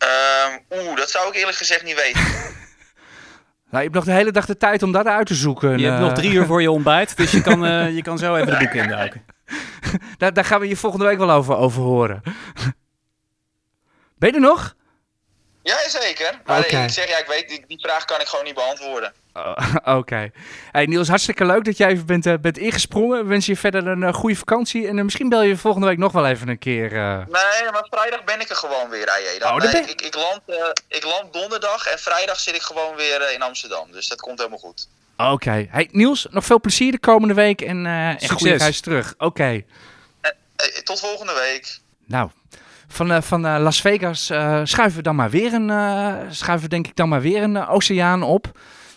Um, 0.04 0.80
Oeh, 0.80 0.96
dat 0.96 1.10
zou 1.10 1.28
ik 1.28 1.36
eerlijk 1.36 1.58
gezegd 1.58 1.84
niet 1.84 1.96
weten. 1.96 2.22
nou, 3.72 3.78
je 3.78 3.78
hebt 3.78 3.94
nog 3.94 4.06
de 4.06 4.12
hele 4.12 4.32
dag 4.32 4.46
de 4.46 4.58
tijd 4.58 4.84
om 4.84 4.92
dat 4.92 5.06
uit 5.06 5.28
te 5.28 5.36
zoeken. 5.36 5.78
Je 5.78 5.86
uh... 5.86 5.90
hebt 5.90 6.02
nog 6.02 6.14
drie 6.14 6.32
uur 6.32 6.46
voor 6.46 6.62
je 6.62 6.72
ontbijt, 6.72 7.18
dus 7.18 7.32
je 7.32 7.42
kan, 7.42 7.66
uh, 7.66 7.90
je 7.96 8.02
kan 8.02 8.18
zo 8.18 8.36
even 8.36 8.52
de 8.52 8.58
boeken 8.58 8.80
induiken. 8.80 9.26
daar, 10.18 10.34
daar 10.34 10.46
gaan 10.46 10.60
we 10.60 10.68
je 10.68 10.76
volgende 10.76 11.06
week 11.06 11.18
wel 11.18 11.32
over, 11.32 11.56
over 11.56 11.82
horen. 11.82 12.22
ben 14.18 14.30
je 14.30 14.36
er 14.36 14.42
nog? 14.42 14.76
Ja, 15.64 15.90
zeker. 15.90 16.40
Maar 16.46 16.60
okay. 16.60 16.84
ik 16.84 16.90
zeg, 16.90 17.08
ja, 17.08 17.18
ik 17.18 17.28
weet, 17.28 17.50
die, 17.50 17.64
die 17.68 17.80
vraag 17.80 18.06
kan 18.06 18.20
ik 18.20 18.28
gewoon 18.28 18.46
niet 18.46 18.56
beantwoorden. 18.56 19.14
Oh, 19.40 19.56
Oké. 19.76 19.90
Okay. 19.90 20.32
Hey 20.72 20.86
Niels, 20.86 21.08
hartstikke 21.08 21.46
leuk 21.46 21.64
dat 21.64 21.78
jij 21.78 21.90
even 21.90 22.06
bent, 22.06 22.26
uh, 22.26 22.34
bent 22.42 22.58
ingesprongen. 22.58 23.18
We 23.18 23.28
wensen 23.28 23.54
je 23.54 23.60
verder 23.60 23.88
een 23.88 24.02
uh, 24.02 24.14
goede 24.14 24.36
vakantie. 24.36 24.88
En 24.88 24.98
uh, 24.98 25.04
misschien 25.04 25.30
bel 25.30 25.42
je 25.42 25.58
volgende 25.58 25.88
week 25.88 25.98
nog 25.98 26.12
wel 26.12 26.26
even 26.26 26.48
een 26.48 26.60
keer. 26.60 26.92
Nee, 26.92 27.72
maar 27.72 27.88
vrijdag 27.90 28.24
ben 28.24 28.42
ik 28.42 28.50
er 28.50 28.56
gewoon 28.56 28.90
weer, 28.90 29.10
AJ. 29.10 29.40
Dan, 29.40 29.52
oh, 29.52 29.72
ben... 29.72 29.90
ik, 29.90 30.02
ik, 30.02 30.16
land, 30.16 30.42
ik 30.88 31.04
land 31.04 31.34
donderdag 31.34 31.88
en 31.88 32.00
vrijdag 32.00 32.40
zit 32.40 32.56
ik 32.56 32.62
gewoon 32.62 32.96
weer 32.96 33.34
in 33.34 33.42
Amsterdam. 33.42 33.92
Dus 33.92 34.08
dat 34.08 34.22
komt 34.22 34.38
helemaal 34.38 34.60
goed. 34.60 34.88
Oké. 35.18 35.32
Okay. 35.32 35.68
Hey 35.72 35.90
Niels, 35.92 36.28
nog 36.30 36.46
veel 36.46 36.60
plezier 36.60 36.92
de 36.92 37.00
komende 37.00 37.34
week 37.34 37.62
en, 37.62 37.86
en 37.86 38.30
goede 38.30 38.56
reis 38.56 38.82
terug. 38.82 39.14
Oké. 39.14 39.26
Okay. 39.26 39.66
tot 40.84 41.00
volgende 41.00 41.34
week. 41.34 41.80
Nou, 42.06 42.30
van, 42.88 43.12
uh, 43.12 43.22
van 43.22 43.46
uh, 43.46 43.56
Las 43.60 43.82
Vegas 43.82 44.30
uh, 44.30 44.62
schuiven 44.64 44.98
we 44.98 45.04
dan 45.04 45.16
maar 45.16 45.30
weer 45.30 45.54
een, 45.54 45.72
schuiven 46.34 46.70
denk 46.70 46.88
ik 46.88 46.96
dan 46.96 47.10
maar 47.10 47.22
weer 47.22 47.44
een 47.44 47.68
oceaan 47.68 48.24
op. 48.24 48.52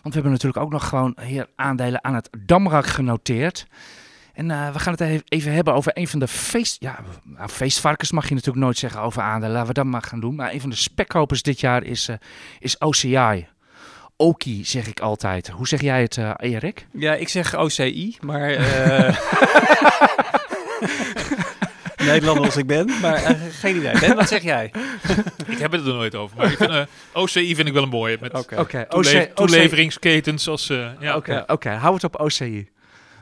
Want 0.07 0.19
we 0.19 0.25
hebben 0.25 0.41
natuurlijk 0.43 0.65
ook 0.65 0.81
nog 0.81 0.89
gewoon 0.89 1.17
hier 1.23 1.49
aandelen 1.57 2.05
aan 2.05 2.15
het 2.15 2.29
Damrak 2.39 2.87
genoteerd. 2.87 3.67
En 4.35 4.49
we 4.49 4.79
gaan 4.79 4.95
het 4.99 5.23
even 5.29 5.53
hebben 5.53 5.75
over 5.75 5.93
een 5.95 6.09
van 6.09 6.19
de 6.19 6.29
feest... 6.29 6.81
Ja, 6.81 6.99
nou, 7.25 7.49
feestvarkens 7.49 8.13
mag 8.13 8.29
je 8.29 8.35
natuurlijk 8.35 8.65
nooit 8.65 8.79
zeggen 8.79 9.01
over 9.01 9.23
aandelen. 9.23 9.55
Laten 9.55 9.69
we 9.69 9.75
dat 9.75 9.85
maar 9.85 10.03
gaan 10.03 10.21
doen. 10.21 10.35
Maar 10.35 10.53
een 10.53 10.61
van 10.61 10.71
de 10.71 10.77
spekkopers 10.77 11.43
dit 11.43 11.61
jaar 11.61 11.83
is, 11.83 12.11
is 12.59 12.79
OCI. 12.79 13.47
Oki 14.17 14.65
zeg 14.65 14.87
ik 14.87 15.01
altijd. 15.01 15.49
Hoe 15.49 15.69
zeg 15.69 15.81
jij 15.81 16.03
het, 16.03 16.19
Erik? 16.37 16.87
Ja, 16.93 17.15
ik 17.15 17.29
zeg 17.29 17.57
OCI, 17.57 18.17
maar... 18.21 18.51
Nederlander 22.07 22.45
als 22.45 22.57
ik 22.57 22.67
ben, 22.67 22.91
maar 23.01 23.23
uh, 23.23 23.31
geen 23.51 23.77
idee. 23.77 23.99
Ben, 24.01 24.17
wat 24.17 24.29
zeg 24.29 24.43
jij? 24.43 24.73
ik 25.47 25.59
heb 25.59 25.73
het 25.73 25.87
er 25.87 25.95
nooit 25.95 26.15
over, 26.15 26.37
maar 26.37 26.51
ik 26.51 26.57
vind, 26.57 26.71
uh, 26.71 26.81
eh, 26.81 26.87
OCI 27.13 27.55
vind 27.55 27.69
ik 27.69 27.75
wel 27.75 27.83
een 27.83 27.89
mooie. 27.89 28.19
Met 28.21 28.35
okay. 28.35 28.59
Okay. 28.59 28.87
Toele 28.87 29.31
toeleveringsketens 29.35 30.49
als... 30.49 30.71
Uh, 30.71 30.89
ja. 31.01 31.17
Oké, 31.17 31.31
okay. 31.31 31.45
okay. 31.47 31.77
hou 31.77 31.95
het 31.95 32.05
op 32.05 32.21
OCI. 32.21 32.69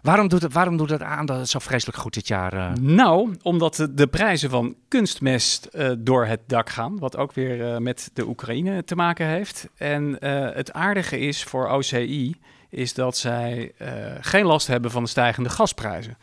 Waarom 0.03 0.29
doet, 0.29 0.43
het, 0.43 0.53
waarom 0.53 0.77
doet 0.77 0.91
het 0.91 1.03
aan 1.03 1.27
dat 1.27 1.39
het 1.39 1.49
zo 1.49 1.59
vreselijk 1.59 1.99
goed 1.99 2.15
dit 2.15 2.29
jaar? 2.29 2.55
Uh... 2.55 2.73
Nou, 2.81 3.37
omdat 3.43 3.75
de, 3.75 3.95
de, 3.95 4.07
prijzen 4.07 4.51
van 4.51 4.75
kunstmest 4.89 5.69
uh, 5.73 5.91
door 5.99 6.27
het 6.27 6.41
dak 6.47 6.71
gaan. 6.71 6.99
Wat 6.99 7.17
ook 7.17 7.33
weer 7.33 7.59
uh, 7.59 7.77
met 7.77 8.11
de 8.15 8.27
Oekraïne 8.27 8.85
te 8.85 8.95
maken 8.95 9.27
heeft. 9.27 9.69
En 9.77 10.17
het 10.55 10.73
aardige 10.73 11.19
is 11.19 11.45
voor 11.45 11.69
OCI 11.69 12.37
is 12.71 12.95
dat 12.95 13.17
zij 13.17 13.73
geen 14.21 14.45
last 14.45 14.67
hebben 14.67 14.91
van 14.91 15.03
de 15.03 15.09
stijgende 15.09 15.49
gasprijzen. 15.49 16.17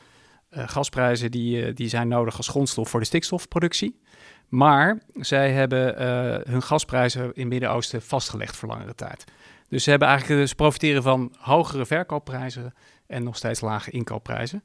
Uh, 0.57 0.63
gasprijzen 0.67 1.31
die, 1.31 1.67
uh, 1.67 1.75
die 1.75 1.89
zijn 1.89 2.07
nodig 2.07 2.37
als 2.37 2.47
grondstof 2.47 2.89
voor 2.89 2.99
de 2.99 3.05
stikstofproductie. 3.05 3.99
Maar 4.47 5.01
zij 5.13 5.51
hebben 5.51 6.01
uh, 6.01 6.53
hun 6.53 6.61
gasprijzen 6.61 7.23
in 7.23 7.31
het 7.35 7.47
Midden-Oosten 7.47 8.01
vastgelegd 8.01 8.55
voor 8.55 8.69
langere 8.69 8.95
tijd. 8.95 9.23
Dus 9.69 9.83
ze, 9.83 9.89
hebben 9.89 10.07
eigenlijk, 10.07 10.47
ze 10.47 10.55
profiteren 10.55 11.03
van 11.03 11.35
hogere 11.37 11.85
verkoopprijzen 11.85 12.73
en 13.07 13.23
nog 13.23 13.35
steeds 13.35 13.61
lage 13.61 13.91
inkoopprijzen. 13.91 14.63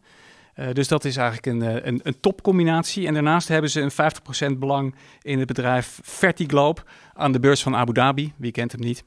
dus 0.72 0.88
dat 0.88 1.04
is 1.04 1.16
eigenlijk 1.16 1.46
een, 1.46 1.86
een, 1.86 2.00
een, 2.02 2.20
topcombinatie. 2.20 3.06
En 3.06 3.14
daarnaast 3.14 3.48
hebben 3.48 3.70
ze 3.70 3.80
een 3.80 4.54
50% 4.54 4.58
belang 4.58 4.94
in 5.22 5.38
het 5.38 5.46
bedrijf 5.46 5.98
Vertiglobe 6.02 6.82
aan 7.14 7.32
de 7.32 7.40
beurs 7.40 7.62
van 7.62 7.76
Abu 7.76 7.92
Dhabi. 7.92 8.32
Wie 8.36 8.52
kent 8.52 8.72
hem 8.72 8.80
niet? 8.80 9.04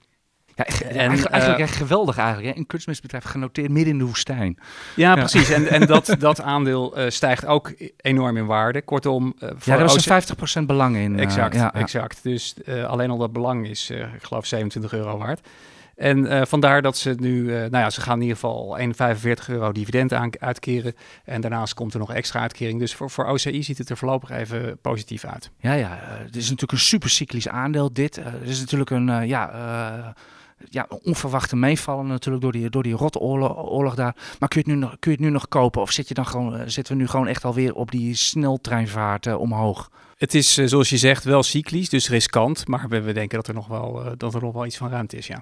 Ja, 0.60 0.66
en, 0.66 0.98
eigenlijk, 0.98 1.32
eigenlijk 1.32 1.62
echt 1.62 1.76
geweldig 1.76 2.18
eigenlijk. 2.18 2.54
Hè? 2.54 2.60
Een 2.60 2.68
kunstmestbedrijf 2.68 3.24
genoteerd 3.24 3.70
midden 3.72 3.94
in 3.94 4.00
de 4.00 4.06
woestijn. 4.06 4.58
Ja, 4.96 5.16
precies. 5.16 5.50
En, 5.50 5.68
en 5.68 5.86
dat, 5.86 6.16
dat 6.20 6.42
aandeel 6.42 7.00
uh, 7.00 7.10
stijgt 7.10 7.46
ook 7.46 7.74
enorm 7.98 8.38
in 8.38 8.46
waarde. 8.46 8.82
Kortom... 8.82 9.26
Uh, 9.26 9.50
voor 9.50 9.74
ja, 9.74 9.78
daar 9.78 9.96
is 9.96 10.06
een 10.06 10.64
50% 10.64 10.66
belang 10.66 10.96
in. 10.96 11.14
Uh, 11.14 11.22
exact, 11.22 11.56
ja, 11.56 11.74
exact. 11.74 12.24
Dus 12.24 12.56
alleen 12.88 13.10
al 13.10 13.18
dat 13.18 13.34
belang 13.34 13.68
is, 13.68 13.90
ik 13.90 14.24
geloof, 14.24 14.46
27 14.46 14.94
euro 14.94 15.18
waard. 15.18 15.48
En 15.96 16.48
vandaar 16.48 16.82
dat 16.82 16.98
ze 16.98 17.16
nu, 17.20 17.46
nou 17.46 17.78
ja, 17.78 17.90
ze 17.90 18.02
gaan 18.02 18.16
in 18.16 18.22
ieder 18.22 18.38
geval 18.38 18.78
1,45 18.80 19.46
euro 19.48 19.72
dividend 19.72 20.14
aan, 20.14 20.30
uitkeren. 20.40 20.94
En 21.26 21.42
daarnaast 21.42 21.74
komt 21.74 21.94
er 21.94 22.00
nog 22.00 22.14
extra 22.14 22.40
uitkering. 22.40 22.80
Dus 22.80 22.96
voor, 22.96 23.10
voor 23.10 23.26
OCI 23.26 23.64
ziet 23.64 23.78
het 23.78 23.90
er 23.90 23.98
voorlopig 23.98 24.30
even 24.30 24.78
positief 24.82 25.26
uit. 25.26 25.52
Ja, 25.60 25.74
ja. 25.74 26.00
het 26.02 26.36
is 26.36 26.44
natuurlijk 26.44 26.72
een 26.72 26.86
super 26.86 27.10
cyclisch 27.10 27.48
aandeel 27.48 27.94
dit. 27.94 28.16
Het 28.16 28.50
is 28.50 28.60
natuurlijk 28.60 28.90
een, 28.90 29.28
ja 29.28 30.16
ja, 30.70 30.88
onverwachte 31.04 31.56
meevallen 31.56 32.08
natuurlijk 32.08 32.44
door 32.44 32.52
die, 32.52 32.70
door 32.70 32.84
die 32.84 32.94
rotoorlog 32.94 33.96
daar. 33.96 34.16
Maar 34.40 34.50
kun 34.50 34.62
je, 34.64 34.72
het 34.72 34.80
nu 34.80 34.86
nog, 34.86 34.96
kun 35.00 35.12
je 35.12 35.18
het 35.18 35.26
nu 35.26 35.32
nog 35.32 35.48
kopen? 35.48 35.82
Of 35.82 35.92
zit 35.92 36.08
je 36.08 36.14
dan 36.14 36.26
gewoon, 36.26 36.56
eh, 36.56 36.64
zitten 36.66 36.94
we 36.94 37.02
nu 37.02 37.08
gewoon 37.08 37.28
echt 37.28 37.46
alweer 37.46 37.74
op 37.74 37.92
die 37.92 38.16
sneltreinvaart 38.16 39.26
uh, 39.26 39.40
omhoog? 39.40 39.92
Het 40.18 40.34
is, 40.34 40.58
uh, 40.58 40.68
zoals 40.68 40.90
je 40.90 40.98
zegt, 40.98 41.24
wel 41.24 41.44
cyclisch, 41.44 41.90
dus 41.90 42.10
riskant. 42.10 42.68
Maar 42.68 42.90
we, 42.90 43.02
we 43.02 43.14
denken 43.14 43.38
dat 43.38 43.48
er, 43.48 43.54
nog 43.54 43.68
wel, 43.68 44.14
dat 44.18 44.34
er 44.34 44.42
nog 44.42 44.54
wel 44.54 44.66
iets 44.66 44.78
van 44.78 44.90
ruimte 44.90 45.18
is, 45.18 45.28
ja. 45.28 45.42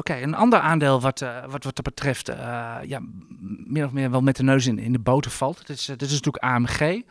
Oké, 0.00 0.14
een 0.14 0.34
ander 0.34 0.58
aandeel 0.58 1.00
wat, 1.00 1.20
uh, 1.20 1.40
wat, 1.48 1.64
wat 1.64 1.76
dat 1.76 1.84
betreft 1.84 2.30
uh, 2.30 2.36
ja, 2.82 3.00
meer 3.66 3.84
of 3.84 3.92
meer 3.92 4.10
wel 4.10 4.20
met 4.20 4.36
de 4.36 4.42
neus 4.42 4.66
in, 4.66 4.78
in 4.78 4.92
de 4.92 4.98
boter 4.98 5.30
valt. 5.30 5.58
Het 5.58 5.68
is, 5.68 5.84
dit 5.84 6.02
is 6.02 6.10
natuurlijk 6.10 6.44
AMG. 6.44 7.02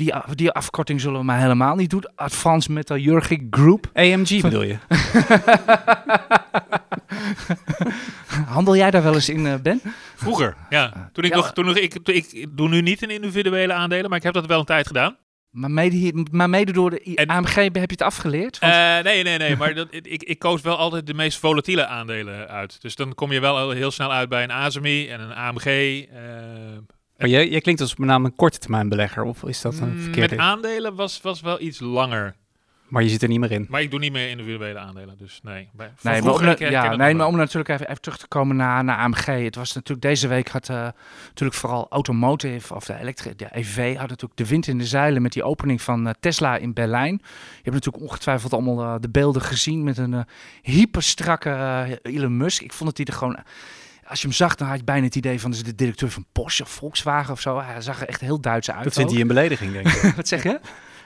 Die, 0.00 0.14
die 0.34 0.50
afkorting 0.50 1.00
zullen 1.00 1.18
we 1.18 1.24
maar 1.24 1.40
helemaal 1.40 1.76
niet 1.76 1.90
doen. 1.90 2.04
Advanced 2.14 2.70
Metallurgic 2.70 3.42
Group. 3.50 3.90
AMG 3.94 4.40
bedoel 4.40 4.62
je? 4.62 4.78
Handel 8.46 8.76
jij 8.76 8.90
daar 8.90 9.02
wel 9.02 9.14
eens 9.14 9.28
in, 9.28 9.44
uh, 9.44 9.54
Ben? 9.62 9.80
Vroeger, 10.14 10.56
ja. 10.70 11.10
Toen 11.12 11.24
ik, 11.24 11.30
ja, 11.30 11.36
nog, 11.36 11.52
toen 11.52 11.64
nog 11.64 11.76
ik, 11.76 11.94
ik 11.94 12.48
doe 12.50 12.68
nu 12.68 12.80
niet 12.80 13.02
in 13.02 13.10
individuele 13.10 13.72
aandelen, 13.72 14.08
maar 14.08 14.18
ik 14.18 14.24
heb 14.24 14.34
dat 14.34 14.46
wel 14.46 14.58
een 14.58 14.64
tijd 14.64 14.86
gedaan. 14.86 15.16
Maar 15.50 15.70
mede, 15.70 16.26
maar 16.30 16.50
mede 16.50 16.72
door 16.72 16.90
de 16.90 17.14
en, 17.14 17.28
AMG 17.28 17.54
heb 17.54 17.74
je 17.74 17.80
het 17.80 18.02
afgeleerd? 18.02 18.58
Want... 18.58 18.72
Uh, 18.72 18.98
nee, 18.98 19.22
nee, 19.22 19.38
nee. 19.38 19.56
maar 19.56 19.74
dat, 19.80 19.88
ik, 19.90 20.22
ik 20.22 20.38
koos 20.38 20.60
wel 20.60 20.76
altijd 20.76 21.06
de 21.06 21.14
meest 21.14 21.38
volatiele 21.38 21.86
aandelen 21.86 22.48
uit. 22.48 22.82
Dus 22.82 22.94
dan 22.94 23.14
kom 23.14 23.32
je 23.32 23.40
wel 23.40 23.70
heel 23.70 23.90
snel 23.90 24.12
uit 24.12 24.28
bij 24.28 24.42
een 24.42 24.50
ASMI 24.50 25.08
en 25.08 25.20
een 25.20 25.34
AMG. 25.34 25.66
Uh, 25.66 26.16
maar 27.20 27.28
jij, 27.28 27.48
jij 27.48 27.60
klinkt 27.60 27.80
als 27.80 27.96
met 27.96 28.08
name 28.08 28.26
een 28.26 28.36
korte 28.36 28.58
termijn 28.58 28.88
belegger, 28.88 29.22
of 29.22 29.42
is 29.42 29.60
dat 29.60 29.78
een 29.78 29.94
mm, 29.94 30.00
verkeerde? 30.00 30.36
Met 30.36 30.44
aandelen 30.44 30.94
was, 30.94 31.20
was 31.20 31.40
wel 31.40 31.60
iets 31.60 31.80
langer. 31.80 32.34
Maar 32.90 33.02
je 33.02 33.08
zit 33.08 33.22
er 33.22 33.28
niet 33.28 33.40
meer 33.40 33.50
in. 33.50 33.66
Maar 33.68 33.82
ik 33.82 33.90
doe 33.90 33.98
niet 33.98 34.12
meer 34.12 34.30
individuele 34.30 34.78
aandelen, 34.78 35.14
dus 35.18 35.40
nee. 35.42 35.68
Bij, 35.72 35.92
Nee, 36.02 36.22
maar, 36.22 36.32
om, 36.32 36.42
ik 36.42 36.58
ja, 36.58 36.88
nee, 36.88 36.96
maar 36.96 37.16
wel. 37.16 37.26
om 37.26 37.36
natuurlijk 37.36 37.68
even, 37.68 37.88
even 37.88 38.02
terug 38.02 38.18
te 38.18 38.28
komen 38.28 38.56
naar, 38.56 38.84
naar 38.84 38.96
AMG. 38.96 39.24
Het 39.24 39.54
was 39.54 39.72
natuurlijk 39.72 40.02
deze 40.02 40.28
week 40.28 40.48
had 40.48 40.68
eh, 40.68 40.88
natuurlijk 41.26 41.58
vooral 41.58 41.86
automotive 41.90 42.74
of 42.74 42.84
de, 42.84 42.94
elektri- 42.94 43.36
de 43.36 43.48
EV 43.50 43.96
had 43.96 44.08
natuurlijk 44.08 44.38
de 44.38 44.46
wind 44.46 44.66
in 44.66 44.78
de 44.78 44.86
zeilen 44.86 45.22
met 45.22 45.32
die 45.32 45.42
opening 45.42 45.82
van 45.82 46.06
eh, 46.06 46.12
Tesla 46.20 46.56
in 46.56 46.72
Berlijn. 46.72 47.18
Je 47.22 47.70
hebt 47.70 47.74
natuurlijk 47.74 48.04
ongetwijfeld 48.04 48.52
allemaal 48.52 48.80
eh, 48.82 48.94
de 49.00 49.10
beelden 49.10 49.42
gezien 49.42 49.82
met 49.84 49.98
een 49.98 50.24
hyperstrakke 50.62 51.98
Elon 52.02 52.36
Musk. 52.36 52.62
Ik 52.62 52.72
vond 52.72 52.88
dat 52.88 52.98
hij 52.98 53.06
er 53.06 53.20
gewoon 53.20 53.38
als 54.10 54.20
je 54.20 54.26
hem 54.26 54.36
zag, 54.36 54.54
dan 54.54 54.68
had 54.68 54.78
je 54.78 54.84
bijna 54.84 55.04
het 55.04 55.14
idee 55.14 55.40
van 55.40 55.50
is 55.50 55.56
het 55.56 55.66
de 55.66 55.74
directeur 55.74 56.10
van 56.10 56.26
Porsche 56.32 56.62
of 56.62 56.70
Volkswagen 56.70 57.32
of 57.32 57.40
zo. 57.40 57.60
Hij 57.60 57.80
zag 57.80 58.00
er 58.00 58.08
echt 58.08 58.20
heel 58.20 58.40
Duits 58.40 58.70
uit. 58.70 58.84
Dat 58.84 58.92
vindt 58.92 59.10
hij 59.10 59.20
een 59.20 59.26
belediging, 59.26 59.72
denk 59.72 59.88
ik. 59.88 60.12
Wat 60.16 60.28
zeg 60.28 60.42
je? 60.42 60.60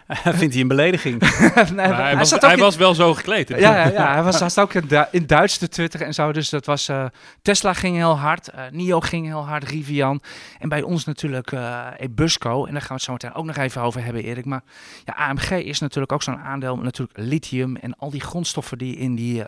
Vindt 0.24 0.52
hij 0.52 0.62
een 0.62 0.68
belediging. 0.68 1.20
nee, 1.74 1.86
hij, 1.86 2.16
was, 2.16 2.30
hij 2.30 2.52
in- 2.52 2.58
was 2.58 2.76
wel 2.76 2.94
zo 2.94 3.14
gekleed. 3.14 3.48
Ja, 3.48 3.56
ja, 3.56 3.86
ja, 3.88 4.12
hij 4.12 4.22
was 4.22 4.58
ook 4.58 4.74
in, 4.74 4.86
Du- 4.86 5.04
in 5.10 5.26
Duits 5.26 5.58
te 5.58 5.68
twitteren 5.68 6.06
en 6.06 6.14
zo. 6.14 6.32
Dus 6.32 6.48
dat 6.48 6.66
was... 6.66 6.88
eh, 6.88 7.04
Tesla 7.42 7.72
ging 7.72 7.96
heel 7.96 8.18
hard, 8.18 8.48
eh, 8.48 8.62
NIO 8.70 9.00
ging 9.00 9.26
heel 9.26 9.46
hard, 9.46 9.64
Rivian. 9.68 10.22
En 10.58 10.68
bij 10.68 10.82
ons 10.82 11.04
natuurlijk 11.04 11.52
eh 11.52 11.86
Ebusco. 11.96 12.64
En 12.66 12.72
daar 12.72 12.80
gaan 12.80 12.88
we 12.88 12.94
het 12.94 13.02
zo 13.02 13.12
meteen 13.12 13.34
ook 13.34 13.44
nog 13.44 13.56
even 13.56 13.82
over 13.82 14.04
hebben, 14.04 14.22
Erik. 14.22 14.44
Maar 14.44 14.62
ja, 15.04 15.12
AMG 15.14 15.50
is 15.50 15.78
natuurlijk 15.80 16.12
ook 16.12 16.22
zo'n 16.22 16.38
aandeel. 16.38 16.76
Natuurlijk 16.76 17.18
lithium 17.18 17.76
en 17.76 17.96
al 17.98 18.10
die 18.10 18.20
grondstoffen 18.20 18.78
die 18.78 18.96
in 18.96 19.14
die, 19.14 19.42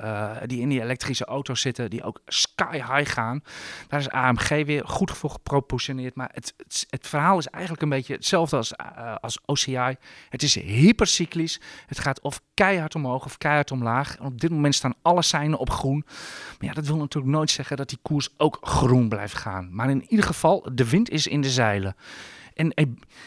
die 0.47 0.61
in 0.61 0.69
die 0.69 0.83
elektrische 0.83 1.25
auto's 1.25 1.61
zitten. 1.61 1.91
Die 1.91 2.03
ook 2.03 2.21
sky 2.27 2.73
high 2.73 3.13
gaan. 3.13 3.43
Daar 3.89 4.01
is 4.01 4.09
AMG 4.09 4.49
weer 4.65 4.83
goed 4.87 5.11
voor 5.11 5.31
geproportioneerd. 5.31 6.15
Maar 6.15 6.31
het, 6.33 6.55
het, 6.57 6.87
het 6.91 7.07
verhaal 7.07 7.39
is 7.39 7.47
eigenlijk 7.47 7.83
een 7.83 7.89
beetje 7.89 8.15
hetzelfde 8.15 8.57
als, 8.57 8.73
als 9.21 9.39
OCI. 9.45 9.97
Het 10.29 10.43
is 10.43 10.46
hypercyclisch. 10.55 11.61
Het 11.87 11.99
gaat 11.99 12.21
of 12.21 12.41
keihard 12.55 12.95
omhoog 12.95 13.25
of 13.25 13.39
keihard 13.39 13.71
omlaag. 13.71 14.17
En 14.17 14.25
op 14.25 14.41
dit 14.41 14.51
moment 14.51 14.75
staan 14.75 14.95
alle 15.03 15.23
seinen 15.23 15.59
op 15.59 15.71
groen. 15.71 16.03
Maar 16.59 16.69
ja, 16.69 16.73
dat 16.73 16.87
wil 16.87 16.97
natuurlijk 16.97 17.35
nooit 17.35 17.51
zeggen 17.51 17.77
dat 17.77 17.89
die 17.89 17.99
koers 18.03 18.29
ook 18.37 18.59
groen 18.61 19.09
blijft 19.09 19.35
gaan. 19.35 19.69
Maar 19.75 19.91
in 19.91 20.05
ieder 20.09 20.25
geval, 20.27 20.69
de 20.73 20.89
wind 20.89 21.11
is 21.11 21.27
in 21.27 21.41
de 21.41 21.51
zeilen. 21.51 21.97
En 22.55 22.73
E- 22.75 22.85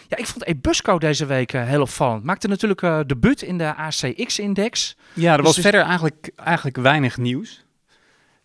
ja, 0.07 0.17
ik 0.17 0.25
vond 0.25 0.45
Ebusco 0.45 0.97
deze 0.99 1.25
week 1.25 1.53
eh, 1.53 1.63
heel 1.67 1.81
opvallend. 1.81 2.23
Maakte 2.23 2.47
natuurlijk 2.47 2.81
eh 2.81 2.99
debuut 3.05 3.41
in 3.41 3.57
de 3.57 3.75
ACX-index. 3.75 4.97
Ja, 5.13 5.31
er 5.31 5.37
Dus 5.37 5.45
was 5.45 5.55
dus- 5.55 5.63
verder 5.63 5.81
eigenlijk, 5.81 6.31
eigenlijk 6.35 6.77
weinig 6.77 7.17
nieuws. 7.17 7.65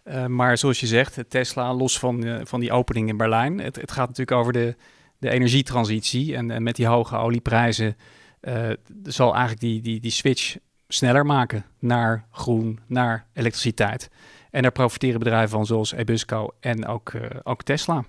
Eh, 0.03 0.27
maar 0.27 0.59
zoals 0.59 0.81
je 0.81 0.87
zegt, 0.87 1.25
Tesla, 1.29 1.75
los 1.75 1.99
van, 1.99 2.41
van 2.43 2.61
die 2.61 2.73
opening 2.73 3.09
in 3.09 3.17
Berlijn. 3.17 3.59
Het, 3.59 3.77
het 3.77 3.93
gaat 3.93 4.09
natuurlijk 4.09 4.37
over 4.37 4.53
de, 4.53 4.77
de 5.19 5.31
energietransitie. 5.31 6.37
En, 6.37 6.51
en 6.51 6.63
met 6.63 6.77
die 6.77 6.87
hoge 6.87 7.17
olieprijzen 7.17 7.97
eh, 8.45 8.71
zal 9.03 9.33
eigenlijk 9.33 9.61
die, 9.61 9.81
die, 9.81 10.01
die 10.01 10.11
switch 10.11 10.57
sneller 10.89 11.27
maken 11.27 11.65
naar 11.79 12.27
groen, 12.31 12.81
naar 12.87 13.27
elektriciteit. 13.33 14.11
En 14.51 14.63
daar 14.63 14.73
profiteren 14.73 15.19
bedrijven 15.19 15.51
van 15.51 15.67
zoals 15.67 15.93
Ebusco 15.93 16.49
en 16.61 16.87
ook, 16.87 17.09
eh, 17.09 17.39
ook 17.43 17.63
Tesla. 17.63 18.05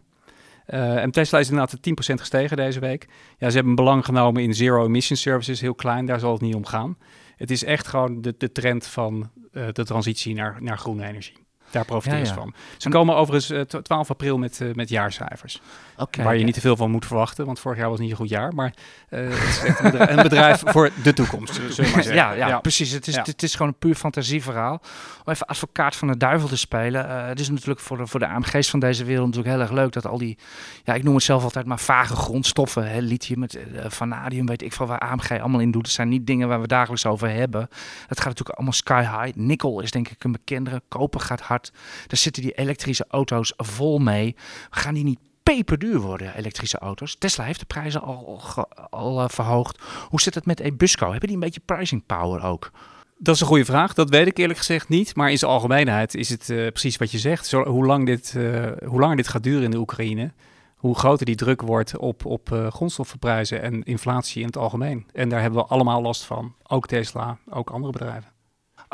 Eh, 0.65 1.02
en 1.02 1.12
Tesla 1.12 1.39
is 1.39 1.50
inderdaad 1.50 1.82
10% 1.82 2.19
gestegen 2.19 2.58
deze 2.58 2.80
week. 2.80 3.08
Ja, 3.38 3.48
ze 3.50 3.54
hebben 3.56 3.69
een 3.69 3.76
belang 3.76 4.06
genomen 4.06 4.43
in 4.43 4.54
zero 4.54 4.86
emission 4.86 5.17
services, 5.17 5.62
heel 5.62 5.76
klein, 5.76 6.06
daar 6.06 6.19
zal 6.19 6.32
het 6.32 6.41
niet 6.41 6.56
om 6.56 6.65
gaan. 6.65 6.98
Het 7.36 7.52
is 7.52 7.63
echt 7.63 7.88
gewoon 7.88 8.21
de, 8.21 8.36
de 8.38 8.52
trend 8.52 8.88
van 8.88 9.32
de 9.52 9.84
transitie 9.86 10.36
naar, 10.36 10.58
naar 10.60 10.78
groene 10.78 11.08
energie. 11.08 11.44
Daar 11.83 12.01
ze 12.01 12.09
ja. 12.09 12.33
van. 12.33 12.53
Ze 12.77 12.89
komen 12.89 13.15
overigens 13.15 13.51
eh, 13.51 13.61
tw- 13.61 13.77
12 13.77 14.09
april 14.09 14.38
met, 14.38 14.61
eh, 14.61 14.73
met 14.73 14.89
jaarcijfers. 14.89 15.61
Oké. 15.97 16.23
waar 16.23 16.38
je 16.38 16.43
niet 16.43 16.53
te 16.53 16.61
veel 16.61 16.75
van 16.75 16.91
moet 16.91 17.05
verwachten, 17.05 17.45
want 17.45 17.59
vorig 17.59 17.77
jaar 17.77 17.89
was 17.89 17.99
niet 17.99 18.09
een 18.09 18.15
goed 18.15 18.29
jaar. 18.29 18.53
Maar 18.53 18.73
eh, 19.09 19.19
het 19.29 19.47
is 19.47 19.63
echt 19.63 19.79
een 19.79 19.91
bedrijf, 19.91 20.09
een 20.09 20.23
bedrijf 20.23 20.63
voor 20.73 20.91
de 21.03 21.13
toekomst, 21.13 21.53
zullen 21.53 21.75
we 21.75 21.81
maar 21.81 21.89
zeggen. 22.03 22.13
Ja, 22.13 22.31
ja, 22.31 22.59
precies. 22.59 22.91
Het 22.91 23.07
is, 23.07 23.15
het 23.15 23.43
is 23.43 23.51
gewoon 23.51 23.67
een 23.67 23.77
puur 23.77 23.95
fantasieverhaal. 23.95 24.81
Om 25.25 25.33
even 25.33 25.45
advocaat 25.45 25.95
van 25.95 26.07
de 26.07 26.17
duivel 26.17 26.47
te 26.47 26.57
spelen. 26.57 27.09
eh, 27.09 27.27
het 27.27 27.39
is 27.39 27.49
natuurlijk 27.49 27.79
voor 27.79 27.97
de, 27.97 28.07
voor 28.07 28.19
de 28.19 28.27
AMG's 28.27 28.69
van 28.69 28.79
deze 28.79 29.03
wereld 29.03 29.25
natuurlijk 29.25 29.53
heel 29.55 29.63
erg 29.63 29.71
leuk 29.71 29.93
dat 29.93 30.05
al 30.07 30.17
die, 30.17 30.38
ja, 30.83 30.93
ik 30.93 31.03
noem 31.03 31.15
het 31.15 31.23
zelf 31.23 31.43
altijd 31.43 31.65
maar 31.65 31.79
vage 31.79 32.15
grondstoffen, 32.15 32.91
hè, 32.91 32.99
lithium, 32.99 33.41
het, 33.41 33.55
eh, 33.55 33.85
vanadium, 33.89 34.45
weet 34.45 34.61
ik 34.61 34.73
veel 34.73 34.85
waar 34.85 34.99
AMG 34.99 35.39
allemaal 35.39 35.59
in 35.61 35.71
doet. 35.71 35.85
Het 35.85 35.95
zijn 35.95 36.09
niet 36.09 36.27
dingen 36.27 36.47
waar 36.47 36.61
we 36.61 36.67
dagelijks 36.67 37.05
over 37.05 37.29
hebben. 37.29 37.67
Dat 38.07 38.17
gaat 38.17 38.27
natuurlijk 38.27 38.57
allemaal 38.57 38.73
sky 38.73 39.01
high. 39.01 39.38
Nikkel 39.38 39.79
is 39.81 39.91
denk 39.91 40.09
ik 40.09 40.23
een 40.23 40.31
bekendere. 40.31 40.81
Koper 40.88 41.19
gaat 41.19 41.41
hard. 41.41 41.64
Daar 42.08 42.17
zitten 42.17 42.41
die 42.41 42.51
elektrische 42.51 43.06
auto's 43.10 43.54
vol 43.58 43.99
mee. 43.99 44.36
Gaan 44.69 44.93
die 44.93 45.04
niet 45.04 45.19
peperduur 45.43 45.99
worden, 45.99 46.38
elektrische 46.38 46.78
auto's? 46.78 47.15
Tesla 47.15 47.43
heeft 47.43 47.60
de 47.60 47.65
prijzen 47.65 48.01
al, 48.01 48.41
al 48.89 49.21
eh, 49.21 49.30
verhoogd. 49.30 49.82
Hoe 50.10 50.21
zit 50.21 50.36
het 50.36 50.45
met 50.45 50.60
Ebusco? 50.60 51.10
Hebben 51.10 51.28
die 51.28 51.38
een 51.38 51.43
beetje 51.43 51.62
pricing 51.65 52.06
power 52.06 52.43
ook? 52.43 52.71
Dat 53.17 53.36
is 53.36 53.41
een 53.41 53.47
goede 53.47 53.65
vraag. 53.65 53.93
Dat 53.93 54.10
weet 54.10 54.28
ik 54.28 54.38
eerlijk 54.38 54.60
gezegd 54.60 54.89
niet. 54.89 55.15
Maar 55.15 55.32
in 55.32 55.38
zijn 55.38 55.51
algemeenheid 55.51 56.15
is 56.15 56.30
het 56.30 56.49
eh, 56.49 56.67
precies 56.67 56.97
wat 56.97 57.12
je 57.12 57.19
zegt. 57.19 57.51
Hoe, 57.51 57.86
lang 57.86 58.06
dit, 58.06 58.36
eh, 58.36 58.71
hoe 58.86 58.99
langer 58.99 59.15
dit 59.15 59.28
gaat 59.28 59.43
duren 59.43 59.63
in 59.63 59.71
de 59.71 59.78
Oekraïne, 59.78 60.34
hoe 60.75 60.97
groter 60.97 61.25
die 61.25 61.36
druk 61.36 61.62
wordt 61.62 61.97
op, 61.97 62.25
op 62.25 62.67
grondstoffenprijzen 62.69 63.62
en 63.62 63.84
inflatie 63.84 64.41
in 64.41 64.47
het 64.47 64.58
algemeen. 64.58 65.06
En 65.13 65.30
daar 65.30 65.41
hebben 65.41 65.60
we 65.60 65.67
allemaal 65.67 66.01
last 66.01 66.23
van. 66.23 66.56
Ook 66.67 66.88
Tesla, 66.88 67.38
ook 67.49 67.69
andere 67.69 67.91
bedrijven. 67.91 68.35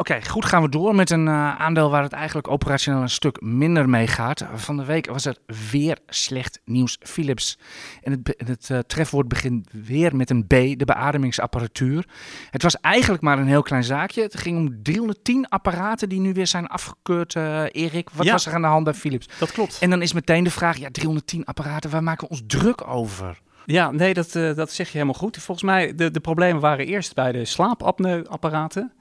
Oké, 0.02 0.26
goed 0.26 0.46
gaan 0.46 0.62
we 0.62 0.70
door 0.70 0.96
met 0.96 1.10
een 1.10 1.28
eh, 1.28 1.56
aandeel 1.60 1.90
waar 1.90 2.04
het 2.04 2.12
eigenlijk 2.12 2.48
operationeel 2.48 3.02
een 3.02 3.10
stuk 3.10 3.42
minder 3.42 3.90
mee 3.90 4.08
gaat. 4.08 4.46
Van 4.54 4.78
de 4.78 4.86
week 4.86 5.06
was 5.08 5.24
het 5.24 5.40
weer 5.72 5.98
slecht 6.08 6.60
nieuws. 6.66 6.98
Philips. 7.00 7.58
En 8.04 8.12
het, 8.12 8.34
het 8.48 8.70
eh, 8.70 8.80
trefwoord 8.80 9.28
begint 9.28 9.70
weer 9.86 10.16
met 10.16 10.30
een 10.30 10.44
B, 10.48 10.50
de 10.50 10.86
beademingsapparatuur. 10.86 12.06
Het 12.50 12.64
was 12.64 12.80
eigenlijk 12.80 13.24
maar 13.24 13.38
een 13.40 13.48
heel 13.48 13.62
klein 13.62 13.84
zaakje. 13.84 14.22
Het 14.22 14.38
ging 14.38 14.58
om 14.58 14.84
310 14.84 15.50
apparaten 15.50 16.10
die 16.10 16.20
nu 16.20 16.34
weer 16.34 16.48
zijn 16.48 16.68
afgekeurd. 16.68 17.36
eh, 17.36 17.64
Erik, 17.72 18.10
wat 18.14 18.26
Ja. 18.26 18.32
was 18.32 18.46
er 18.46 18.54
aan 18.54 18.62
de 18.62 18.68
hand 18.68 18.84
bij 18.84 18.94
Philips? 18.94 19.28
Dat 19.40 19.52
klopt. 19.52 19.78
En 19.82 19.90
dan 19.90 20.02
is 20.02 20.14
meteen 20.14 20.44
de 20.44 20.52
vraag, 20.52 20.78
ja, 20.78 20.90
310 20.92 21.46
apparaten, 21.46 21.90
waar 21.90 22.04
maken 22.04 22.24
we 22.28 22.34
ons 22.34 22.44
druk 22.48 22.88
over? 22.88 23.40
Ja, 23.66 23.92
nee, 23.92 24.14
dat, 24.14 24.32
dat 24.32 24.72
zeg 24.72 24.88
je 24.88 24.94
helemaal 24.94 25.14
goed. 25.14 25.38
Volgens 25.38 25.66
mij, 25.66 25.96
de, 25.96 26.12
de 26.12 26.20
problemen 26.20 26.62
waren 26.62 26.86
eerst 26.86 27.14
bij 27.16 27.32
de 27.32 27.46
slaapapneuapparaten. 27.46 28.92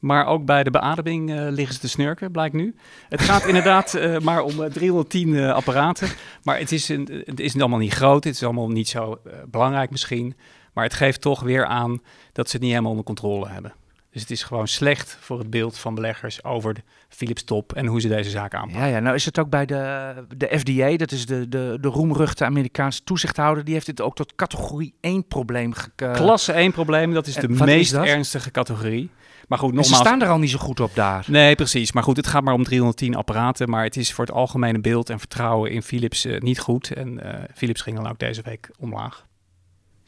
Maar 0.00 0.26
ook 0.26 0.44
bij 0.44 0.64
de 0.64 0.70
beademing 0.70 1.30
eh, 1.30 1.36
liggen 1.50 1.74
ze 1.74 1.80
te 1.80 1.88
snurken, 1.88 2.30
blijkt 2.30 2.54
nu. 2.54 2.74
Het 3.08 3.20
gaat 3.20 3.46
inderdaad 3.46 3.94
eh, 3.94 4.18
maar 4.18 4.42
om 4.42 4.62
eh, 4.62 4.70
310 4.70 5.34
eh, 5.36 5.52
apparaten. 5.52 6.08
Maar 6.42 6.58
het 6.58 6.72
is, 6.72 6.88
een, 6.88 7.22
het 7.24 7.40
is 7.40 7.58
allemaal 7.58 7.78
niet 7.78 7.92
groot. 7.92 8.24
Het 8.24 8.34
is 8.34 8.42
allemaal 8.42 8.68
niet 8.68 8.88
zo 8.88 9.20
belangrijk 9.48 9.90
misschien. 9.90 10.34
Maar 10.72 10.84
het 10.84 10.94
geeft 10.94 11.20
toch 11.20 11.40
weer 11.40 11.66
aan 11.66 12.00
dat 12.32 12.46
ze 12.46 12.52
het 12.52 12.60
niet 12.60 12.70
helemaal 12.70 12.90
onder 12.90 13.06
controle 13.06 13.48
hebben. 13.48 13.72
Dus 14.12 14.20
het 14.20 14.30
is 14.30 14.42
gewoon 14.42 14.68
slecht 14.68 15.16
voor 15.20 15.38
het 15.38 15.50
beeld 15.50 15.78
van 15.78 15.94
beleggers 15.94 16.44
over 16.44 16.74
de 16.74 16.80
Philips 17.08 17.42
top 17.44 17.72
en 17.72 17.86
hoe 17.86 18.00
ze 18.00 18.08
deze 18.08 18.30
zaak 18.30 18.54
aanpakken. 18.54 18.80
Ja, 18.80 18.86
ja, 18.86 18.98
nou 19.00 19.14
is 19.14 19.24
het 19.24 19.38
ook 19.38 19.50
bij 19.50 19.66
de, 19.66 20.12
de 20.36 20.58
FDA, 20.58 20.96
dat 20.96 21.12
is 21.12 21.26
de, 21.26 21.48
de, 21.48 21.78
de 21.80 21.88
roemruchte 21.88 22.44
Amerikaanse 22.44 23.04
toezichthouder, 23.04 23.64
die 23.64 23.74
heeft 23.74 23.86
dit 23.86 24.00
ook 24.00 24.14
tot 24.14 24.34
categorie 24.34 24.94
1 25.00 25.26
probleem 25.26 25.72
ge- 25.72 25.90
Klasse 26.12 26.52
1 26.52 26.72
probleem, 26.72 27.12
dat 27.14 27.26
is 27.26 27.36
En 27.36 27.46
de 27.46 27.52
is 27.52 27.58
meest 27.60 27.92
ernstige 27.92 28.50
categorie. 28.50 29.10
Maar 29.50 29.58
goed, 29.58 29.76
En 29.76 29.84
ze 29.84 29.94
staan 29.94 30.22
er 30.22 30.28
al 30.28 30.38
niet 30.38 30.50
zo 30.50 30.58
goed 30.58 30.80
op 30.80 30.94
daar. 30.94 31.24
Nee, 31.28 31.54
precies. 31.54 31.92
Maar 31.92 32.02
goed, 32.02 32.16
het 32.16 32.26
gaat 32.26 32.42
maar 32.42 32.54
om 32.54 32.64
310 32.64 33.14
apparaten. 33.14 33.70
Maar 33.70 33.84
het 33.84 33.96
is 33.96 34.12
voor 34.12 34.24
het 34.24 34.34
algemene 34.34 34.80
beeld 34.80 35.10
en 35.10 35.18
vertrouwen 35.18 35.70
in 35.70 35.82
Philips 35.82 36.24
eh, 36.24 36.40
niet 36.40 36.60
goed. 36.60 36.92
En 36.92 37.22
eh, 37.22 37.44
Philips 37.54 37.80
ging 37.80 37.96
dan 37.96 38.08
ook 38.08 38.18
deze 38.18 38.42
week 38.42 38.70
omlaag. 38.78 39.26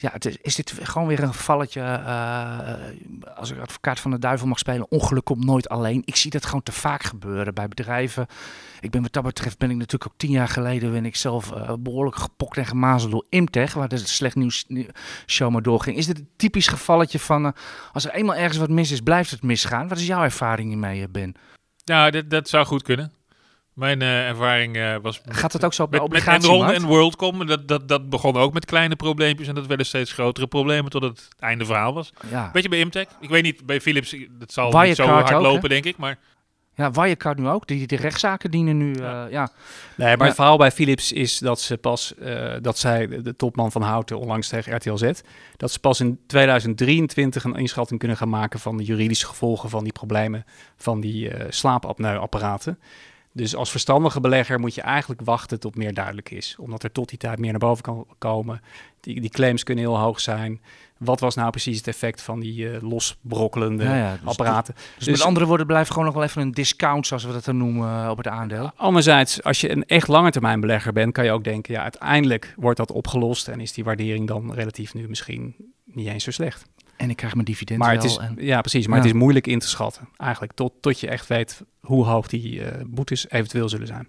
Ja, 0.02 0.12
is, 0.42 0.54
dit 0.54 0.74
gewoon 0.82 1.08
weer 1.08 1.22
een 1.22 1.34
gevalletje, 1.34 1.80
eh, 1.80 3.36
als 3.36 3.50
ik 3.50 3.60
advocaat 3.60 4.00
van 4.00 4.10
de 4.10 4.18
duivel 4.18 4.46
mag 4.46 4.58
spelen, 4.58 4.90
ongeluk 4.90 5.24
komt 5.24 5.44
nooit 5.44 5.68
alleen. 5.68 6.02
Ik 6.04 6.16
zie 6.16 6.30
dat 6.30 6.44
gewoon 6.44 6.62
te 6.62 6.72
vaak 6.72 7.02
gebeuren 7.02 7.54
bij 7.54 7.68
bedrijven. 7.68 8.26
Ik 8.80 8.90
ben 8.90 9.02
wat 9.02 9.12
dat 9.12 9.22
betreft, 9.22 9.58
ben 9.58 9.70
ik 9.70 9.76
natuurlijk 9.76 10.12
ook 10.12 10.18
tien 10.18 10.30
jaar 10.30 10.48
geleden, 10.48 10.92
ben 10.92 11.04
ik 11.04 11.16
zelf 11.16 11.52
eh, 11.52 11.72
behoorlijk 11.78 12.16
gepokt 12.16 12.56
en 12.56 12.66
gemazeld 12.66 13.12
door 13.12 13.26
Imtech, 13.28 13.74
waar 13.74 13.88
de 13.88 13.96
slecht 13.96 14.36
nieuws 14.36 14.64
nieuw- 14.68 14.86
show 15.26 15.50
maar 15.50 15.62
doorging. 15.62 15.96
Is 15.96 16.06
dit 16.06 16.18
een 16.18 16.28
typisch 16.36 16.68
gevalletje 16.68 17.18
van, 17.18 17.46
eh, 17.46 17.52
als 17.92 18.04
er 18.04 18.14
eenmaal 18.14 18.36
ergens 18.36 18.58
wat 18.58 18.70
mis 18.70 18.90
is, 18.90 19.00
blijft 19.00 19.30
het 19.30 19.42
misgaan? 19.42 19.88
Wat 19.88 19.98
is 19.98 20.06
jouw 20.06 20.22
ervaring 20.22 20.68
hiermee, 20.68 21.08
Ben? 21.08 21.34
Nou, 21.84 22.10
dat, 22.10 22.30
dat 22.30 22.48
zou 22.48 22.66
goed 22.66 22.82
kunnen. 22.82 23.12
Mijn 23.72 24.02
eh, 24.02 24.28
ervaring 24.28 24.76
eh, 24.76 24.96
was... 25.02 25.20
met- 25.24 25.36
Gaat 25.36 25.52
het 25.52 25.64
ook 25.64 25.72
zo 25.74 25.88
bij 25.88 26.00
met, 26.00 26.10
met? 26.10 26.26
Enron 26.26 26.70
en 26.72 26.84
WorldCom, 26.86 27.46
dat, 27.46 27.68
dat, 27.68 27.88
dat 27.88 28.10
begon 28.10 28.36
ook 28.36 28.52
met 28.52 28.64
kleine 28.64 28.96
probleempjes 28.96 29.48
en 29.48 29.54
dat 29.54 29.66
werden 29.66 29.86
steeds 29.86 30.12
grotere 30.12 30.46
problemen 30.46 30.90
tot 30.90 31.02
het 31.02 31.28
einde 31.38 31.64
verhaal 31.64 31.94
was. 31.94 32.12
Ja. 32.30 32.50
Weet 32.52 32.62
je, 32.62 32.68
bij 32.68 32.78
Imtech, 32.78 33.06
ik 33.20 33.28
weet 33.28 33.42
niet, 33.42 33.66
bij 33.66 33.80
Philips, 33.80 34.16
dat 34.30 34.52
zal 34.52 34.64
Wirecard 34.64 34.86
niet 34.88 34.96
zo 34.96 35.04
hard 35.06 35.22
ook, 35.22 35.28
hè? 35.42 35.48
lopen, 35.48 35.68
denk 35.68 35.84
ik, 35.84 35.96
maar 35.96 36.18
Ja, 36.74 36.90
Wirecard 36.90 37.38
nu 37.38 37.48
ook. 37.48 37.66
Die, 37.66 37.86
die 37.86 37.98
rechtszaken 37.98 38.50
dienen 38.50 38.76
nu, 38.76 38.94
Ja. 38.94 39.22
ja. 39.22 39.26
ja. 39.30 39.50
Nee, 39.96 40.08
maar 40.08 40.18
Ja. 40.18 40.24
het 40.24 40.34
verhaal 40.34 40.56
bij 40.56 40.70
Philips 40.72 41.12
is 41.12 41.38
dat 41.38 41.60
ze 41.60 41.76
pas, 41.76 42.14
eh, 42.14 42.52
dat 42.60 42.78
zij, 42.78 43.06
de, 43.06 43.22
de 43.22 43.36
topman 43.36 43.72
van 43.72 43.82
Houten 43.82 44.18
onlangs 44.18 44.48
tegen 44.48 44.76
RTL 44.76 44.96
Z, 44.96 45.10
dat 45.56 45.70
ze 45.70 45.78
pas 45.78 46.00
in 46.00 46.18
2023 46.26 47.44
een 47.44 47.56
inschatting 47.56 47.98
kunnen 47.98 48.16
gaan 48.16 48.28
maken 48.28 48.60
van 48.60 48.76
de 48.76 48.84
juridische 48.84 49.26
gevolgen 49.26 49.68
van 49.70 49.82
die 49.84 49.92
problemen 49.92 50.44
van 50.76 51.00
die 51.00 51.30
eh 51.30 51.46
slaapapneuapparaten. 51.50 52.78
Dus 53.32 53.56
als 53.56 53.70
verstandige 53.70 54.20
belegger 54.20 54.60
moet 54.60 54.74
je 54.74 54.80
eigenlijk 54.80 55.20
wachten 55.24 55.60
tot 55.60 55.76
meer 55.76 55.94
duidelijk 55.94 56.30
is. 56.30 56.56
Omdat 56.58 56.82
er 56.82 56.92
tot 56.92 57.08
die 57.08 57.18
tijd 57.18 57.38
meer 57.38 57.50
naar 57.50 57.60
boven 57.60 57.82
kan 57.82 58.06
komen. 58.18 58.60
Die, 59.00 59.20
die 59.20 59.30
claims 59.30 59.62
kunnen 59.62 59.84
heel 59.84 59.98
hoog 59.98 60.20
zijn. 60.20 60.60
Wat 60.98 61.20
was 61.20 61.34
nou 61.34 61.50
precies 61.50 61.76
het 61.76 61.86
effect 61.86 62.22
van 62.22 62.40
die 62.40 62.70
uh, 62.70 62.82
losbrokkelende 62.82 63.84
Ja, 63.84 63.96
ja, 63.96 64.12
dus- 64.12 64.28
apparaten? 64.28 64.74
Dus, 64.98 65.06
met 65.08 65.22
andere 65.22 65.46
woorden, 65.46 65.66
blijft 65.66 65.90
gewoon 65.90 66.04
nog 66.04 66.14
wel 66.14 66.22
even 66.22 66.42
een 66.42 66.52
discount, 66.52 67.06
zoals 67.06 67.24
we 67.24 67.32
dat 67.32 67.44
dan 67.44 67.56
noemen, 67.56 68.04
eh, 68.04 68.10
op 68.10 68.16
het 68.16 68.28
aandeel. 68.28 68.70
Anderzijds, 68.76 69.42
als 69.42 69.60
je 69.60 69.70
een 69.70 69.84
echt 69.86 70.08
lange 70.08 70.30
termijn 70.30 70.60
belegger 70.60 70.92
bent, 70.92 71.12
kan 71.12 71.24
je 71.24 71.32
ook 71.32 71.44
denken, 71.44 71.74
ja, 71.74 71.82
uiteindelijk 71.82 72.54
wordt 72.56 72.78
dat 72.78 72.92
opgelost 72.92 73.48
en 73.48 73.60
is 73.60 73.72
die 73.72 73.84
waardering 73.84 74.28
dan 74.28 74.54
relatief 74.54 74.94
nu 74.94 75.08
misschien 75.08 75.54
niet 75.84 76.06
eens 76.06 76.24
zo 76.24 76.30
slecht. 76.30 76.64
En 76.96 77.10
ik 77.10 77.16
krijg 77.16 77.32
mijn 77.34 77.44
dividend 77.46 77.78
Maar 77.78 77.92
het 77.94 78.04
is, 78.04 78.16
en- 78.16 78.36
ja, 78.38 78.60
precies, 78.60 78.86
maar 78.86 78.96
Ja. 78.98 79.04
het 79.04 79.12
is 79.14 79.18
moeilijk 79.20 79.46
in 79.46 79.58
te 79.58 79.68
schatten, 79.68 80.08
eigenlijk, 80.16 80.52
tot, 80.52 80.72
tot 80.80 81.00
je 81.00 81.08
echt 81.08 81.26
weet 81.26 81.62
hoe 81.80 82.04
hoog 82.04 82.26
die 82.26 82.64
eh, 82.64 82.84
boetes 82.86 83.30
eventueel 83.30 83.68
zullen 83.68 83.86
zijn. 83.86 84.08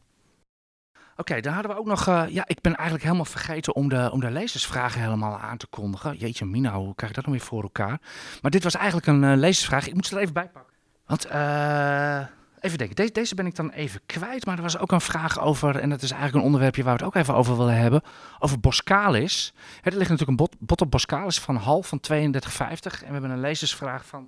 Oké, 1.15 1.39
dan 1.41 1.53
hadden 1.53 1.71
we 1.71 1.77
ook 1.77 1.86
nog... 1.86 2.07
eh, 2.07 2.23
ja, 2.29 2.43
ik 2.47 2.61
ben 2.61 2.73
eigenlijk 2.75 3.03
helemaal 3.03 3.25
vergeten 3.25 3.75
om 3.75 3.89
de, 3.89 4.09
om 4.11 4.19
de 4.19 4.31
lezersvragen 4.31 5.01
helemaal 5.01 5.38
aan 5.39 5.57
te 5.57 5.67
kondigen. 5.67 6.17
Jeetje 6.17 6.45
mina, 6.45 6.73
hoe 6.73 6.95
krijg 6.95 7.09
ik 7.11 7.15
dat 7.17 7.25
nou 7.25 7.38
weer 7.38 7.47
voor 7.47 7.63
elkaar? 7.63 7.99
Maar 8.41 8.51
dit 8.51 8.63
was 8.63 8.75
eigenlijk 8.75 9.07
een 9.07 9.23
eh, 9.23 9.38
lezersvraag. 9.38 9.88
Ik 9.88 9.93
moet 9.93 10.05
ze 10.05 10.15
er 10.15 10.21
even 10.21 10.34
bij 10.34 10.47
pakken. 10.49 10.73
Want, 11.05 11.25
eh, 11.25 12.19
even 12.64 12.78
denken. 12.78 12.95
Deze, 12.95 13.11
deze 13.11 13.36
ben 13.36 13.45
ik 13.45 13.55
dan 13.55 13.70
even 13.70 14.01
kwijt. 14.05 14.45
Maar 14.45 14.55
er 14.55 14.61
was 14.61 14.78
ook 14.78 14.91
een 14.91 15.01
vraag 15.01 15.39
over... 15.39 15.76
En 15.76 15.89
dat 15.89 16.01
is 16.01 16.11
eigenlijk 16.11 16.39
een 16.39 16.45
onderwerpje 16.45 16.84
waar 16.84 16.97
we 16.97 17.03
het 17.03 17.16
ook 17.16 17.22
even 17.22 17.36
over 17.36 17.57
willen 17.57 17.78
hebben. 17.78 18.01
Over 18.39 18.59
Boscalis. 18.59 19.53
Er 19.82 19.95
ligt 19.97 20.09
natuurlijk 20.09 20.39
een 20.39 20.47
bot, 20.59 20.82
op 20.82 20.91
Boscalis 20.91 21.39
van 21.39 21.55
Hal 21.55 21.84
van 21.84 21.99
32,50. 22.11 22.11
En 22.11 22.36
we 22.82 23.11
hebben 23.11 23.30
een 23.30 23.39
lezersvraag 23.39 24.05
van... 24.05 24.28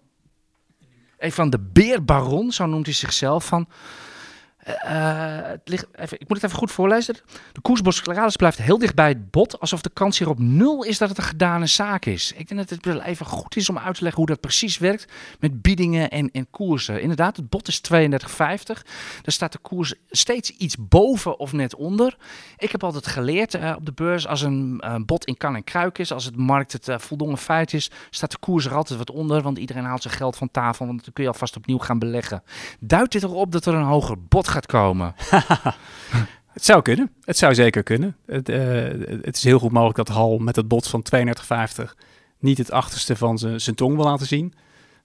Van 1.20 1.50
de 1.50 1.60
Beerbaron, 1.60 2.52
zo 2.52 2.66
noemt 2.66 2.86
hij 2.86 2.96
zichzelf. 2.96 3.46
Van, 3.46 3.68
eh, 4.66 5.48
het 5.50 5.62
ligt, 5.64 5.86
even, 5.96 6.20
ik 6.20 6.28
moet 6.28 6.38
het 6.38 6.46
even 6.46 6.58
goed 6.58 6.72
voorlezen. 6.72 7.16
De 7.52 7.62
koers 7.62 7.82
Boscalis 7.82 8.36
blijft 8.36 8.58
heel 8.58 8.78
dicht 8.78 8.96
bij 8.96 9.08
het 9.08 9.32
bot, 9.32 9.60
alsof 9.60 9.82
de 9.82 9.90
kans 9.94 10.20
hier 10.20 10.30
op 10.30 10.40
nul 10.40 10.84
is 10.84 10.98
dat 10.98 11.10
het 11.10 11.18
een 11.18 11.24
gedane 11.24 11.66
zaak 11.66 12.06
is. 12.06 12.32
Ik 12.32 12.48
denk 12.48 12.60
dat 12.60 12.70
het 12.70 12.86
wel 12.86 13.02
even 13.02 13.26
goed 13.26 13.56
is 13.56 13.70
om 13.70 13.78
uit 13.78 13.96
te 13.96 14.04
leggen 14.04 14.22
hoe 14.22 14.30
dat 14.30 14.40
precies 14.40 14.78
werkt 14.78 15.12
met 15.40 15.62
biedingen 15.62 16.10
en, 16.10 16.32
en 16.32 16.50
koersen. 16.50 17.02
Inderdaad, 17.02 17.38
het 17.38 17.50
bot 17.50 17.68
is 17.68 17.82
32,50. 17.94 17.98
Daar 18.08 18.86
staat 19.24 19.52
de 19.52 19.58
koers 19.58 19.94
steeds 20.10 20.50
iets 20.50 20.76
boven 20.80 21.40
of 21.40 21.54
net 21.54 21.76
onder. 21.76 22.18
Ik 22.58 22.72
heb 22.72 22.84
altijd 22.84 23.08
geleerd 23.08 23.54
eh, 23.54 23.74
op 23.78 23.86
de 23.86 23.94
beurs, 23.94 24.28
als 24.28 24.42
een 24.42 24.80
eh, 24.80 24.96
bot 25.06 25.26
in 25.26 25.38
kan 25.38 25.56
en 25.56 25.64
kruik 25.64 25.98
is, 25.98 26.12
als 26.12 26.26
het 26.26 26.36
markt 26.36 26.72
het 26.72 26.90
voldongen 26.98 27.38
feit 27.38 27.74
is, 27.74 27.92
staat 28.10 28.32
de 28.32 28.38
koers 28.40 28.66
er 28.66 28.76
altijd 28.76 29.00
wat 29.00 29.12
onder, 29.12 29.42
want 29.42 29.58
iedereen 29.58 29.84
haalt 29.84 30.02
zijn 30.02 30.14
geld 30.14 30.36
van 30.36 30.52
tafel, 30.52 30.86
want 30.86 31.04
dan 31.04 31.14
kun 31.14 31.24
je 31.24 31.30
alvast 31.30 31.56
opnieuw 31.56 31.78
gaan 31.78 32.00
beleggen. 32.00 32.44
Duidt 32.80 33.12
dit 33.12 33.24
erop 33.24 33.52
dat 33.52 33.66
er 33.66 33.74
een 33.74 33.84
hoger 33.84 34.24
bod 34.28 34.54
gaat 34.56 34.66
komen? 34.66 35.16
Het 36.56 36.66
zou 36.66 36.82
kunnen. 36.82 37.12
Het 37.24 37.38
zou 37.38 37.54
zeker 37.54 37.84
kunnen. 37.84 38.16
Het, 38.26 38.50
eh, 38.50 38.60
het 39.22 39.36
is 39.36 39.44
heel 39.44 39.60
goed 39.60 39.72
mogelijk 39.72 39.98
dat 39.98 40.08
Hal 40.08 40.38
met 40.38 40.56
het 40.56 40.68
bot 40.68 40.88
van 40.88 41.06
32,50 41.16 41.96
niet 42.40 42.58
het 42.58 42.72
achterste 42.72 43.16
van 43.16 43.38
zijn 43.38 43.76
tong 43.76 43.96
wil 43.96 44.06
laten 44.06 44.28
zien. 44.28 44.54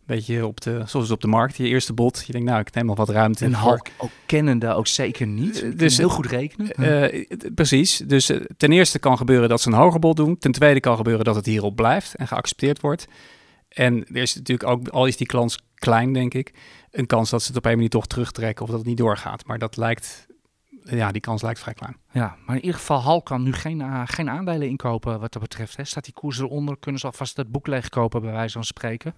Beetje 0.07 0.47
op 0.47 0.61
de, 0.61 0.83
zoals 0.87 1.11
op 1.11 1.21
de 1.21 1.27
markt, 1.27 1.57
je 1.57 1.69
eerste 1.69 1.93
bot. 1.93 2.23
Je 2.27 2.33
denkt, 2.33 2.49
nou, 2.49 2.61
ik 2.61 2.75
neem 2.75 2.87
nog 2.87 2.97
wat 2.97 3.09
ruimte. 3.09 3.45
En 3.45 3.55
Hulk 3.55 3.89
ook 3.99 4.11
kennende 4.27 4.75
ook 4.75 4.87
zeker 4.87 5.27
niet. 5.27 5.63
Eh, 5.63 5.71
Dus 5.77 5.97
heel 5.97 6.09
goed 6.09 6.27
rekenen. 6.27 6.71
Eh, 6.71 7.25
precies. 7.55 7.97
Dus 7.97 8.31
ten 8.57 8.73
eerste 8.73 8.99
kan 8.99 9.17
gebeuren 9.17 9.49
dat 9.49 9.61
ze 9.61 9.69
een 9.69 9.75
hoger 9.75 10.01
bod 10.01 10.17
doen. 10.17 10.39
Ten 10.39 10.53
tweede 10.53 10.81
kan 10.81 10.97
gebeuren 10.97 11.25
dat 11.25 11.35
het 11.35 11.47
hierop 11.47 11.77
blijft 11.77 12.15
en 12.15 12.29
geaccepteerd 12.29 12.81
wordt. 12.81 13.07
En 13.69 14.07
er 14.07 14.23
is 14.23 14.35
natuurlijk 14.35 14.69
ook, 14.69 14.89
al 14.89 15.07
is 15.07 15.17
die 15.17 15.27
kans 15.27 15.59
klein, 15.75 16.13
denk 16.13 16.35
ik, 16.35 16.53
een 16.91 17.07
kans 17.07 17.31
dat 17.31 17.43
ze 17.43 17.49
het 17.49 17.57
op 17.57 17.65
een 17.65 17.75
manier 17.75 17.89
toch 17.89 18.07
terugtrekken 18.07 18.65
of 18.65 18.71
dat 18.71 18.79
het 18.79 18.89
niet 18.89 18.97
doorgaat. 18.97 19.47
Maar 19.47 19.59
dat 19.59 19.77
lijkt, 19.77 20.27
ja, 20.85 21.13
die 21.13 21.21
kans 21.21 21.43
lijkt 21.43 21.61
vrij 21.61 21.75
klein. 21.75 21.97
Ja, 22.13 22.37
maar 22.47 22.57
in 22.57 22.63
ieder 22.63 22.79
geval, 22.79 23.01
Hal 23.01 23.23
kan 23.23 23.43
nu 23.43 23.53
geen, 23.53 23.81
eh, 23.81 24.03
geen 24.05 24.31
aandelen 24.31 24.69
inkopen 24.69 25.21
wat 25.21 25.33
dat 25.33 25.43
betreft. 25.43 25.77
Hè. 25.77 25.85
Staat 25.85 26.05
die 26.05 26.15
koers 26.15 26.39
eronder, 26.39 26.77
kunnen 26.79 27.01
ze 27.01 27.07
alvast 27.07 27.37
het 27.37 27.51
boek 27.51 27.67
leegkopen, 27.67 28.21
bij 28.21 28.33
wijze 28.33 28.53
van 28.53 28.65
spreken. 28.65 29.15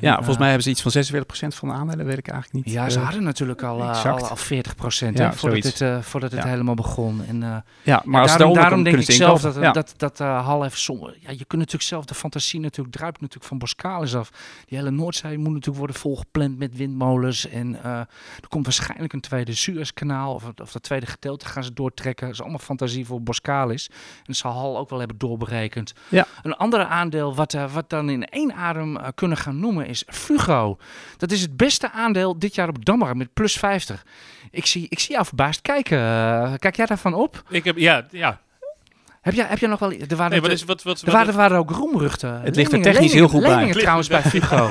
Ja, 0.00 0.10
eh, 0.10 0.16
volgens 0.16 0.36
mij 0.38 0.46
hebben 0.46 0.64
ze 0.64 0.70
iets 0.70 0.82
van 0.82 0.90
46% 0.90 1.54
van 1.54 1.68
de 1.68 1.74
aandelen, 1.74 2.06
weet 2.06 2.18
ik 2.18 2.28
eigenlijk 2.28 2.66
niet. 2.66 2.74
Ja, 2.74 2.88
ze 2.90 2.98
Eh, 2.98 3.04
hadden 3.04 3.22
natuurlijk 3.22 3.62
al, 3.62 3.80
eh, 3.80 4.04
al, 4.04 4.28
al 4.28 4.36
40 4.36 4.74
procent 4.74 5.18
Ja, 5.18 5.32
voordat, 5.32 5.62
zoiets. 5.62 5.78
het, 5.78 6.04
voordat 6.04 6.32
het 6.32 6.44
helemaal 6.44 6.74
begon. 6.74 7.24
En, 7.24 7.64
ja, 7.82 8.02
maar 8.04 8.22
als 8.22 8.36
daarom, 8.36 8.82
denk 8.82 8.96
ik 8.96 9.10
zelf 9.10 9.40
dat, 9.40 9.74
dat, 9.74 9.94
dat 9.96 10.18
Hal 10.18 10.64
even 10.64 10.78
som, 10.78 10.98
Ja, 10.98 11.30
je 11.30 11.36
kunt 11.44 11.52
natuurlijk 11.52 11.82
zelf 11.82 12.04
de 12.04 12.14
fantasie 12.14 12.60
natuurlijk 12.60 12.96
druipt 12.96 13.20
natuurlijk 13.20 13.48
van 13.48 13.58
Boscalis 13.58 14.14
af. 14.14 14.30
Die 14.66 14.78
hele 14.78 14.90
Noordzee 14.90 15.38
moet 15.38 15.52
natuurlijk 15.52 15.78
worden 15.78 15.96
volgepland 15.96 16.58
met 16.58 16.76
windmolens. 16.76 17.48
En 17.48 17.84
er 17.84 18.48
komt 18.48 18.64
waarschijnlijk 18.64 19.12
een 19.12 19.20
tweede 19.20 19.54
Suezkanaal. 19.54 20.34
Of, 20.34 20.44
of 20.62 20.72
dat 20.72 20.82
tweede 20.82 21.06
gedeelte 21.06 21.46
gaan 21.46 21.64
ze 21.64 21.72
doortrekken. 21.72 22.26
Dat 22.26 22.34
is 22.34 22.40
allemaal 22.40 22.58
fantasie 22.58 23.06
voor 23.06 23.22
Boscalis. 23.22 23.88
En 23.88 24.22
dat 24.24 24.36
zal 24.36 24.52
Hal 24.52 24.78
ook 24.78 24.90
wel 24.90 24.98
hebben 24.98 25.18
doorberekend. 25.18 25.92
Ja. 26.08 26.26
Een 26.42 26.56
andere 26.56 26.86
aandeel 26.86 27.34
wat, 27.34 27.54
eh, 27.54 27.72
wat 27.72 27.90
dan 27.90 28.08
in 28.10 28.24
één 28.24 28.52
adem 28.54 28.96
kunnen 29.14 29.36
gaan 29.38 29.58
noemen 29.60 29.77
is 29.86 30.04
Fugo. 30.06 30.78
Dat 31.16 31.30
is 31.30 31.40
het 31.40 31.56
beste 31.56 31.90
aandeel 31.90 32.38
dit 32.38 32.54
jaar 32.54 32.68
op 32.68 32.84
Dammer 32.84 33.16
met 33.16 33.32
plus 33.32 33.52
50. 33.52 34.04
Ik 34.50 34.66
zie, 34.66 34.86
ik 34.88 34.98
zie 34.98 35.12
jou 35.14 35.26
verbaasd 35.26 35.60
kijken. 35.60 35.98
Eh, 35.98 36.52
kijk 36.56 36.76
jij 36.76 36.86
daarvan 36.86 37.14
op? 37.14 37.42
Ik 37.48 37.64
heb, 37.64 37.76
ja, 37.76 38.06
ja. 38.10 38.40
Heb 39.20 39.34
jij, 39.34 39.46
heb 39.48 39.58
jij 39.58 39.68
nog 39.68 39.78
wel... 39.78 39.92
Er 39.92 40.16
waren, 40.16 40.30
Nee, 40.30 40.40
wat 40.40 40.50
er, 40.50 40.56
is, 40.56 40.64
wat, 40.64 40.82
wat, 40.82 41.00
er 41.00 41.10
waren, 41.12 41.28
er 41.28 41.34
waren 41.36 41.58
ook 41.58 41.70
roemruchten. 41.70 42.40
Het 42.40 42.56
ligt 42.56 42.72
er 42.72 42.82
technisch 42.82 43.12
heel 43.12 43.28
goed 43.28 43.42
bij. 43.42 43.72
trouwens 43.72 44.08
bij 44.08 44.22
ligt 44.22 44.28
Fugo. 44.44 44.70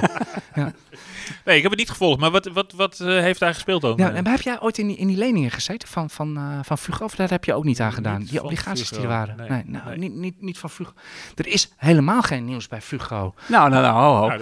nee, 1.45 1.55
ik 1.55 1.61
heb 1.61 1.71
het 1.71 1.79
niet 1.79 1.89
gevolgd, 1.89 2.19
maar 2.19 2.31
wat, 2.31 2.45
wat, 2.47 2.71
wat 2.75 2.99
eh, 2.99 3.07
heeft 3.07 3.39
daar 3.39 3.53
gespeeld 3.53 3.81
dan? 3.81 3.93
Ja, 3.97 4.11
en 4.11 4.27
heb 4.27 4.41
jij 4.41 4.61
ooit 4.61 4.77
in 4.77 4.87
die, 4.87 4.97
in 4.97 5.07
die 5.07 5.17
leningen 5.17 5.51
gezeten 5.51 5.87
van, 5.87 6.09
van, 6.09 6.37
eh, 6.37 6.59
van 6.63 6.77
Fugo? 6.77 7.03
Of 7.03 7.15
daar 7.15 7.29
heb 7.29 7.43
je 7.43 7.53
ook 7.53 7.63
niet 7.63 7.79
aan 7.81 7.93
gedaan? 7.93 8.17
Niet 8.19 8.29
Die 8.29 8.37
van 8.37 8.45
obligaties 8.47 8.89
die 8.89 8.99
er 8.99 9.07
waren? 9.07 9.35
nee, 9.37 9.49
Nee, 9.49 9.63
nou, 9.65 9.85
nee. 9.89 9.97
Niet, 9.97 10.13
niet, 10.13 10.41
niet 10.41 10.57
van 10.57 10.69
Fugo. 10.69 10.91
Er 11.35 11.47
is 11.47 11.71
helemaal 11.77 12.21
geen 12.21 12.45
nieuws 12.45 12.67
bij 12.67 12.81
Fugo. 12.81 13.33
Nou, 13.47 13.69
nou, 13.69 13.81
nou, 13.83 13.95
ho. 13.95 14.27
Nou, 14.27 14.41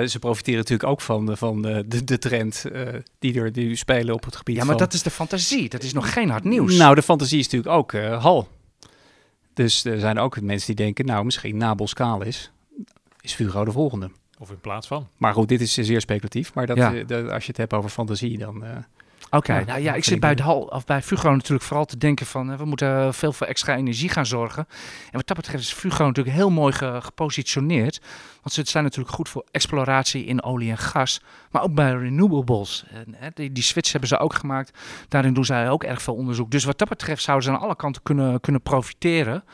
Eh, 0.00 0.06
ze 0.08 0.18
profiteren 0.18 0.58
natuurlijk 0.58 0.88
ook 0.90 1.00
van, 1.00 1.26
de- 1.26 1.36
van 1.36 1.62
de, 1.62 1.84
de, 1.86 2.04
de 2.04 2.18
trend 2.18 2.64
eh, 2.72 2.82
die 3.18 3.40
er 3.40 3.52
die 3.52 3.76
spelen 3.76 4.14
op 4.14 4.24
het 4.24 4.36
gebied 4.36 4.56
Ja, 4.56 4.64
maar 4.64 4.70
van... 4.76 4.84
dat 4.84 4.92
is 4.94 5.02
de 5.02 5.10
fantasie. 5.10 5.68
Dat 5.68 5.82
is 5.82 5.92
nog 5.92 6.12
geen 6.12 6.30
hard 6.30 6.44
nieuws. 6.44 6.76
Nou, 6.76 6.94
de 6.94 7.02
fantasie 7.02 7.38
is 7.38 7.44
natuurlijk 7.48 7.74
ook 7.74 7.92
eh, 7.92 8.22
Hal. 8.22 8.48
Dus 9.64 9.84
er 9.84 9.98
zijn 10.00 10.18
ook 10.18 10.40
mensen 10.40 10.66
die 10.66 10.84
denken, 10.84 11.06
nou, 11.06 11.24
misschien 11.24 11.56
na 11.56 11.74
Boskalis 11.74 12.50
is 13.20 13.32
Fugro 13.34 13.64
de 13.64 13.72
volgende. 13.72 14.10
of 14.38 14.50
in 14.50 14.60
plaats 14.60 14.86
van. 14.86 15.06
Maar 15.16 15.32
goed, 15.34 15.48
dit 15.48 15.60
is 15.60 15.78
eh, 15.78 15.84
zeer 15.84 16.00
speculatief. 16.00 16.54
Maar 16.54 16.66
dat, 16.66 16.76
Ja. 16.76 16.94
eh, 16.94 17.06
dat- 17.06 17.28
als 17.30 17.42
je 17.42 17.48
het 17.48 17.56
hebt 17.56 17.72
over 17.72 17.90
fantasie, 17.90 18.38
dan... 18.38 18.64
Oké, 19.30 19.54
Ja, 19.58 19.64
nou 19.64 19.80
ja, 19.80 19.94
ik 19.94 20.04
zit 20.04 20.20
bij, 20.20 20.34
de 20.34 20.42
hal, 20.42 20.60
of 20.60 20.84
bij 20.84 21.02
Fugro 21.02 21.34
natuurlijk 21.34 21.62
vooral 21.62 21.84
te 21.84 21.96
denken 21.98 22.26
van... 22.26 22.50
eh, 22.52 22.58
we 22.58 22.64
moeten 22.64 23.14
veel 23.14 23.32
voor 23.32 23.46
extra 23.46 23.76
energie 23.76 24.08
gaan 24.08 24.26
zorgen. 24.26 24.66
En 25.04 25.12
wat 25.16 25.26
dat 25.26 25.36
betreft 25.36 25.62
is 25.62 25.72
Fugro 25.72 26.06
natuurlijk 26.06 26.36
heel 26.36 26.50
mooi 26.50 26.72
ge- 26.72 26.98
gepositioneerd. 27.02 28.00
Want 28.42 28.52
ze 28.54 28.62
zijn 28.64 28.84
natuurlijk 28.84 29.14
goed 29.14 29.28
voor 29.28 29.44
exploratie 29.50 30.24
in 30.24 30.42
olie 30.42 30.70
en 30.70 30.78
gas. 30.78 31.20
Maar 31.50 31.62
ook 31.62 31.74
bij 31.74 31.92
renewables. 31.92 32.84
En, 32.90 33.14
hè, 33.16 33.28
die, 33.34 33.52
die 33.52 33.62
switch 33.62 33.90
hebben 33.90 34.08
ze 34.08 34.18
ook 34.18 34.34
gemaakt. 34.34 34.78
Daarin 35.08 35.34
doen 35.34 35.44
zij 35.44 35.70
ook 35.70 35.84
erg 35.84 36.02
veel 36.02 36.14
onderzoek. 36.14 36.50
Dus 36.50 36.64
wat 36.64 36.78
dat 36.78 36.88
betreft 36.88 37.22
zouden 37.22 37.46
ze 37.46 37.52
aan 37.56 37.60
alle 37.62 37.76
kanten 37.76 38.02
kunnen, 38.02 38.40
kunnen 38.40 38.62
profiteren. 38.62 39.44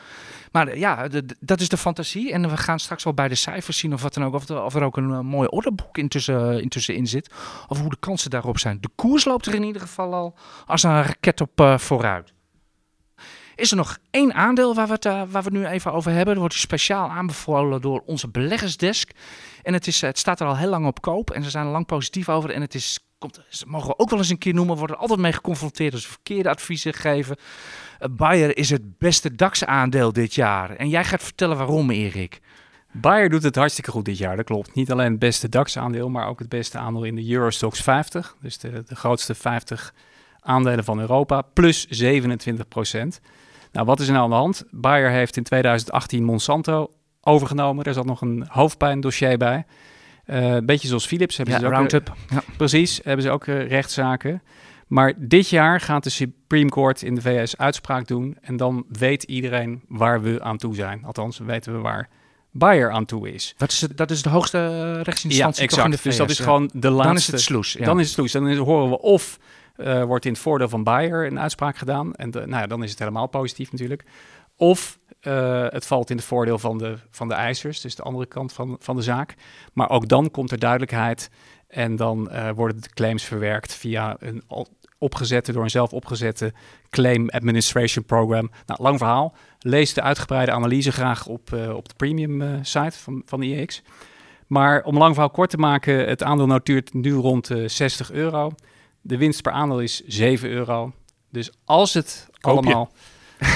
Maar 0.57 0.67
eh, 0.67 0.79
ja, 0.79 1.07
dat 1.39 1.59
is 1.59 1.69
de 1.69 1.77
fantasie. 1.77 2.31
En 2.31 2.49
we 2.49 2.57
gaan 2.57 2.79
straks 2.79 3.03
wel 3.03 3.13
bij 3.13 3.27
de 3.27 3.35
cijfers 3.35 3.77
zien 3.77 3.93
of 3.93 4.01
wat 4.01 4.13
dan 4.13 4.23
ook. 4.23 4.33
Of, 4.33 4.49
er- 4.75 4.83
ook 4.83 4.97
een 4.97 5.11
eh, 5.11 5.19
mooi 5.19 5.47
orderboek 5.47 5.97
intussen, 5.97 6.61
intussen 6.61 6.95
in 6.95 7.07
zit. 7.07 7.31
Of 7.67 7.79
hoe 7.79 7.89
de 7.89 7.97
kansen 7.99 8.29
daarop 8.29 8.59
zijn. 8.59 8.77
De 8.81 8.89
koers 8.95 9.25
loopt 9.25 9.45
er 9.45 9.53
in 9.53 9.63
ieder 9.63 9.81
geval 9.81 10.13
al 10.13 10.35
als 10.65 10.83
een 10.83 11.01
raket 11.03 11.41
op 11.41 11.59
eh, 11.61 11.77
vooruit. 11.77 12.33
Is 13.55 13.71
er 13.71 13.77
nog 13.77 13.97
één 14.11 14.33
aandeel 14.33 14.75
waar 14.75 14.87
we, 14.87 14.93
het, 14.93 15.05
eh, 15.05 15.21
waar 15.29 15.43
we 15.43 15.49
nu 15.49 15.65
even 15.65 15.93
over 15.93 16.11
hebben? 16.11 16.27
Dat 16.33 16.37
wordt 16.37 16.53
speciaal 16.55 17.09
aanbevolen 17.09 17.81
door 17.81 18.03
onze 18.05 18.27
beleggersdesk. 18.27 19.11
En 19.63 19.73
het, 19.73 19.87
is, 19.87 20.01
eh, 20.01 20.09
het 20.09 20.17
staat 20.17 20.39
er 20.39 20.47
al 20.47 20.57
heel 20.57 20.69
lang 20.69 20.85
op 20.85 21.01
koop. 21.01 21.31
En 21.31 21.43
ze 21.43 21.49
zijn 21.49 21.65
er 21.65 21.71
lang 21.71 21.85
positief 21.85 22.29
over. 22.29 22.49
En 22.51 22.61
het 22.61 22.75
is, 22.75 22.99
komt, 23.17 23.65
mogen 23.67 23.87
we 23.87 23.99
ook 23.99 24.09
wel 24.09 24.19
eens 24.19 24.29
een 24.29 24.37
keer 24.37 24.53
noemen. 24.53 24.77
Worden 24.77 24.97
altijd 24.97 25.19
mee 25.19 25.33
geconfronteerd 25.33 25.93
als 25.93 26.03
we 26.03 26.11
verkeerde 26.11 26.49
adviezen 26.49 26.93
geven. 26.93 27.35
Eh, 27.99 28.09
Bayer 28.11 28.57
is 28.57 28.69
het 28.69 28.97
beste 28.97 29.35
DAX-aandeel 29.35 30.13
dit 30.13 30.35
jaar. 30.35 30.75
En 30.75 30.89
jij 30.89 31.03
gaat 31.03 31.23
vertellen 31.23 31.57
waarom, 31.57 31.89
Erik. 31.89 32.39
Bayer 32.91 33.29
doet 33.29 33.43
het 33.43 33.55
hartstikke 33.55 33.91
goed 33.91 34.05
dit 34.05 34.17
jaar, 34.17 34.35
dat 34.35 34.45
klopt. 34.45 34.75
Niet 34.75 34.91
alleen 34.91 35.11
het 35.11 35.19
beste 35.19 35.49
DAX-aandeel, 35.49 36.09
maar 36.09 36.27
ook 36.27 36.39
het 36.39 36.49
beste 36.49 36.77
aandeel 36.77 37.03
in 37.03 37.15
de 37.15 37.31
Eurostox 37.31 37.81
50. 37.81 38.35
Dus 38.41 38.57
de, 38.57 38.83
de 38.83 38.95
grootste 38.95 39.35
50 39.35 39.93
aandelen 40.39 40.83
van 40.83 40.99
Europa, 40.99 41.41
plus 41.41 41.85
27 41.89 42.67
procent. 42.67 43.21
Nou, 43.71 43.85
wat 43.85 43.99
is 43.99 44.07
er 44.07 44.13
nou 44.13 44.23
aan 44.23 44.29
de 44.29 44.35
hand? 44.35 44.63
Bayer 44.71 45.09
heeft 45.09 45.37
in 45.37 45.43
2018 45.43 46.23
Monsanto 46.23 46.91
overgenomen. 47.21 47.85
Er 47.85 47.93
zat 47.93 48.05
nog 48.05 48.21
een 48.21 48.45
hoofdpijndossier 48.47 49.37
bij. 49.37 49.65
Eh, 50.27 50.51
Een 50.53 50.65
beetje 50.65 50.87
zoals 50.87 51.05
Philips 51.07 51.37
hebben 51.37 51.53
Ja, 51.55 51.59
ze 51.59 51.65
ook... 51.65 51.71
Roundup. 51.71 52.13
Ja. 52.29 52.43
Precies, 52.57 52.99
hebben 53.03 53.23
ze 53.25 53.31
ook 53.31 53.47
eh, 53.47 53.67
rechtszaken. 53.67 54.41
Maar 54.87 55.13
dit 55.17 55.49
jaar 55.49 55.81
gaat 55.81 56.03
de 56.03 56.09
Supreme 56.09 56.69
Court 56.69 57.01
in 57.01 57.15
de 57.15 57.21
VS 57.21 57.57
uitspraak 57.57 58.07
doen. 58.07 58.37
En 58.41 58.57
dan 58.57 58.85
weet 58.89 59.23
iedereen 59.23 59.81
waar 59.87 60.21
we 60.21 60.41
aan 60.41 60.57
toe 60.57 60.75
zijn. 60.75 61.03
Althans, 61.05 61.37
weten 61.37 61.73
we 61.73 61.79
waar 61.79 62.09
Bayer 62.51 62.91
aan 62.91 63.05
toe 63.05 63.33
is. 63.33 63.53
Wat 63.57 63.71
is 63.71 63.81
het, 63.81 63.97
dat 63.97 64.11
is 64.11 64.21
de 64.21 64.29
hoogste 64.29 64.57
eh, 64.57 64.63
Ja, 64.95 65.01
rechtsinstantie 65.01 65.63
exact. 65.63 65.85
in 65.85 65.91
de 65.91 65.99
dus 66.03 66.17
dat 66.17 66.25
VS, 66.27 66.31
is 66.31 66.37
ja. 66.37 66.43
gewoon 66.43 66.69
de 66.73 66.89
laatste. 66.89 67.07
Dan 67.07 67.15
is 67.15 67.27
het 67.27 67.41
sloes. 67.41 67.73
Ja. 67.73 67.85
Dan 67.85 67.99
is 67.99 68.05
het 68.05 68.13
sloes. 68.15 68.31
Dan 68.31 68.47
is- 68.47 68.57
horen 68.57 68.89
we 68.89 68.99
of 69.01 69.39
eh, 69.75 70.03
wordt 70.03 70.25
in 70.25 70.31
het 70.31 70.41
voordeel 70.41 70.69
van 70.69 70.83
Bayer 70.83 71.25
een 71.25 71.39
uitspraak 71.39 71.77
gedaan. 71.77 72.13
En 72.15 72.31
de, 72.31 72.39
nou 72.39 72.61
ja, 72.61 72.67
dan 72.67 72.83
is 72.83 72.89
het 72.89 72.99
helemaal 72.99 73.27
positief 73.27 73.71
natuurlijk. 73.71 74.03
Of 74.57 74.99
eh, 75.19 75.65
het 75.69 75.85
valt 75.85 76.09
in 76.09 76.15
het 76.15 76.25
voordeel 76.25 76.59
van 76.59 76.77
de, 76.77 76.97
van 77.09 77.27
de 77.27 77.33
eisers, 77.33 77.81
dus 77.81 77.95
de 77.95 78.03
andere 78.03 78.25
kant 78.25 78.53
van, 78.53 78.75
van 78.79 78.95
de 78.95 79.01
zaak. 79.01 79.35
Maar 79.73 79.89
ook 79.89 80.07
dan 80.07 80.31
komt 80.31 80.51
er 80.51 80.59
duidelijkheid 80.59 81.29
en 81.67 81.95
dan 81.95 82.29
eh, 82.29 82.49
worden 82.55 82.81
de 82.81 82.89
claims 82.89 83.23
verwerkt 83.23 83.73
via 83.73 84.15
een 84.19 84.43
opgezette, 84.97 85.51
door 85.51 85.63
een 85.63 85.69
zelf 85.69 85.93
opgezette 85.93 86.53
Claim 86.89 87.29
Administration 87.29 88.05
Program. 88.05 88.51
Nou, 88.65 88.81
lang 88.81 88.97
verhaal. 88.97 89.35
Lees 89.59 89.93
de 89.93 90.01
uitgebreide 90.01 90.51
analyse 90.51 90.91
graag 90.91 91.25
op, 91.25 91.53
eh, 91.53 91.75
op 91.75 91.89
de 91.89 91.95
premium 91.95 92.63
site 92.63 92.97
van, 92.97 93.21
van 93.25 93.41
IEX. 93.41 93.81
Maar 94.47 94.83
om 94.83 94.97
lang 94.97 95.13
verhaal 95.13 95.31
kort 95.31 95.49
te 95.49 95.57
maken, 95.57 96.07
het 96.07 96.23
aandeel 96.23 96.47
noteert 96.47 96.93
nu 96.93 97.13
rond 97.13 97.47
de 97.47 97.67
60 97.67 98.11
euro. 98.11 98.51
De 99.01 99.17
winst 99.17 99.41
per 99.41 99.51
aandeel 99.51 99.79
is 99.79 100.01
7 100.05 100.49
euro. 100.49 100.91
Dus 101.29 101.51
als 101.65 101.93
het 101.93 102.29
Koop 102.39 102.65
je. 102.65 102.87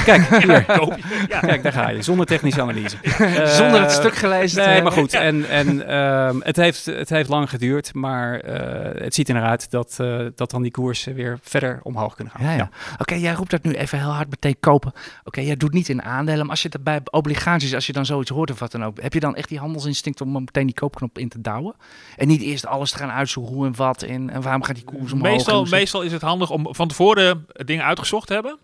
Kijk, 0.05 0.43
hier. 0.43 0.65
Koop 0.65 0.97
je. 0.97 1.25
Ja. 1.27 1.39
Kijk, 1.39 1.63
daar 1.63 1.71
ga 1.73 1.89
je. 1.89 2.01
Zonder 2.01 2.25
technische 2.25 2.61
analyse. 2.61 2.95
Zonder 3.59 3.82
het 3.82 3.91
stuk 3.91 4.15
gelezen 4.15 4.57
te 4.57 4.63
Nee, 4.63 4.73
hebben. 4.73 4.84
maar 4.84 5.01
goed. 5.01 5.13
En, 5.13 5.49
en 5.49 5.88
ehm, 5.88 6.39
het, 6.39 6.55
heeft, 6.55 6.86
het 6.86 7.09
heeft 7.09 7.29
lang 7.29 7.49
geduurd, 7.49 7.93
maar 7.93 8.39
eh, 8.39 9.03
het 9.03 9.13
ziet 9.13 9.27
er 9.27 9.34
naar 9.34 9.49
uit 9.49 9.71
dat, 9.71 9.95
eh, 9.97 10.19
dat 10.36 10.51
dan 10.51 10.61
die 10.61 10.71
koersen 10.71 11.13
weer 11.13 11.39
verder 11.41 11.79
omhoog 11.84 12.15
kunnen 12.15 12.34
gaan. 12.34 12.45
Ja, 12.45 12.51
ja. 12.51 12.69
Oké, 12.97 13.15
jij 13.15 13.34
roept 13.34 13.51
dat 13.51 13.63
nu 13.63 13.73
even 13.73 13.99
heel 13.99 14.09
hard 14.09 14.29
meteen 14.29 14.55
kopen. 14.59 14.93
Oké, 15.23 15.41
jij 15.41 15.57
doet 15.57 15.73
niet 15.73 15.89
in 15.89 16.03
aandelen, 16.03 16.39
maar 16.41 16.49
als 16.49 16.61
je 16.61 16.69
het 16.71 16.84
bij 16.84 16.99
obligaties, 17.11 17.73
als 17.73 17.86
je 17.86 17.93
dan 17.93 18.05
zoiets 18.05 18.29
hoort 18.29 18.51
of 18.51 18.59
wat 18.59 18.71
dan 18.71 18.84
ook, 18.86 19.01
heb 19.01 19.13
je 19.13 19.19
dan 19.19 19.36
echt 19.36 19.49
die 19.49 19.59
handelsinstinct 19.59 20.21
om 20.21 20.32
meteen 20.32 20.65
die 20.65 20.75
koopknop 20.75 21.17
in 21.17 21.29
te 21.29 21.41
douwen? 21.41 21.75
En 22.17 22.27
niet 22.27 22.41
eerst 22.41 22.65
alles 22.65 22.91
te 22.91 22.97
gaan 22.97 23.11
uitzoeken 23.11 23.53
hoe 23.53 23.65
en 23.65 23.75
wat 23.75 24.01
en, 24.01 24.29
en 24.29 24.41
waarom 24.41 24.63
gaat 24.63 24.75
die 24.75 24.84
koers 24.84 25.11
omhoog? 25.11 25.32
Meestal, 25.32 25.65
meestal 25.65 26.01
is 26.01 26.11
het 26.11 26.21
handig 26.21 26.49
om 26.49 26.67
van 26.69 26.88
tevoren 26.88 27.45
dingen 27.53 27.86
uitgezocht 27.86 28.27
te 28.27 28.34
hebben. 28.34 28.57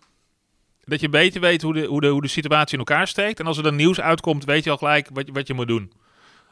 Dat 0.88 1.00
je 1.00 1.08
beter 1.08 1.40
weet 1.40 1.62
hoe 1.62 1.72
de, 1.74 1.84
hoe, 1.84 2.00
de, 2.00 2.06
hoe 2.08 2.22
de 2.22 2.28
situatie 2.28 2.72
in 2.72 2.78
elkaar 2.78 3.08
steekt. 3.08 3.40
En 3.40 3.46
als 3.46 3.56
er 3.56 3.62
dan 3.62 3.76
nieuws 3.76 4.00
uitkomt, 4.00 4.44
weet 4.44 4.64
je 4.64 4.70
al 4.70 4.76
gelijk 4.76 5.08
wat 5.12 5.26
je, 5.26 5.32
wat 5.32 5.46
je 5.46 5.54
moet 5.54 5.68
doen. 5.68 5.92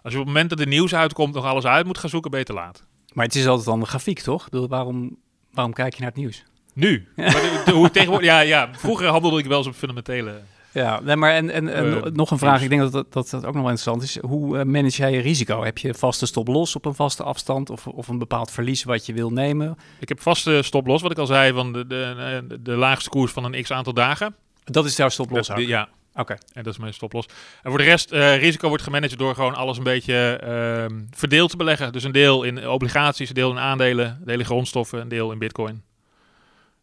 Als 0.03 0.13
je 0.13 0.19
op 0.21 0.25
het 0.25 0.35
moment 0.35 0.51
dat 0.51 0.61
er 0.61 0.67
nieuws 0.67 0.95
uitkomt 0.95 1.35
nog 1.35 1.45
alles 1.45 1.65
uit 1.65 1.87
moet 1.87 1.99
gaan 1.99 2.11
zoeken, 2.11 2.31
beter 2.31 2.55
laat. 2.55 2.87
Maar 3.13 3.25
het 3.25 3.35
is 3.35 3.47
altijd 3.47 3.67
dan 3.67 3.81
een 3.81 3.87
grafiek, 3.87 4.21
toch? 4.21 4.45
Ik 4.45 4.51
bedoel, 4.51 4.69
waarom, 4.69 5.17
waarom 5.53 5.73
kijk 5.73 5.95
je 5.95 6.01
naar 6.01 6.11
het 6.11 6.19
nieuws? 6.19 6.45
Nu. 6.75 7.09
Maar 7.17 7.31
de- 7.31 7.63
de- 7.65 7.73
hoe 7.73 7.91
tegenwoordig, 7.91 8.27
ja, 8.29 8.41
ja, 8.41 8.69
vroeger 8.73 9.07
handelde 9.09 9.39
ik 9.39 9.47
wel 9.47 9.59
eens 9.59 9.67
op 9.67 9.75
fundamentele. 9.75 10.41
Ja, 10.77 11.01
nee, 11.01 11.17
maar 11.17 11.33
en, 11.35 11.51
en, 11.51 11.69
en 11.69 12.05
Eh, 12.05 12.11
nog 12.13 12.31
een 12.31 12.39
vraag. 12.39 12.63
Ik 12.63 12.69
denk 12.69 12.81
dat 12.81 12.93
dat, 12.93 13.13
dat 13.13 13.31
dat 13.31 13.45
ook 13.45 13.55
nog 13.55 13.63
wel 13.63 13.71
interessant 13.71 14.03
is. 14.03 14.19
Hoe 14.21 14.59
eh, 14.59 14.65
manage 14.65 14.97
jij 14.97 15.13
je 15.13 15.21
risico? 15.21 15.65
Heb 15.65 15.79
je 15.79 15.95
vaste 15.95 16.27
stop 16.27 16.49
los 16.49 16.77
op 16.77 16.85
een 16.85 16.95
vaste 16.95 17.23
afstand 17.23 17.71
of, 17.71 17.87
of 17.87 18.09
een 18.09 18.19
bepaald 18.19 18.51
verlies 18.51 18.85
wat 18.85 19.07
je 19.07 19.13
wil 19.13 19.31
nemen? 19.31 19.77
Ik 19.99 20.09
heb 20.09 20.21
vaste 20.23 20.63
stop-loss, 20.63 21.03
wat 21.03 21.11
ik 21.11 21.19
al 21.19 21.27
zei, 21.27 21.53
van 21.53 21.73
de, 21.73 21.87
de, 21.87 22.43
de, 22.49 22.63
de 22.63 22.73
laagste 22.77 23.09
koers 23.11 23.33
van 23.33 23.45
een 23.45 23.63
x 23.63 23.71
aantal 23.71 23.93
dagen. 23.93 24.35
Dat 24.65 24.85
is 24.85 24.97
jouw 24.97 25.09
stop 25.09 25.31
los. 25.31 25.47
Dat- 25.47 25.59
ja, 25.67 25.89
Oké. 26.15 26.37
en 26.53 26.63
dat 26.63 26.73
is 26.73 26.79
mijn 26.79 26.95
stop-loss. 26.95 27.29
En 27.63 27.71
voor 27.71 27.79
de 27.79 27.85
rest, 27.85 28.13
eh, 28.13 28.39
risico 28.39 28.69
wordt 28.69 28.83
gemanaged 28.83 29.19
door 29.19 29.35
gewoon 29.35 29.55
alles 29.55 29.77
een 29.79 29.85
beetje 29.85 30.15
ehm, 30.43 31.01
verdeeld 31.11 31.51
te 31.51 31.57
beleggen. 31.57 31.93
Dus 31.93 32.05
een 32.05 32.13
deel 32.13 32.43
in 32.43 32.69
obligaties, 32.69 33.29
een 33.29 33.35
deel 33.35 33.51
in 33.51 33.59
aandelen, 33.59 34.07
een 34.07 34.27
deel 34.27 34.39
in 34.39 34.45
grondstoffen, 34.45 35.01
een 35.01 35.09
deel 35.09 35.33
in 35.33 35.39
bitcoin. 35.39 35.83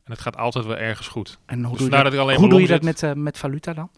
En 0.04 0.12
het 0.12 0.22
gaat 0.22 0.38
altijd 0.38 0.66
wel 0.66 0.78
ergens 0.78 1.08
goed. 1.08 1.38
En 1.46 1.60
hoe 1.64 1.78
Dus 1.78 1.88
doe 1.88 1.98
je 1.98 2.04
dat, 2.04 2.14
hoe 2.14 2.40
maar 2.40 2.50
doe 2.50 2.62
je 2.62 2.68
dat 2.68 2.82
met, 2.82 3.04
eh, 3.04 3.14
met 3.14 3.38
valuta 3.38 3.74
dan? 3.74 3.90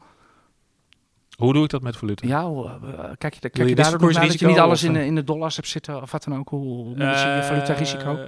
Hoe 1.37 1.53
doe 1.53 1.63
ik 1.63 1.69
dat 1.69 1.81
met 1.81 1.97
valuta? 1.97 2.27
Ja, 2.27 2.45
hoe, 2.45 2.65
eh, 2.69 2.71
kijk 3.17 3.33
je, 3.33 3.39
kijk 3.39 3.57
je 3.57 3.65
je 3.65 3.75
daar 3.75 3.93
ook 3.93 3.99
nog 3.99 4.11
naar 4.13 4.27
dat 4.27 4.39
je 4.39 4.47
niet 4.47 4.59
alles 4.59 4.83
in, 4.83 4.95
eh? 4.95 5.01
de- 5.01 5.05
in 5.05 5.15
de 5.15 5.23
dollars 5.23 5.55
hebt 5.55 5.67
zitten 5.67 6.01
of 6.01 6.11
wat 6.11 6.23
dan 6.23 6.37
ook? 6.37 6.49
Hoe, 6.49 6.61
hoe 6.83 6.95
manage 6.97 7.27
je 7.27 7.33
je 7.35 7.39
Eh, 7.41 7.47
valutarisico? 7.47 8.19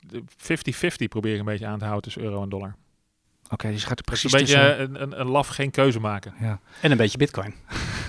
de 0.00 0.22
50-50 0.36 1.08
probeer 1.08 1.32
ik 1.32 1.38
een 1.38 1.44
beetje 1.44 1.66
aan 1.66 1.78
te 1.78 1.84
houden 1.84 2.02
tussen 2.04 2.22
euro 2.22 2.42
en 2.42 2.48
dollar. 2.48 2.74
Oké, 3.50 3.70
dus 3.70 3.80
je 3.80 3.86
gaat 3.86 3.98
er 3.98 4.04
Dus 4.04 4.20
precies 4.20 4.32
een 4.32 4.38
beetje 4.38 4.54
tussen. 4.76 4.94
een, 4.94 5.02
een, 5.12 5.20
een 5.20 5.26
laf 5.28 5.48
geen 5.48 5.70
keuze 5.70 6.00
maken. 6.00 6.34
Ja. 6.40 6.60
En 6.82 6.90
een 6.90 6.96
beetje 6.96 7.18
bitcoin. 7.18 7.54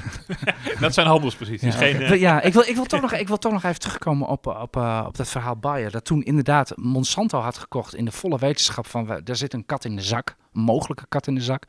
Dat 0.80 0.93
zijn 0.93 1.08
handelsposities. 1.08 1.74
Ja, 1.74 1.80
geen, 1.80 2.02
eh, 2.02 2.20
ja 2.20 2.41
ik, 2.41 2.54
wil, 2.54 2.62
ik, 2.62 2.76
wil 2.76 2.86
toch 2.86 3.02
nog, 3.12 3.14
ik 3.14 3.28
wil 3.28 3.38
toch 3.38 3.52
nog 3.52 3.64
even 3.64 3.80
terugkomen 3.80 4.28
op, 4.28 4.48
op, 4.48 4.76
eh, 4.76 5.04
op 5.08 5.18
dat 5.18 5.30
verhaal 5.30 5.56
Bayer. 5.58 5.91
Dat 5.91 6.06
toen 6.06 6.24
inderdaad 6.24 6.72
Monsanto 6.76 7.39
had 7.39 7.58
gekocht 7.58 7.95
in 7.95 8.06
de 8.06 8.12
volle 8.12 8.38
wetenschap 8.38 8.88
van... 8.88 9.10
er 9.10 9.36
zit 9.36 9.54
een 9.54 9.66
kat 9.66 9.86
in 9.86 9.95
de 9.95 10.02
zak, 10.02 10.36
een 10.54 10.62
mogelijke 10.62 11.06
kat 11.10 11.28
in 11.28 11.36
de 11.36 11.41
zak. 11.41 11.64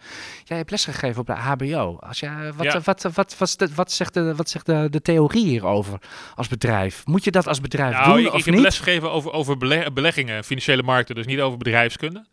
Jij 0.44 0.56
hebt 0.56 0.70
lesgegeven 0.70 1.20
op 1.20 1.26
de 1.26 1.32
HBO. 1.32 1.96
Als 2.00 2.20
jij, 2.20 2.52
wat, 2.56 2.66
Ja. 2.72 2.80
wat, 2.84 3.02
wat, 3.14 3.36
wat, 3.74 3.92
zegt, 3.92 4.14
de, 4.14 4.34
wat 4.34 4.48
zegt 4.48 4.66
de, 4.66 4.86
de 4.90 5.02
theorie 5.02 5.46
hierover 5.46 5.98
als 6.34 6.48
bedrijf? 6.48 7.06
Moet 7.06 7.24
je 7.24 7.30
dat 7.30 7.46
als 7.46 7.60
bedrijf 7.60 7.92
Nou, 7.94 8.06
doen 8.08 8.18
ik, 8.18 8.32
of 8.32 8.38
ik 8.38 8.44
heb 8.44 8.54
niet? 8.54 8.62
lesgegeven 8.62 9.10
over, 9.10 9.32
over 9.32 9.56
bele- 9.56 9.90
beleggingen, 9.92 10.44
financiële 10.44 10.82
markten, 10.82 11.14
dus 11.14 11.26
niet 11.26 11.40
over 11.40 11.58
bedrijfskunde. 11.58 12.24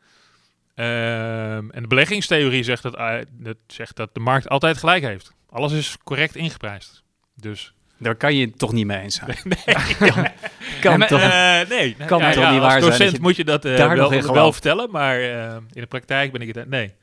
Ehm, 0.75 1.69
en 1.71 1.81
de 1.81 1.87
beleggingstheorie 1.87 2.63
zegt 2.63 2.83
dat, 2.83 2.95
eh, 2.95 3.13
dat 3.31 3.57
zegt 3.67 3.95
dat 3.95 4.09
de 4.13 4.19
markt 4.19 4.49
altijd 4.49 4.77
gelijk 4.77 5.03
heeft. 5.03 5.33
Alles 5.55 5.71
is 5.71 5.97
correct 6.03 6.35
ingeprijsd. 6.35 7.03
Dus. 7.35 7.73
Daar 7.97 8.15
kan 8.15 8.35
je 8.35 8.45
het 8.45 8.57
toch 8.57 8.71
niet 8.73 8.85
mee 8.85 8.99
eens 9.01 9.15
zijn. 9.15 9.37
Nee, 9.65 9.75
Kan 10.81 10.99
maar, 10.99 11.07
toch? 11.07 11.19
eh, 11.21 11.59
nee, 11.69 11.95
Kan 12.05 12.19
ja, 12.19 12.31
toch 12.31 12.43
ja, 12.43 12.51
niet 12.51 12.59
waar 12.61 12.71
zijn 12.71 12.91
docent 12.91 13.11
je 13.11 13.21
moet 13.21 13.35
je 13.35 13.43
dat 13.43 13.65
eh, 13.65 13.77
daar 13.77 13.95
wel, 13.97 14.09
nog 14.11 14.31
wel 14.31 14.51
vertellen, 14.51 14.91
maar 14.91 15.19
eh, 15.21 15.55
in 15.55 15.81
de 15.81 15.85
praktijk 15.87 16.31
ben 16.31 16.41
ik 16.41 16.55
het. 16.55 16.69
Nee. 16.69 16.93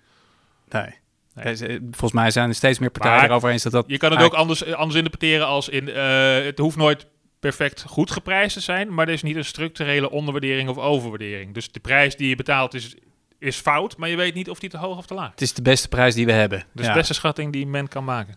Nee. 0.68 0.86
Nee. 1.34 1.54
Eh, 1.56 1.76
Volgens 1.90 2.12
mij 2.12 2.30
zijn 2.30 2.48
er 2.48 2.54
steeds 2.54 2.78
meer 2.78 2.90
partijen 2.90 3.18
Maar 3.18 3.28
erover 3.28 3.50
eens 3.50 3.62
dat 3.62 3.72
dat... 3.72 3.84
Je 3.86 3.96
kan 3.96 4.10
het 4.10 4.22
ook 4.22 4.32
anders, 4.34 4.64
eh, 4.64 4.72
anders 4.72 4.96
interpreteren 4.96 5.46
als 5.46 5.68
in. 5.68 5.88
eh, 5.88 6.44
het 6.44 6.58
hoeft 6.58 6.76
nooit 6.76 7.06
perfect 7.40 7.84
goed 7.88 8.10
geprijsd 8.10 8.54
te 8.54 8.60
zijn, 8.60 8.94
maar 8.94 9.06
er 9.06 9.12
is 9.12 9.22
niet 9.22 9.36
een 9.36 9.44
structurele 9.44 10.10
onderwaardering 10.10 10.68
of 10.68 10.76
overwaardering. 10.78 11.54
Dus 11.54 11.72
de 11.72 11.80
prijs 11.80 12.16
die 12.16 12.28
je 12.28 12.36
betaalt 12.36 12.74
is, 12.74 12.94
is 13.42 13.56
fout, 13.56 13.96
maar 13.96 14.08
je 14.08 14.16
weet 14.16 14.34
niet 14.34 14.50
of 14.50 14.58
die 14.58 14.68
te 14.70 14.76
hoog 14.76 14.96
of 14.96 15.06
te 15.06 15.14
laag. 15.14 15.30
Het 15.30 15.40
is 15.40 15.52
de 15.52 15.62
beste 15.62 15.88
prijs 15.88 16.14
die 16.14 16.26
we 16.26 16.32
hebben. 16.32 16.64
Dus 16.72 16.86
Ja. 16.86 16.92
de 16.92 16.98
beste 16.98 17.14
schatting 17.14 17.52
die 17.52 17.66
men 17.66 17.88
kan 17.88 18.04
maken. 18.04 18.34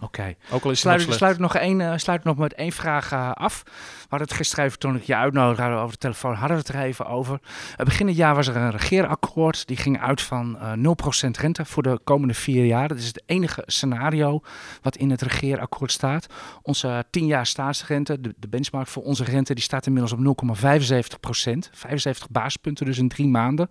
Oké. 0.00 0.34
Ook 0.50 0.64
al 0.64 0.70
is 0.70 0.82
het 0.82 0.92
Sluit, 0.92 1.06
nog 1.06 1.14
sluit, 1.14 1.38
nog 1.38 1.56
één, 1.56 1.80
eh, 1.80 1.92
sluit 1.96 2.24
nog 2.24 2.36
met 2.36 2.54
één 2.54 2.72
vraag 2.72 3.12
eh, 3.12 3.32
af. 3.32 3.62
We 3.64 3.70
hadden 4.08 4.28
het 4.28 4.36
gisteren 4.36 4.64
even, 4.64 4.78
toen 4.78 4.96
ik 4.96 5.02
je 5.02 5.16
uitnodigde 5.16 5.72
over 5.72 5.92
de 5.92 5.98
telefoon, 5.98 6.34
hadden 6.34 6.56
we 6.56 6.62
het 6.66 6.74
er 6.74 6.82
even 6.82 7.06
over. 7.06 7.40
Eh, 7.76 7.84
begin 7.84 8.06
het 8.06 8.16
jaar 8.16 8.34
was 8.34 8.46
er 8.46 8.56
een 8.56 8.70
regeerakkoord. 8.70 9.66
Die 9.66 9.76
ging 9.76 10.00
uit 10.00 10.20
van 10.20 10.58
eh 10.58 10.72
0% 10.72 11.36
rente 11.38 11.64
voor 11.64 11.82
de 11.82 12.00
komende 12.04 12.34
vier 12.34 12.64
jaar. 12.64 12.88
Dat 12.88 12.98
is 12.98 13.06
het 13.06 13.22
enige 13.26 13.62
scenario 13.66 14.40
wat 14.82 14.96
in 14.96 15.10
het 15.10 15.22
regeerakkoord 15.22 15.92
staat. 15.92 16.26
Onze 16.62 17.04
10 17.10 17.26
jaar 17.26 17.46
staatsrente, 17.46 18.20
de, 18.20 18.34
de 18.38 18.48
benchmark 18.48 18.86
voor 18.86 19.02
onze 19.02 19.24
rente, 19.24 19.54
die 19.54 19.64
staat 19.64 19.86
inmiddels 19.86 20.12
op 20.12 20.18
0,75%. 20.18 21.70
75 21.72 22.30
basispunten 22.30 22.86
dus 22.86 22.98
in 22.98 23.08
drie 23.08 23.26
maanden. 23.28 23.70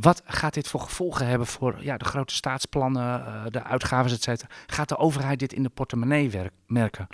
Wat 0.00 0.22
gaat 0.26 0.54
dit 0.54 0.68
voor 0.68 0.80
gevolgen 0.80 1.26
hebben 1.26 1.46
voor 1.46 1.76
ja, 1.80 1.96
de 1.96 2.04
grote 2.04 2.34
staatsplannen, 2.34 3.26
eh, 3.26 3.42
de 3.50 3.62
uitgaven, 3.62 4.10
et 4.12 4.22
cetera? 4.22 4.48
Gaat 4.66 4.88
de 4.88 4.96
overheid 4.96 5.38
dit 5.38 5.52
in 5.52 5.62
de 5.62 5.68
portemonnee 5.68 6.30
werk- 6.30 6.52
merken? 6.66 7.06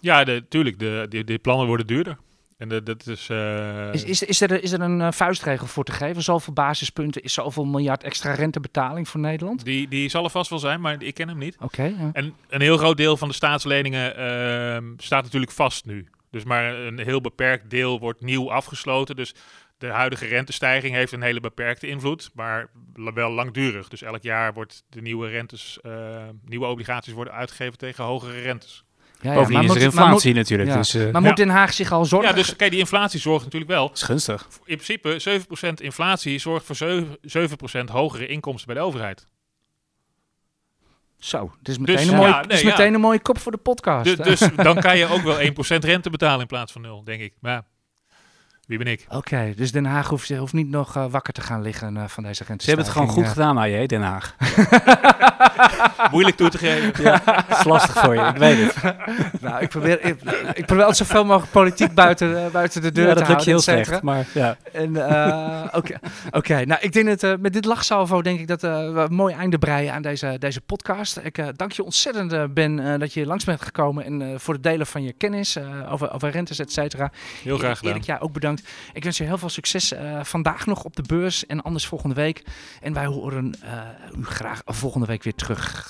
Ja, 0.00 0.24
de, 0.24 0.44
tuurlijk. 0.48 0.78
De, 0.78 1.06
die, 1.08 1.24
die 1.24 1.38
plannen 1.38 1.66
worden 1.66 1.86
duurder. 1.86 2.16
En 2.58 2.68
de, 2.68 2.82
dat 2.82 3.06
is. 3.06 3.28
eh, 3.28 3.92
Is, 3.92 4.04
is, 4.04 4.22
is, 4.22 4.40
er, 4.40 4.62
is 4.62 4.72
er 4.72 4.80
een 4.80 5.00
eh, 5.00 5.12
vuistregel 5.12 5.66
voor 5.66 5.84
te 5.84 5.92
geven? 5.92 6.22
Zoveel 6.22 6.52
basispunten 6.52 7.22
is 7.22 7.32
zoveel 7.32 7.64
miljard 7.64 8.02
extra 8.02 8.32
rentebetaling 8.34 9.08
voor 9.08 9.20
Nederland? 9.20 9.64
die, 9.64 9.88
die 9.88 10.08
zal 10.08 10.24
er 10.24 10.30
vast 10.30 10.50
wel 10.50 10.58
zijn, 10.58 10.80
maar 10.80 11.02
ik 11.02 11.14
ken 11.14 11.28
hem 11.28 11.38
niet. 11.38 11.56
Oké. 11.60 11.82
ja. 11.82 12.10
En 12.12 12.34
een 12.48 12.60
heel 12.60 12.76
groot 12.76 12.96
deel 12.96 13.16
van 13.16 13.28
de 13.28 13.34
staatsleningen 13.34 14.16
ehm, 14.16 14.84
staat 14.96 15.22
natuurlijk 15.24 15.52
vast 15.52 15.84
nu. 15.84 16.08
Dus 16.30 16.44
maar 16.44 16.74
een 16.74 16.98
heel 16.98 17.20
beperkt 17.20 17.70
deel 17.70 17.98
wordt 17.98 18.20
nieuw 18.20 18.52
afgesloten. 18.52 19.16
Dus 19.16 19.34
de 19.80 19.86
huidige 19.88 20.26
rentestijging 20.26 20.94
heeft 20.94 21.12
een 21.12 21.22
hele 21.22 21.40
beperkte 21.40 21.86
invloed, 21.86 22.30
maar 22.34 22.70
wel 23.14 23.30
langdurig. 23.30 23.88
Dus 23.88 24.02
elk 24.02 24.22
jaar 24.22 24.52
wordt 24.52 24.82
de 24.88 25.00
nieuwe 25.00 25.28
rentes, 25.28 25.78
eh, 25.82 25.92
nieuwe 26.44 26.66
obligaties 26.66 27.12
worden 27.12 27.32
uitgegeven 27.34 27.78
tegen 27.78 28.04
hogere 28.04 28.40
rentes. 28.40 28.84
Ja, 29.20 29.30
ja, 29.32 29.36
Bovendien 29.38 29.62
is 29.62 29.66
moet- 29.68 29.76
er 29.76 29.82
maar 29.82 29.92
moet- 29.92 30.04
inflatie 30.04 30.34
natuurlijk. 30.34 30.68
ja. 30.70 30.76
Dus 30.76 30.94
eh 30.94 31.02
Maar 31.12 31.22
Ja. 31.22 31.28
moet 31.28 31.36
Den 31.36 31.48
Haag 31.48 31.72
zich 31.72 31.92
al 31.92 32.04
zorgen? 32.04 32.28
Ja, 32.28 32.34
dus 32.34 32.56
kijk, 32.56 32.70
die 32.70 32.80
inflatie 32.80 33.20
zorgt 33.20 33.44
natuurlijk 33.44 33.70
wel. 33.70 33.90
is 33.94 34.02
gunstig. 34.02 34.48
In 34.64 34.76
principe, 34.76 35.18
7% 35.18 35.80
inflatie 35.80 36.38
zorgt 36.38 36.66
voor 36.66 36.76
7%, 36.76 37.18
7% 37.22 37.88
hogere 37.90 38.26
inkomsten 38.26 38.66
bij 38.66 38.76
de 38.82 38.88
overheid. 38.88 39.26
Zo, 41.18 41.52
dit 41.62 41.68
is 41.68 41.78
meteen, 41.78 41.96
Dus, 41.96 42.06
een, 42.06 42.16
mooie, 42.16 42.28
ja, 42.28 42.44
meteen 42.48 42.86
ja. 42.88 42.94
een 42.94 43.00
mooie 43.00 43.20
kop 43.20 43.38
voor 43.38 43.52
de 43.52 43.58
podcast. 43.58 44.04
Dus, 44.16 44.38
dus 44.38 44.54
dan 44.56 44.80
kan 44.80 44.98
je 44.98 45.06
ook 45.06 45.22
wel 45.22 45.40
1% 45.40 45.84
rente 45.84 46.10
betalen 46.10 46.40
in 46.40 46.46
plaats 46.46 46.72
van 46.72 46.80
0, 46.82 47.04
denk 47.04 47.20
ik. 47.20 47.32
Maar 47.40 47.52
ja, 47.52 47.64
wie 48.70 48.78
ben 48.78 48.86
ik? 48.86 49.06
Oké, 49.08 49.52
dus 49.56 49.72
Den 49.72 49.84
Haag 49.84 50.08
hoeft, 50.08 50.36
hoeft 50.36 50.52
niet 50.52 50.68
nog 50.68 50.96
eh, 50.96 51.04
wakker 51.10 51.32
te 51.32 51.40
gaan 51.40 51.62
liggen 51.62 51.96
eh, 51.96 52.04
van 52.06 52.22
deze 52.22 52.44
rente. 52.44 52.62
Ze 52.64 52.68
hebben 52.68 52.86
het 52.86 52.94
gewoon 52.94 53.10
goed 53.10 53.28
gedaan, 53.28 53.58
AJ, 53.58 53.86
Den 53.86 54.02
Haag. 54.02 54.36
moeilijk 56.10 56.36
toe 56.36 56.48
te 56.48 56.58
geven. 56.58 57.02
Ja, 57.02 57.22
dat 57.48 57.58
is 57.58 57.64
lastig 57.64 57.98
voor 58.04 58.14
je, 58.14 58.20
ik 58.20 58.36
weet 58.36 58.58
het. 58.74 58.94
nou, 59.40 59.62
ik 59.62 59.68
probeer, 59.68 60.04
ik, 60.04 60.16
ik 60.54 60.66
probeer 60.66 60.84
altijd 60.84 60.96
zoveel 61.08 61.24
mogelijk 61.24 61.52
politiek 61.52 61.94
buiten, 61.94 62.44
eh, 62.44 62.50
buiten 62.50 62.82
de 62.82 62.92
deur 62.92 63.06
Ja, 63.06 63.12
te 63.12 63.18
dat 63.18 63.28
lukt 63.28 63.44
je 63.44 63.50
houden, 63.50 63.74
heel 63.74 63.84
slecht. 63.84 64.02
Maar 64.02 64.26
ja, 64.34 64.56
En, 64.72 65.08
eh, 65.08 65.64
Oké, 65.72 65.98
Oké. 66.30 66.64
nou 66.64 66.80
ik 66.80 66.92
denk 66.92 67.06
dat 67.06 67.22
eh, 67.22 67.32
met 67.38 67.52
dit 67.52 67.64
lachsalvo 67.64 68.22
denk 68.22 68.40
ik 68.40 68.46
dat 68.48 68.60
we 68.62 68.68
een 68.68 69.14
mooi 69.14 69.34
einde 69.34 69.58
breien 69.58 69.92
aan 69.92 70.02
deze, 70.02 70.36
deze 70.38 70.60
podcast. 70.60 71.18
Ik 71.22 71.38
eh, 71.38 71.46
dank 71.56 71.72
je 71.72 71.84
ontzettend 71.84 72.54
Ben 72.54 72.92
eh, 72.92 72.98
dat 72.98 73.12
je 73.12 73.26
langs 73.26 73.44
bent 73.44 73.62
gekomen 73.62 74.04
en 74.04 74.22
eh, 74.22 74.28
voor 74.38 74.54
het 74.54 74.62
delen 74.62 74.86
van 74.86 75.02
je 75.02 75.12
kennis 75.12 75.56
eh, 75.56 75.92
over, 75.92 76.12
over 76.12 76.30
rentes 76.30 76.58
et 76.58 76.72
cetera. 76.72 77.10
Heel 77.42 77.58
graag 77.58 77.78
gedaan. 77.78 77.92
Erik, 77.92 78.04
jij 78.06 78.20
ook 78.20 78.32
bedankt. 78.32 78.68
Ik 78.92 79.02
wens 79.04 79.16
je 79.18 79.24
heel 79.24 79.38
veel 79.38 79.48
succes 79.48 79.92
eh, 79.92 80.20
vandaag 80.22 80.66
nog 80.66 80.84
op 80.84 80.96
de 80.96 81.02
beurs 81.02 81.46
en 81.46 81.62
anders 81.62 81.86
volgende 81.86 82.14
week. 82.14 82.42
En 82.80 82.92
wij 82.92 83.06
horen 83.06 83.54
eh, 83.62 84.18
u 84.18 84.24
graag 84.24 84.62
volgende 84.64 85.06
week 85.06 85.22
weer 85.22 85.34
terug. 85.34 85.89